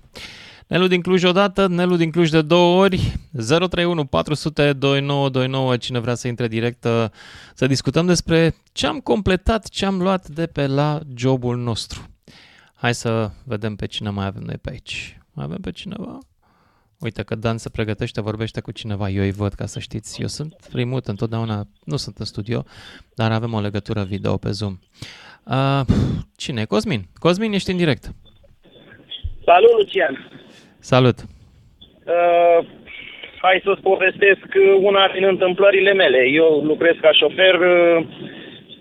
[0.66, 3.12] Nelu din Cluj odată, Nelu din Cluj de două ori,
[3.46, 7.04] 031 400 2929, cine vrea să intre direct uh,
[7.54, 12.06] să discutăm despre ce am completat, ce am luat de pe la jobul nostru.
[12.74, 15.18] Hai să vedem pe cine mai avem noi pe aici.
[15.32, 16.18] Mai avem pe cineva?
[16.98, 20.20] Uite că Dan se pregătește, vorbește cu cineva, eu îi văd ca să știți.
[20.20, 22.64] Eu sunt primut întotdeauna, nu sunt în studio,
[23.14, 24.78] dar avem o legătură video pe Zoom.
[25.44, 25.80] Uh,
[26.36, 26.64] cine e?
[26.64, 27.08] Cosmin.
[27.18, 28.14] Cosmin, ești în direct.
[29.44, 30.30] Salut, Lucian!
[30.82, 31.18] Salut!
[31.20, 32.58] Uh,
[33.44, 34.46] hai să-ți povestesc
[34.80, 36.20] una din întâmplările mele.
[36.40, 38.04] Eu lucrez ca șofer, uh,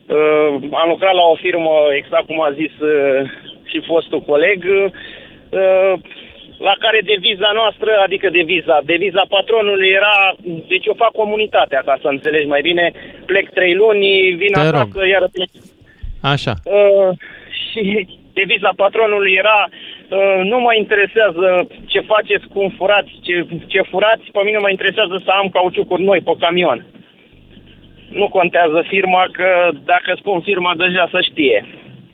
[0.07, 0.47] uh,
[0.81, 3.29] am lucrat la o firmă, exact cum a zis uh,
[3.63, 5.93] și fostul coleg, uh,
[6.57, 10.35] la care deviza noastră, adică deviza, deviza patronului era,
[10.67, 12.91] deci eu fac comunitatea, ca să înțelegi mai bine,
[13.25, 15.07] plec trei luni, vin Te acasă, rog.
[15.07, 15.49] iar plec
[16.21, 16.53] Așa.
[16.63, 17.09] Uh,
[17.69, 24.25] și deviza patronului era uh, nu mă interesează ce faceți, cum furați, ce, ce furați,
[24.31, 26.85] pe mine mă interesează să am cauciucuri noi pe camion.
[28.09, 31.65] Nu contează firma, că dacă spun firma deja să știe.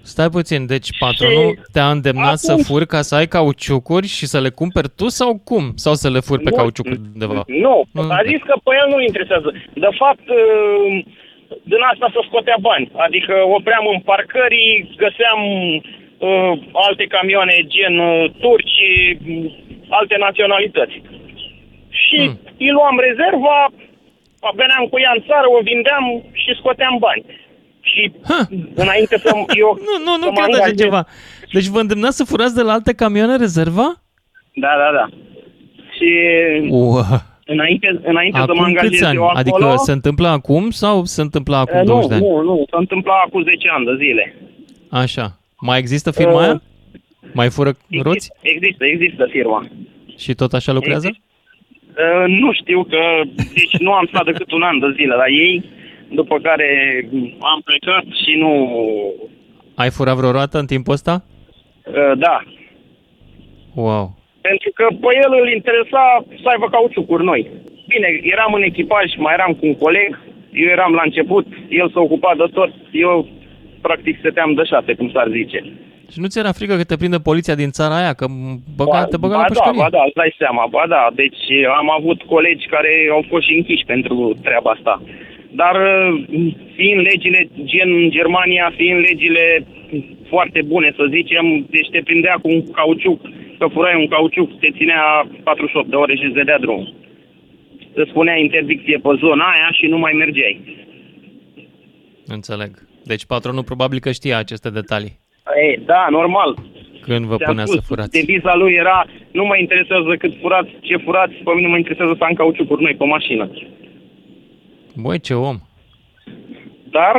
[0.01, 4.39] Stai puțin, deci patronul te-a îndemnat să acum- furi ca să ai cauciucuri și să
[4.39, 5.63] le cumperi tu sau cum?
[5.75, 7.43] Sau să le furi pe Nu, cauciucuri undeva?
[7.63, 7.75] Nu,
[8.19, 9.49] a zis că pe el nu interesează.
[9.73, 11.03] De fapt, uh,
[11.71, 12.91] din asta se scotea bani.
[13.07, 14.71] Adică opream în parcării,
[15.03, 15.81] găseam uh,
[16.87, 18.79] alte camioane gen uh, turci,
[19.27, 19.51] uh,
[19.89, 20.97] alte naționalități.
[22.03, 22.39] Și Hmm.
[22.63, 23.57] îi luam rezerva,
[24.61, 26.05] veneam cu ea în țară, o vindeam
[26.41, 27.23] și scoteam bani.
[27.81, 28.11] Și
[28.83, 29.29] înainte să
[29.63, 31.01] eu Nu, nu, nu să mă cred așa angajez- ceva.
[31.55, 33.87] Deci vă îndemnați să furați de la alte camioane rezerva?
[34.53, 35.05] Da, da, da.
[35.95, 36.09] Și
[36.69, 37.05] Ua.
[37.45, 39.15] înainte, înainte să mă Acum angajez câți ani?
[39.15, 39.39] eu acolo...
[39.39, 42.23] Adică se întâmplă acum sau se întâmplă acum Eh, 20 nu, de ani?
[42.23, 44.35] nu, nu, s-a întâmplat acum 10 ani de zile.
[44.89, 45.25] Așa.
[45.61, 46.61] Mai există firma Uh, aia?
[47.33, 47.71] Mai fură
[48.03, 48.31] roți?
[48.41, 49.65] Există, există firma.
[50.17, 51.07] Și tot așa lucrează?
[51.09, 53.01] Uh, nu știu că,
[53.53, 55.63] deci nu am stat decât un an de zile la ei,
[56.11, 56.67] după care
[57.39, 58.51] am plecat și nu...
[59.75, 61.23] Ai furat vreo roată în timpul ăsta?
[61.85, 62.43] Uh, da,
[63.73, 64.15] Wow.
[64.41, 66.03] pentru că pe el îl interesa
[66.41, 67.41] să aibă cauciucuri noi.
[67.87, 70.19] Bine, eram în echipaj, mai eram cu un coleg,
[70.51, 73.27] eu eram la început, el s-a ocupat de tot, eu
[73.81, 75.59] practic stăteam de șase, cum s-ar zice.
[76.11, 78.13] Și nu ți era frică că te prinde poliția din țara aia?
[78.13, 78.25] Că
[78.79, 79.81] băga, te băga la ba da, pușcărie?
[79.83, 81.03] ba da, îți dai seama, ba da.
[81.21, 81.43] Deci
[81.79, 85.01] am avut colegi care au fost și închiși pentru treaba asta.
[85.51, 86.09] Dar uh,
[86.75, 89.65] fiind legile gen în Germania, fiind legile
[90.29, 93.21] foarte bune, să zicem, deci te prindea cu un cauciuc,
[93.59, 96.93] că furai un cauciuc, te ținea 48 de ore și îți dădea drumul.
[97.93, 100.85] Îți spunea interdicție pe zona aia și nu mai mergeai.
[102.25, 102.86] Înțeleg.
[103.07, 105.19] Deci patronul probabil că știa aceste detalii
[105.65, 106.57] Ei, da, normal.
[107.01, 108.19] când vă Ți-am punea spus, să furați.
[108.19, 112.23] Deviza lui era, nu mă interesează cât furați, ce furați, pe mine mă interesează să
[112.23, 113.49] am cauciucuri noi pe mașină.
[114.95, 115.57] Băi, ce om.
[116.89, 117.15] Dar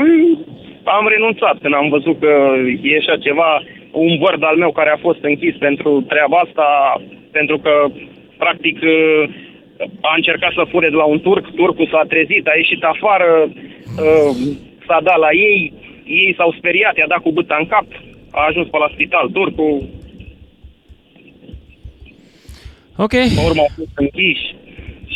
[0.84, 2.32] am renunțat când am văzut că
[2.82, 3.62] e așa ceva,
[3.92, 6.66] un vărd al meu care a fost închis pentru treaba asta,
[7.30, 7.72] pentru că,
[8.38, 8.78] practic,
[10.00, 14.36] a încercat să fure de la un turc, turcul s-a trezit, a ieșit afară, uh,
[14.88, 15.72] s-a dat la ei,
[16.04, 17.86] ei s-au speriat, i-a dat cu bâta în cap,
[18.30, 19.74] a ajuns pe la spital turcul,
[23.04, 23.10] Ok.
[23.10, 24.46] pe urmă au fost închiși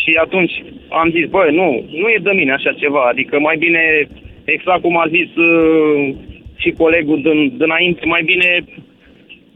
[0.02, 0.52] și atunci
[0.88, 1.68] am zis, bă, nu,
[2.00, 4.08] nu e de mine așa ceva, adică mai bine,
[4.44, 6.14] exact cum a zis uh,
[6.56, 8.64] și colegul din, dinainte, mai bine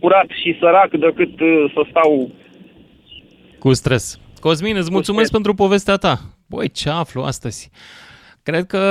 [0.01, 2.31] curat și sărac decât uh, să stau
[3.59, 4.21] Cu stres.
[4.41, 6.19] Cosmin, îți mulțumesc pentru povestea ta.
[6.49, 7.71] Băi, ce aflu astăzi?
[8.43, 8.83] Cred că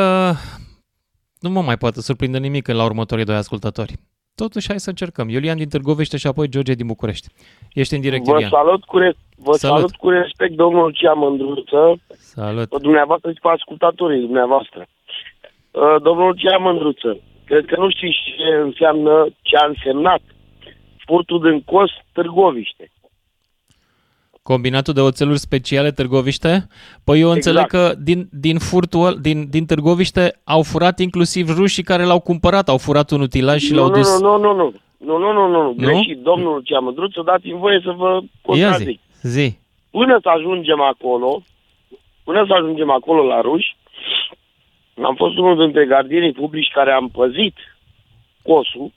[1.45, 3.93] nu mă mai poate surprinde nimic la următorii doi ascultători.
[4.35, 5.29] Totuși, hai să încercăm.
[5.29, 7.27] Iulian din Târgovește și apoi George din București.
[7.73, 8.49] Ești în direct, Vă Iulian.
[8.49, 9.77] salut cu, re- vă Salut.
[9.77, 9.95] salut.
[9.95, 11.81] cu respect, domnul Cea Mândruță,
[12.35, 12.69] Salut.
[12.69, 14.81] pe dumneavoastră și pe ascultatorii dumneavoastră.
[15.71, 20.21] Uh, Domnul Cea Mândruță, cred că nu știți ce înseamnă, ce a însemnat
[21.05, 22.91] furtul din Cos Târgoviște.
[24.51, 26.67] Combinatul de oțeluri speciale Târgoviște?
[27.03, 27.95] Păi eu înțeleg exact.
[27.95, 32.77] că din, din furtul, din, din Târgoviște au furat inclusiv rușii care l-au cumpărat, au
[32.77, 34.19] furat un utilaj și nu, l-au nu, dus...
[34.21, 38.21] Nu, nu, nu, nu, nu, nu, nu, nu, greșit, domnul Ceamădruțu, dați-mi voie să vă
[38.41, 38.99] contrazic.
[39.21, 39.57] Zi, zi.
[39.91, 41.41] Până să ajungem acolo,
[42.23, 43.77] până să ajungem acolo la ruși,
[45.03, 47.55] am fost unul dintre gardienii publici care am păzit
[48.43, 48.91] cosul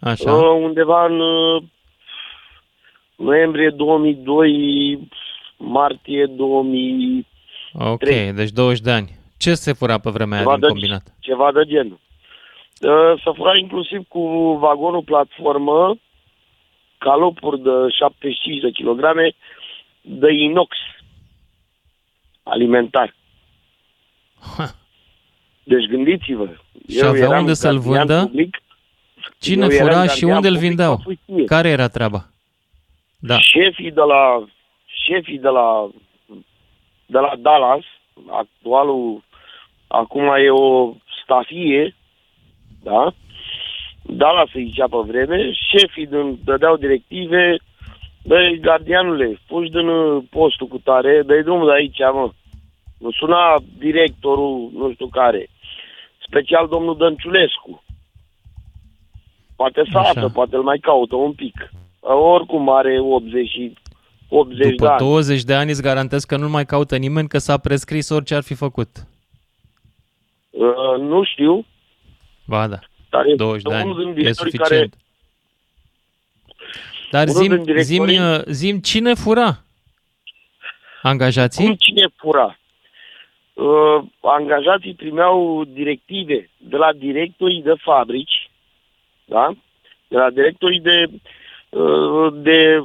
[0.00, 0.32] Așa.
[0.32, 1.62] Uh, undeva în uh,
[3.18, 5.08] noiembrie 2002,
[5.56, 7.26] martie 2000,
[7.72, 8.32] Ok, trei.
[8.32, 9.10] deci 20 de ani.
[9.38, 11.14] Ce se fura pe vremea aia ceva din de, combinat?
[11.20, 11.98] ceva de genul.
[12.80, 15.96] Uh, să fura inclusiv cu vagonul platformă,
[16.98, 19.32] calopuri de 75 de kilograme
[20.00, 20.76] de inox
[22.42, 23.14] alimentar.
[25.64, 26.48] Deci gândiți-vă.
[26.88, 28.22] Și avea unde să-l gardian vândă?
[28.26, 28.56] Public,
[29.38, 30.96] Cine eu eram fura și gardian unde îl public vindeau?
[30.96, 31.44] pe pustie.
[31.44, 32.26] Care era treaba?
[33.20, 33.38] Da.
[33.38, 34.44] Șefii de la
[35.06, 35.88] șefii de la
[37.06, 37.84] de la Dallas,
[38.30, 39.22] actualul
[39.86, 41.94] acum e o stafie,
[42.82, 43.12] da?
[44.02, 47.56] Dallas se zicea pe vreme, șefii din, dădeau directive,
[48.24, 52.30] băi, gardianule, fugi din uh, postul cu tare, dă-i drumul de aici, mă.
[52.98, 55.48] Nu suna directorul, nu știu care,
[56.26, 57.82] special domnul Dănciulescu.
[59.56, 60.08] Poate să Așa.
[60.08, 61.70] află, poate îl mai caută un pic.
[62.14, 63.72] Oricum are 80 și
[64.28, 64.98] 80 de După ani.
[64.98, 68.42] 20 de ani îți garantez că nu mai caută nimeni că s-a prescris orice ar
[68.42, 68.88] fi făcut.
[70.50, 71.66] Uh, nu știu,
[72.46, 72.78] Ba da,
[73.10, 74.90] dar este 20 de unul ani din e directorii suficient.
[74.94, 75.02] care
[77.10, 79.58] Dar unul zim, din zim, directorii- zim cine fura?
[81.02, 81.64] Angajații?
[81.64, 82.58] Cum cine fura?
[83.54, 88.50] Uh, angajații primeau directive de la directorii de fabrici,
[89.24, 89.54] da?
[90.08, 91.20] De la directorii de, uh,
[92.32, 92.84] de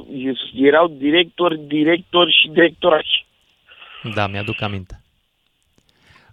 [0.54, 3.26] erau directori, directori și directorați.
[4.14, 4.98] Da, mi-aduc aminte.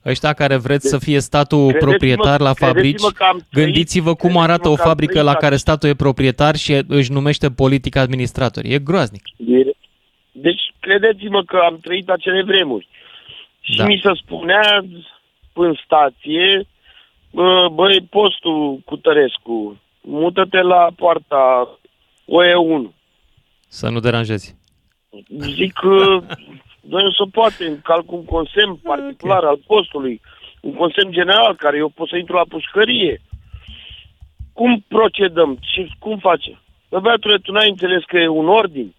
[0.05, 3.65] Ăștia care vreți să Deci, fie statul credeți-mă- proprietar la fabrici, credeți-mă că am trăit-
[3.65, 6.55] gândiți-vă cum arată o credeți-mă că am fabrică trăit la la- care statul e proprietar
[6.55, 8.63] și își numește politic administrator.
[8.65, 9.21] E groaznic.
[10.31, 12.87] Deci, credeți-mă că am trăit acele vremuri.
[13.61, 13.85] Și Da.
[13.85, 14.85] mi se spunea
[15.53, 16.67] în stație,
[17.31, 21.69] bă, băi, postul cu Tărescu, mută-te la poarta
[22.25, 22.89] OE1.
[23.67, 24.55] Să nu deranjezi.
[25.37, 26.19] Zic că,
[26.81, 30.21] noi nu se poate, încalc un consemn particular al postului,
[30.61, 33.21] un consemn general, care eu pot să intru la pușcărie.
[34.53, 35.57] Cum procedăm?
[35.61, 36.61] Ce, cum facem?
[36.89, 38.93] Bă, băiatule, tu n-ai înțeles că e un ordin?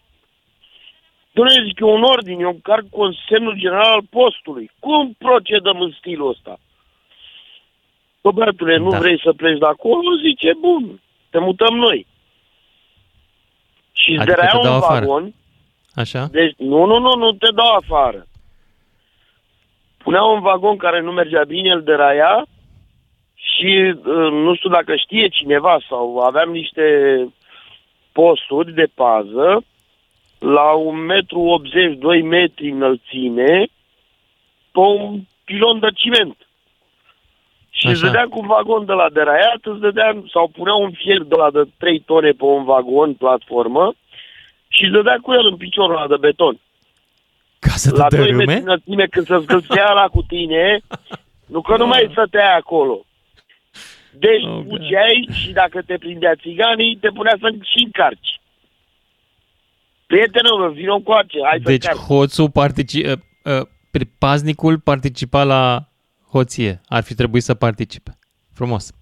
[1.35, 4.70] Dom'le, zic, e un ordin, eu încarc consemnul general al postului.
[4.78, 6.59] Cum procedăm în stilul ăsta?
[8.23, 8.99] Bă, băiatule, nu Da.
[8.99, 10.16] vrei să pleci de acolo?
[10.24, 11.01] Zice, bun,
[11.31, 12.07] te mutăm noi.
[13.93, 15.06] Și îți Adică te dărea dau un afară.
[15.06, 15.35] vagon,
[15.94, 16.28] Așa?
[16.31, 18.27] deci, nu, nu, nu, nu te dau afară.
[19.98, 22.47] Punea un vagon care nu mergea bine, îl deraia
[23.35, 26.82] și uh, nu știu dacă știe cineva sau aveam niște
[28.12, 29.64] posturi de pază
[30.39, 33.66] la un metru 80, 2 metri înălțime
[34.73, 36.36] pe un pilon de ciment.
[37.74, 38.07] Și îți Așa.
[38.07, 41.51] dădea cu un vagon de la deraiat, îți dădea, sau punea un fier de la
[41.51, 43.94] de 3 tone pe un vagon, platformă,
[44.69, 46.59] și îți dădea cu el în piciorul ăla de beton.
[47.59, 48.61] Ca să la te 2 metri dărâme?
[48.61, 50.81] înălțime, când se zgâlțea la cu tine,
[51.47, 53.05] nu că nu mai stăteai acolo.
[54.11, 58.40] Deci Oh, fugeai și dacă te prindea țiganii, te punea să și încarci.
[60.07, 62.07] Prietenul meu, vină încoace, hai să Deci încarci.
[62.07, 62.93] hoțul partici...
[62.93, 63.12] uh,
[63.44, 65.82] uh, paznicul participa la
[66.33, 66.81] hoție.
[66.87, 68.11] Ar fi trebuit să participe.
[68.55, 68.93] Frumos.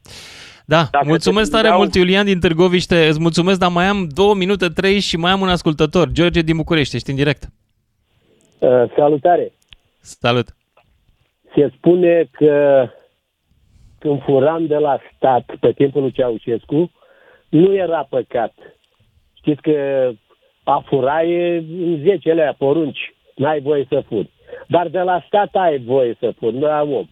[0.66, 3.06] Da, Dacă mulțumesc te tare prindeau- mult, Iulian din Târgoviște.
[3.08, 6.08] Îți mulțumesc, dar mai am două minute, trei și mai am un ascultător.
[6.12, 7.42] George din București, ești în direct.
[8.58, 9.52] Uh, salutare!
[10.00, 10.54] Salut!
[11.54, 12.86] Se spune că
[13.98, 16.90] când furam de la stat pe timpul lui Ceaușescu,
[17.48, 18.52] nu era păcat.
[19.34, 20.10] Știți că
[20.64, 24.30] a fura e în 10 lei porunci, n-ai voie să furi.
[24.68, 27.06] Dar de la stat ai voie să furi, nu am om.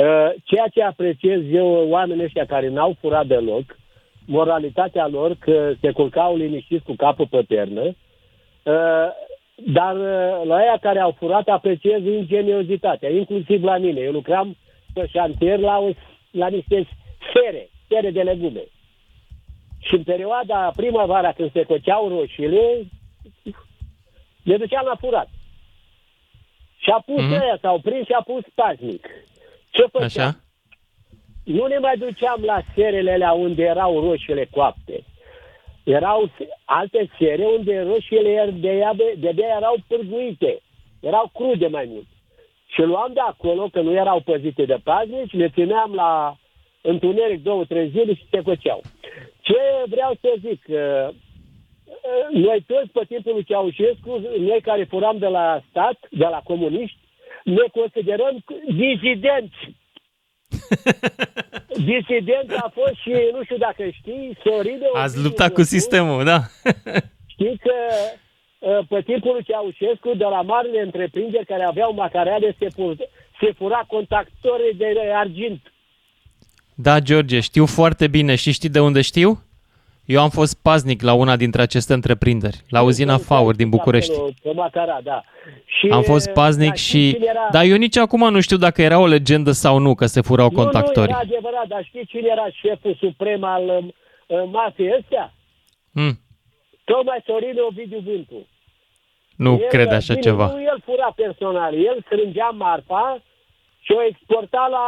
[0.00, 3.78] Uh, Ceea ce apreciez eu, oamenii ăștia care n-au furat deloc,
[4.26, 9.08] moralitatea lor că se culcau liniștiți cu capul pe pernă, uh,
[9.56, 14.00] dar uh, la aia care au furat apreciez ingeniozitatea, inclusiv la mine.
[14.00, 14.56] Eu lucram
[14.94, 15.90] pe șantier la, o,
[16.30, 16.88] la niște
[17.28, 18.62] sfere, sfere de legume.
[19.78, 22.86] Și în perioada primăvara când se coceau roșiile,
[24.42, 25.28] le duceam la furat.
[26.78, 27.34] Și a pus Mhm.
[27.34, 27.42] mm-hmm.
[27.42, 29.08] ăia, s-au prins și a pus paznic.
[29.70, 30.04] Ce făceam?
[30.04, 30.36] Așa?
[31.44, 35.04] Nu ne mai duceam la serele alea unde erau roșiile coapte.
[35.84, 38.82] Erau se- alte sere unde roșiile de
[39.20, 40.60] de de erau pârguite.
[41.00, 42.06] Erau crude mai mult.
[42.66, 46.36] Și luam de acolo, că nu erau păzite de paznici, le țineam la
[46.80, 48.80] întuneric două, trei zile și se făceau.
[49.40, 55.18] Ce vreau să zic, uh, uh, noi toți pe timpul lui Ceaușescu, noi care furam
[55.18, 56.98] de la stat, de la comuniști,
[57.44, 59.60] ne considerăm dizidenți.
[61.90, 64.86] Disident a fost și, nu știu dacă știi, Soride...
[64.94, 66.38] Ați luptat cu sistemul, da.
[67.32, 67.74] Știi că
[68.58, 72.96] uh, pe timpul lui Ceaușescu, de la marile întreprinderi care aveau macareale, se, fur,
[73.40, 75.72] se fura contactorii de argint.
[76.74, 79.42] Da, George, știu foarte bine și știi de unde știu?
[80.04, 84.12] Eu am fost paznic la una dintre aceste întreprinderi, la uzina Faur din București.
[84.12, 85.22] Acolo, Pe Macara, da.
[85.64, 87.12] Și, Am fost paznic da, știi și...
[87.14, 87.48] cine Era...
[87.50, 90.48] Dar eu nici acum nu știu dacă era o legendă sau nu, că se furau
[90.50, 91.10] Nu, nu, contactorii.
[91.10, 93.94] era adevărat, dar știi cine era șeful suprem al um,
[94.26, 95.32] uh, mafiei ăstea?
[95.92, 96.18] Mm,
[96.84, 98.46] Tocmai Sorin Ovidiu Vântu.
[99.36, 100.46] nu El, cred așa bine, ceva.
[100.46, 103.22] Nu el fura personal, el strângea marfa
[103.80, 104.84] și o exporta la,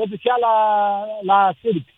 [0.00, 0.54] o ducea la,
[1.22, 1.94] la sârbi.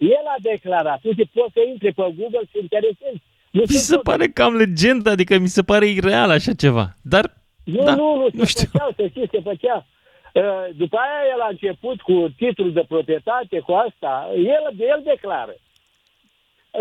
[0.00, 3.20] El a declarat, uite, poți să intri pe Google și interesezi.
[3.50, 6.86] Nu Mi se pare cam legendă, adică mi se pare ireal așa ceva.
[7.02, 7.24] Dar,
[7.64, 9.86] Nu, da, nu, nu, nu se făceau, să știți, se făcea.
[10.34, 10.42] Uh,
[10.76, 15.54] După aia el a început cu titlul de proprietate, cu asta, el, el declară.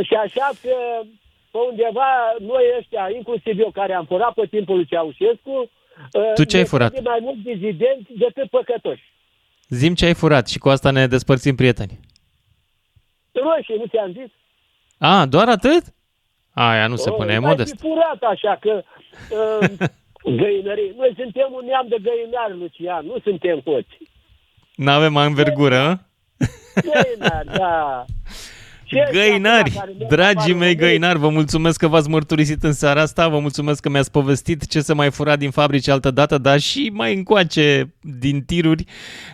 [0.04, 0.76] Și așa că
[1.52, 2.10] pe undeva
[2.40, 5.56] noi ăștia, inclusiv eu care am furat pe timpul lui Ceaușescu,
[6.14, 6.92] uh, Tu ce ai ne furat?
[6.92, 9.04] credem mai mult dizidenți decât păcătoși.
[9.70, 12.00] zim ce ai furat și cu asta ne despărțim prieteni.
[13.44, 14.32] Roșii, nu ți-am zis?
[14.98, 15.84] A, doar atât?
[16.54, 17.72] Aia nu se O, pune, e mai modest.
[17.72, 18.82] fi furat așa că
[19.32, 19.70] uh,
[20.42, 20.94] găinării.
[20.98, 23.98] Noi suntem un neam de găinari, Lucian, nu suntem hoți.
[24.76, 25.98] N-avem anvergură, hă?
[26.82, 28.06] Găinari, da.
[28.90, 32.64] Ce Găinari, acum care ne dragii apar mei în găinari, vă mulțumesc că v-ați mărturisit
[32.64, 36.12] în seara asta, vă mulțumesc că mi-ați povestit ce se mai fura din fabrici altă
[36.12, 38.86] dată, dar și mai încoace din tiruri,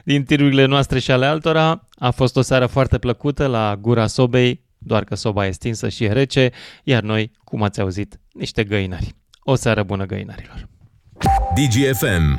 [0.03, 1.87] din tirurile noastre și ale altora.
[1.97, 6.03] A fost o seară foarte plăcută la gura sobei, doar că soba e stinsă și
[6.03, 6.49] e rece,
[6.83, 9.15] iar noi, cum ați auzit, niște găinari.
[9.43, 10.67] O seară bună găinarilor!
[11.55, 12.25] DGFM